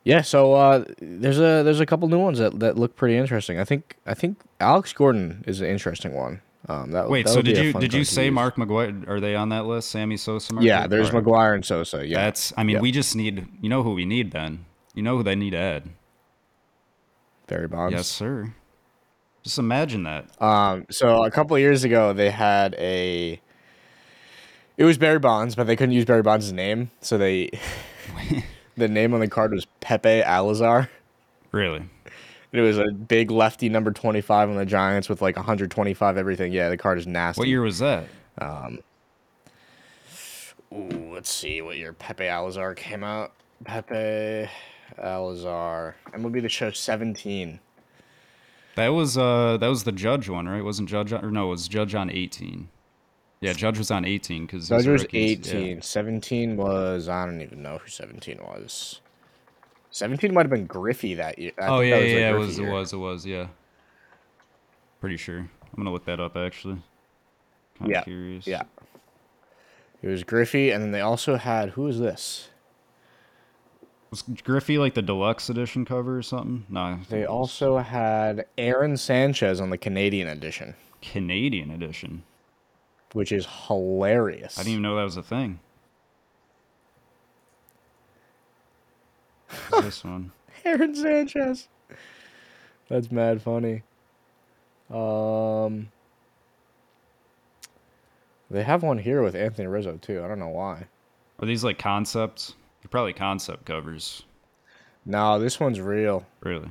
yeah, 0.04 0.22
so 0.22 0.54
uh, 0.54 0.86
there's 1.00 1.38
a 1.40 1.62
there's 1.64 1.80
a 1.80 1.86
couple 1.86 2.08
new 2.08 2.20
ones 2.20 2.40
that, 2.40 2.60
that 2.60 2.78
look 2.78 2.96
pretty 2.96 3.16
interesting. 3.18 3.60
I 3.60 3.64
think 3.64 3.96
I 4.08 4.14
think 4.14 4.40
Alex 4.60 4.92
Gordon 4.94 5.44
is 5.48 5.62
an 5.62 5.68
interesting 5.68 6.14
one. 6.14 6.42
Um, 6.70 6.92
that 6.92 7.10
Wait, 7.10 7.26
that 7.26 7.34
so 7.34 7.42
did 7.42 7.58
you 7.58 7.74
did 7.74 7.94
you 7.94 8.04
say. 8.04 8.30
Mark 8.30 8.56
McGwire? 8.56 9.08
Are 9.10 9.20
they 9.20 9.36
on 9.36 9.50
that 9.50 9.66
list? 9.66 9.90
Sammy 9.90 10.18
Sosa. 10.18 10.54
Mark 10.54 10.64
Yeah, 10.64 10.86
there's. 10.86 11.10
McGwire 11.10 11.56
and 11.56 11.66
Sosa. 11.66 12.06
Yeah, 12.06 12.24
That's. 12.24 12.54
I 12.56 12.64
mean, 12.64 12.80
we 12.80 12.92
just 12.92 13.16
need. 13.16 13.48
You 13.60 13.70
know 13.70 13.82
who 13.82 13.94
we 13.96 14.06
need, 14.06 14.30
Ben. 14.30 14.66
You 14.94 15.02
know 15.02 15.18
who 15.18 15.24
they 15.24 15.36
need 15.36 15.52
to 15.52 15.58
add. 15.58 15.90
Barry 17.48 17.68
Bonds. 17.68 17.94
Yes, 17.96 18.08
sir. 18.08 18.54
Just 19.42 19.58
imagine 19.58 20.04
that. 20.04 20.30
Um, 20.42 20.86
so 20.92 21.24
a 21.24 21.32
couple 21.32 21.56
of 21.56 21.62
years 21.62 21.84
ago, 21.84 22.14
they 22.14 22.30
had 22.30 22.76
a. 22.76 23.42
It 24.78 24.84
was 24.84 25.00
Barry 25.00 25.20
Bonds, 25.20 25.56
but 25.56 25.66
they 25.66 25.76
couldn't 25.76 25.96
use 25.96 26.06
Barry 26.06 26.22
Bonds' 26.22 26.54
name, 26.54 26.92
so 27.02 27.18
they. 27.18 27.50
the 28.78 28.88
name 28.88 29.14
on 29.14 29.20
the 29.20 29.28
card 29.28 29.52
was 29.52 29.66
Pepe 29.80 30.22
Alazar. 30.22 30.88
Really. 31.52 31.90
It 32.52 32.62
was 32.62 32.80
a 32.80 32.92
big 32.92 33.30
lefty 33.30 33.70
number 33.70 33.92
25 33.92 34.50
on 34.50 34.56
the 34.56 34.66
Giants 34.66 35.08
with 35.08 35.22
like 35.22 35.36
125 35.36 36.18
everything. 36.18 36.52
Yeah, 36.52 36.70
the 36.70 36.78
card 36.78 36.98
is 36.98 37.06
nasty. 37.06 37.42
What 37.42 37.48
year 37.48 37.62
was 37.62 37.80
that? 37.80 38.06
Ooh, 40.74 41.12
let's 41.14 41.30
see 41.32 41.62
what 41.62 41.78
year 41.78 41.94
Pepe 41.94 42.24
Alazar 42.24 42.76
came 42.76 43.04
out. 43.04 43.34
Pepe 43.64 44.50
Alazar. 44.98 45.94
MLB 46.14 46.42
the 46.42 46.50
show 46.50 46.72
17. 46.72 47.60
That 48.76 48.90
was 48.90 49.18
uh 49.18 49.58
that 49.58 49.68
was 49.68 49.84
the 49.84 49.92
Judge 49.92 50.30
one, 50.30 50.48
right? 50.48 50.64
Wasn't 50.64 50.88
Judge 50.88 51.12
on, 51.12 51.26
or 51.26 51.32
no? 51.32 51.48
It 51.48 51.50
was 51.50 51.68
Judge 51.68 51.96
on 51.96 52.10
eighteen. 52.10 52.70
Yeah, 53.42 53.54
Judge 53.54 53.78
was 53.78 53.92
on 53.92 54.06
eighteen 54.06 54.46
because 54.46 54.70
Judge 54.70 54.88
was 54.88 55.06
18. 55.12 55.82
17 55.82 56.56
was, 56.56 57.10
I 57.10 57.26
don't 57.26 57.42
even 57.42 57.62
know 57.62 57.78
who 57.78 57.90
17 57.90 58.40
was. 58.42 59.02
17 60.00 60.34
might 60.34 60.44
have 60.44 60.50
been 60.50 60.66
Griffey 60.66 61.14
that 61.16 61.38
year. 61.38 61.52
I 61.60 61.68
Oh 61.68 61.80
think 61.80 61.90
yeah, 61.92 61.98
yeah, 62.00 62.18
yeah, 62.18 62.30
it 62.32 62.38
was, 62.38 62.58
it 62.58 62.66
was, 62.66 62.94
it 62.94 62.98
was, 62.98 63.26
yeah. 63.26 63.48
Pretty 65.02 65.18
sure. 65.18 65.38
I'm 65.40 65.50
gonna 65.78 65.92
look 65.92 66.06
that 66.06 66.20
up 66.20 66.36
actually. 66.36 66.82
Kind 67.78 67.92
Yeah, 67.92 68.02
curious. 68.04 68.48
Yeah. 68.48 68.64
It 70.02 70.08
was 70.08 70.24
Griffey, 70.24 70.72
and 70.72 70.82
then 70.82 70.92
they 70.92 71.02
also 71.02 71.36
had, 71.36 71.72
who 71.72 71.86
is 71.88 72.00
this? 72.00 72.50
Was 74.12 74.24
Griffey 74.44 74.78
like 74.78 74.94
the 74.94 75.02
deluxe 75.02 75.50
edition 75.50 75.84
cover 75.86 76.18
or 76.18 76.22
something? 76.22 76.66
No. 76.70 77.00
They 77.10 77.26
also 77.26 77.78
had 77.78 78.46
Aaron 78.58 78.96
Sanchez 78.98 79.60
on 79.62 79.70
the 79.70 79.78
Canadian 79.78 80.28
edition, 80.30 80.76
Canadian 81.02 81.70
edition. 81.70 82.24
which 83.14 83.32
is 83.32 83.46
hilarious. 83.68 84.58
I 84.58 84.64
didn't 84.64 84.72
even 84.72 84.84
know 84.84 84.96
that 84.96 85.04
was 85.04 85.18
a 85.18 85.24
thing. 85.24 85.60
this 89.72 90.04
one? 90.04 90.32
Aaron 90.66 90.94
Sanchez. 90.96 91.68
That's 92.90 93.12
mad 93.12 93.42
funny. 93.42 93.84
Um, 94.90 95.90
they 98.50 98.64
have 98.64 98.82
one 98.84 98.98
here 98.98 99.22
with 99.22 99.36
Anthony 99.36 99.68
Rizzo 99.68 99.98
too. 100.02 100.24
I 100.24 100.28
don't 100.28 100.40
know 100.40 100.48
why. 100.50 100.88
Are 101.40 101.46
these 101.46 101.64
like 101.64 101.78
concepts? 101.78 102.56
They're 102.82 102.90
probably 102.90 103.14
concept 103.14 103.66
covers. 103.66 104.24
No, 105.06 105.40
this 105.40 105.60
one's 105.60 105.80
real. 105.80 106.26
Really. 106.42 106.70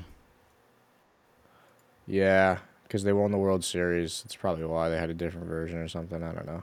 Yeah, 2.07 2.59
because 2.85 3.05
they 3.05 3.13
won 3.13 3.31
the 3.31 3.39
World 3.39 3.65
Series. 3.65 4.23
That's 4.23 4.35
probably 4.37 4.65
why 4.65 4.89
they 4.89 4.99
had 4.99 5.11
a 5.11 5.15
different 5.15 5.47
version 5.47 5.79
or 5.79 5.89
something. 5.89 6.23
I 6.23 6.33
don't 6.33 6.47
know. 6.47 6.63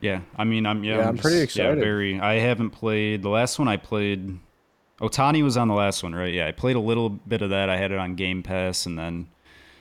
Yeah, 0.00 0.20
I 0.36 0.44
mean, 0.44 0.66
I'm 0.66 0.84
yeah, 0.84 0.98
Yeah, 0.98 1.08
I'm 1.08 1.16
pretty 1.18 1.44
just- 1.44 1.56
yeah, 1.56 1.64
excited. 1.64 1.82
very. 1.84 2.18
I 2.20 2.34
haven't 2.34 2.70
played 2.70 3.22
the 3.22 3.28
last 3.30 3.58
one 3.58 3.68
I 3.68 3.76
played. 3.76 4.38
Ohtani 5.00 5.42
was 5.42 5.56
on 5.56 5.68
the 5.68 5.74
last 5.74 6.02
one, 6.02 6.14
right? 6.14 6.32
Yeah, 6.32 6.46
I 6.46 6.52
played 6.52 6.76
a 6.76 6.80
little 6.80 7.08
bit 7.10 7.42
of 7.42 7.50
that. 7.50 7.68
I 7.68 7.76
had 7.76 7.90
it 7.92 7.98
on 7.98 8.14
Game 8.14 8.42
Pass, 8.42 8.86
and 8.86 8.98
then 8.98 9.28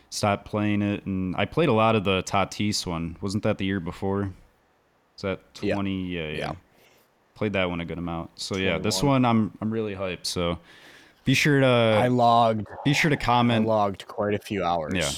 stopped 0.09 0.45
playing 0.45 0.81
it, 0.81 1.05
and 1.05 1.35
I 1.35 1.45
played 1.45 1.69
a 1.69 1.73
lot 1.73 1.95
of 1.95 2.03
the 2.03 2.23
Tatis 2.23 2.85
one. 2.85 3.17
Wasn't 3.21 3.43
that 3.43 3.57
the 3.57 3.65
year 3.65 3.79
before? 3.79 4.31
Is 5.15 5.21
that 5.21 5.53
twenty? 5.53 6.05
Yeah, 6.07 6.27
yeah. 6.29 6.37
Yeah. 6.37 6.51
Played 7.35 7.53
that 7.53 7.69
one 7.69 7.79
a 7.81 7.85
good 7.85 7.97
amount. 7.97 8.31
So 8.39 8.57
yeah, 8.57 8.77
this 8.77 9.01
one 9.03 9.25
I'm 9.25 9.51
I'm 9.61 9.71
really 9.71 9.95
hyped. 9.95 10.25
So 10.25 10.57
be 11.25 11.33
sure 11.33 11.59
to 11.61 11.65
I 11.67 12.07
logged 12.07 12.67
be 12.83 12.93
sure 12.93 13.09
to 13.09 13.17
comment. 13.17 13.65
I 13.65 13.69
logged 13.69 14.07
quite 14.07 14.33
a 14.33 14.39
few 14.39 14.63
hours 14.63 14.93
Yeah. 14.95 15.09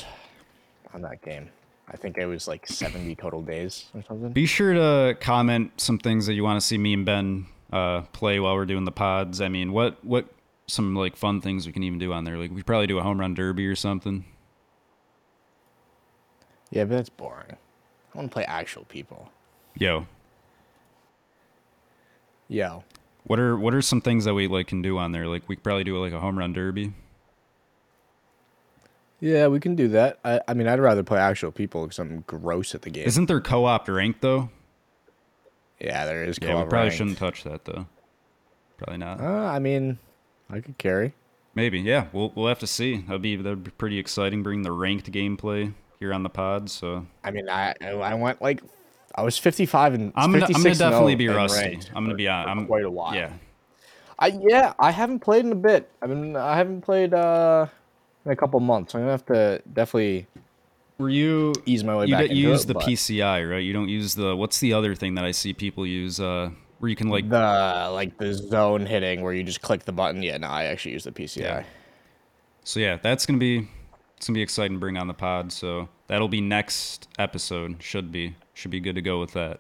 on 0.94 1.02
that 1.02 1.22
game. 1.22 1.50
I 1.88 1.98
think 1.98 2.18
it 2.18 2.26
was 2.26 2.48
like 2.48 2.68
70 2.68 3.16
total 3.16 3.42
days 3.42 3.86
or 3.94 4.02
something. 4.04 4.32
Be 4.32 4.46
sure 4.46 4.74
to 4.74 5.16
comment 5.20 5.72
some 5.80 5.98
things 6.00 6.26
that 6.26 6.34
you 6.34 6.44
want 6.44 6.60
to 6.60 6.66
see 6.66 6.78
me 6.78 6.94
and 6.94 7.06
Ben 7.06 7.46
uh, 7.76 8.02
play 8.14 8.40
while 8.40 8.56
we're 8.56 8.66
doing 8.66 8.86
the 8.86 8.92
pods. 8.92 9.42
I 9.42 9.50
mean, 9.50 9.74
what 9.74 10.04
what 10.04 10.28
some 10.68 10.96
like 10.96 11.18
fun 11.18 11.42
things 11.42 11.68
we 11.68 11.74
can 11.74 11.84
even 11.84 12.00
do 12.00 12.14
on 12.14 12.24
there? 12.24 12.38
Like 12.38 12.52
we 12.52 12.64
probably 12.64 12.88
do 12.88 12.98
a 12.98 13.04
home 13.04 13.20
run 13.20 13.34
derby 13.34 13.68
or 13.68 13.76
something. 13.76 14.24
Yeah, 16.72 16.86
but 16.86 16.96
that's 16.96 17.10
boring. 17.10 17.58
I 18.14 18.18
want 18.18 18.32
to 18.32 18.34
play 18.34 18.46
actual 18.46 18.86
people. 18.86 19.30
Yo, 19.78 20.08
Yo. 22.48 22.84
what 23.26 23.40
are 23.40 23.58
what 23.58 23.74
are 23.74 23.82
some 23.82 24.00
things 24.00 24.24
that 24.24 24.34
we 24.34 24.48
like 24.48 24.68
can 24.68 24.82
do 24.82 24.98
on 24.98 25.12
there? 25.12 25.28
Like 25.28 25.44
we 25.50 25.58
could 25.58 25.64
probably 25.64 25.84
do 25.84 26.02
like 26.02 26.14
a 26.14 26.20
home 26.22 26.40
run 26.40 26.54
derby. 26.54 26.94
Yeah, 29.20 29.48
we 29.48 29.60
can 29.60 29.76
do 29.76 29.90
that. 29.90 30.20
I, 30.24 30.42
I 30.48 30.54
mean, 30.54 30.68
I'd 30.68 30.80
rather 30.80 31.04
play 31.04 31.20
actual 31.20 31.52
people 31.52 31.84
because 31.84 32.00
I'm 32.00 32.24
gross 32.28 32.76
at 32.76 32.84
the 32.84 32.90
game. 32.90 33.06
Isn't 33.08 33.26
there 33.26 33.42
co-op 33.42 33.88
ranked 33.88 34.22
though? 34.22 34.50
Yeah, 35.80 36.06
there 36.06 36.24
is. 36.24 36.38
Yeah, 36.42 36.50
we 36.50 36.54
probably 36.62 36.78
ranked. 36.80 36.96
shouldn't 36.98 37.18
touch 37.18 37.44
that 37.44 37.66
though. 37.66 37.86
Probably 38.78 38.98
not. 38.98 39.22
Uh, 39.22 39.26
I 39.46 39.60
mean, 39.60 39.98
I 40.50 40.60
could 40.60 40.78
carry. 40.78 41.14
Maybe, 41.54 41.80
yeah. 41.80 42.08
We'll 42.12 42.32
we'll 42.36 42.48
have 42.48 42.60
to 42.60 42.68
see. 42.68 42.98
That'd 42.98 43.22
be 43.22 43.36
that'd 43.38 43.64
be 43.64 43.72
pretty 43.72 43.98
exciting. 44.00 44.44
Bring 44.44 44.62
the 44.64 44.72
ranked 44.72 45.12
gameplay 45.12 45.74
here 46.00 46.14
on 46.14 46.24
the 46.24 46.30
pod. 46.30 46.70
So 46.70 47.06
I 47.24 47.32
mean, 47.32 47.48
I 47.50 47.74
I 47.82 48.14
went 48.16 48.42
like 48.42 48.62
I 49.16 49.22
was 49.24 49.38
55 49.38 49.94
and 49.94 50.12
I'm 50.16 50.32
gonna 50.34 50.46
I'm 50.46 50.52
gonna 50.62 50.76
definitely 50.76 51.16
be 51.16 51.30
rusty. 51.30 51.62
ranked 51.62 51.92
I'm 51.96 52.04
gonna 52.04 52.14
for- 52.14 52.18
be 52.18 52.28
on. 52.28 52.50
I'm 52.50 52.66
quite 52.68 52.84
a 52.84 52.92
while. 52.92 53.16
Yeah, 53.16 53.32
I 54.20 54.28
yeah, 54.28 54.74
I 54.78 54.92
haven't 54.92 55.20
played 55.20 55.46
in 55.46 55.52
a 55.54 55.56
bit. 55.56 55.90
I 56.02 56.08
mean, 56.08 56.36
I 56.36 56.58
haven't 56.58 56.82
played 56.82 57.14
uh 57.14 57.68
in 58.26 58.32
a 58.32 58.36
couple 58.36 58.60
months. 58.60 58.94
I'm 58.94 59.02
gonna 59.02 59.12
have 59.12 59.26
to 59.28 59.62
definitely 59.72 60.28
Were 60.98 61.10
you 61.10 61.54
ease 61.66 61.84
my 61.84 61.96
way 61.96 62.06
you 62.06 62.16
back 62.16 62.28
don't 62.28 62.36
use 62.38 62.64
it, 62.64 62.68
the 62.68 62.74
but 62.76 62.84
PCI, 62.84 63.50
right? 63.50 63.60
You 63.60 63.74
don't 63.74 63.90
use 63.90 64.16
the 64.16 64.36
what's 64.36 64.60
the 64.60 64.74
other 64.74 64.96
thing 64.96 65.16
that 65.16 65.26
I 65.26 65.32
see 65.32 65.54
people 65.54 65.86
use 65.86 66.20
uh 66.20 66.52
where 66.80 66.90
you 66.90 66.96
can 66.96 67.10
like 67.10 67.28
the 67.30 67.90
like 67.94 68.18
the 68.18 68.34
zone 68.34 68.86
hitting 68.86 69.22
where 69.22 69.34
you 69.34 69.44
just 69.44 69.62
click 69.62 69.84
the 69.84 69.92
button. 69.92 70.24
Yeah, 70.24 70.38
no, 70.38 70.48
I 70.48 70.66
actually 70.66 70.94
use 70.94 71.04
the 71.04 71.12
PCI. 71.12 71.38
Yeah. 71.42 71.64
So 72.64 72.80
yeah, 72.80 72.98
that's 73.02 73.26
gonna 73.26 73.40
be 73.40 73.68
it's 74.18 74.28
gonna 74.28 74.36
be 74.36 74.42
exciting 74.42 74.78
to 74.78 74.80
bring 74.80 74.98
on 74.98 75.08
the 75.08 75.14
pod. 75.14 75.52
So 75.52 75.90
that'll 76.08 76.28
be 76.30 76.42
next 76.42 77.10
episode. 77.20 77.82
Should 77.82 78.12
be 78.12 78.36
should 78.54 78.72
be 78.72 78.80
good 78.80 78.96
to 78.96 79.02
go 79.02 79.20
with 79.20 79.32
that. 79.34 79.60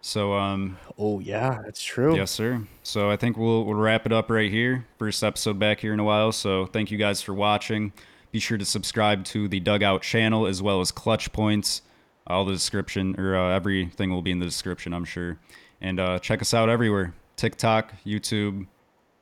So 0.00 0.34
um 0.34 0.76
Oh 0.98 1.20
yeah, 1.20 1.62
that's 1.64 1.82
true. 1.82 2.14
yes 2.14 2.30
sir. 2.30 2.62
So 2.82 3.10
I 3.10 3.16
think 3.16 3.36
we'll 3.38 3.64
we'll 3.64 3.76
wrap 3.76 4.04
it 4.04 4.12
up 4.12 4.30
right 4.30 4.50
here. 4.50 4.86
First 4.98 5.24
episode 5.24 5.58
back 5.58 5.80
here 5.80 5.94
in 5.94 6.00
a 6.00 6.04
while. 6.04 6.30
So 6.30 6.66
thank 6.66 6.90
you 6.90 6.98
guys 6.98 7.22
for 7.22 7.32
watching. 7.32 7.92
Be 8.34 8.40
sure 8.40 8.58
to 8.58 8.64
subscribe 8.64 9.24
to 9.26 9.46
the 9.46 9.60
Dugout 9.60 10.02
channel 10.02 10.48
as 10.48 10.60
well 10.60 10.80
as 10.80 10.90
Clutch 10.90 11.32
Points. 11.32 11.82
All 12.26 12.44
the 12.44 12.50
description 12.52 13.14
or 13.16 13.36
uh, 13.36 13.54
everything 13.54 14.10
will 14.10 14.22
be 14.22 14.32
in 14.32 14.40
the 14.40 14.44
description, 14.44 14.92
I'm 14.92 15.04
sure. 15.04 15.38
And 15.80 16.00
uh, 16.00 16.18
check 16.18 16.42
us 16.42 16.52
out 16.52 16.68
everywhere: 16.68 17.14
TikTok, 17.36 17.92
YouTube, 18.04 18.66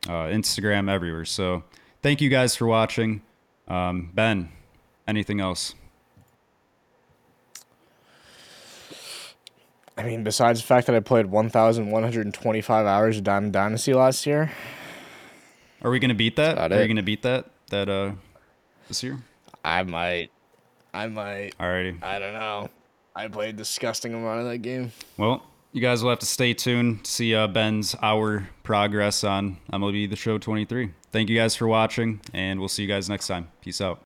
uh, 0.07 0.33
Instagram, 0.33 0.89
everywhere. 0.89 1.25
So 1.25 1.63
thank 2.01 2.21
you 2.21 2.29
guys 2.31 2.55
for 2.55 2.65
watching. 2.65 3.21
Um, 3.67 4.09
ben, 4.15 4.49
anything 5.07 5.39
else? 5.39 5.75
I 9.95 10.01
mean, 10.01 10.23
besides 10.23 10.59
the 10.61 10.65
fact 10.65 10.87
that 10.87 10.95
I 10.95 11.01
played 11.01 11.27
1,125 11.27 12.85
hours 12.87 13.17
of 13.17 13.23
Diamond 13.23 13.53
Dynasty 13.53 13.93
last 13.93 14.25
year, 14.25 14.51
Are 15.83 15.91
we 15.91 15.99
gonna 15.99 16.15
beat 16.15 16.35
that? 16.37 16.57
Are 16.71 16.81
you 16.81 16.87
gonna 16.87 17.03
beat 17.03 17.21
that 17.21 17.51
that 17.69 17.89
uh 17.89 18.13
this 18.93 19.01
year? 19.01 19.17
I 19.65 19.81
might, 19.81 20.29
I 20.93 21.07
might, 21.07 21.57
Alrighty. 21.57 22.03
I 22.03 22.19
don't 22.19 22.33
know. 22.33 22.69
I 23.15 23.27
played 23.27 23.55
disgusting 23.55 24.13
amount 24.13 24.41
of 24.41 24.45
that 24.45 24.59
game. 24.59 24.91
Well, 25.17 25.43
you 25.71 25.81
guys 25.81 26.03
will 26.03 26.11
have 26.11 26.19
to 26.19 26.27
stay 26.27 26.53
tuned 26.53 27.05
to 27.05 27.11
see 27.11 27.33
uh, 27.33 27.47
Ben's 27.47 27.95
hour 28.03 28.49
progress 28.61 29.23
on 29.23 29.57
MLB 29.71 30.11
The 30.11 30.15
Show 30.15 30.37
23. 30.37 30.91
Thank 31.11 31.29
you 31.29 31.37
guys 31.37 31.55
for 31.55 31.67
watching, 31.67 32.21
and 32.33 32.59
we'll 32.59 32.69
see 32.69 32.83
you 32.83 32.87
guys 32.87 33.09
next 33.09 33.27
time. 33.27 33.47
Peace 33.61 33.81
out. 33.81 33.99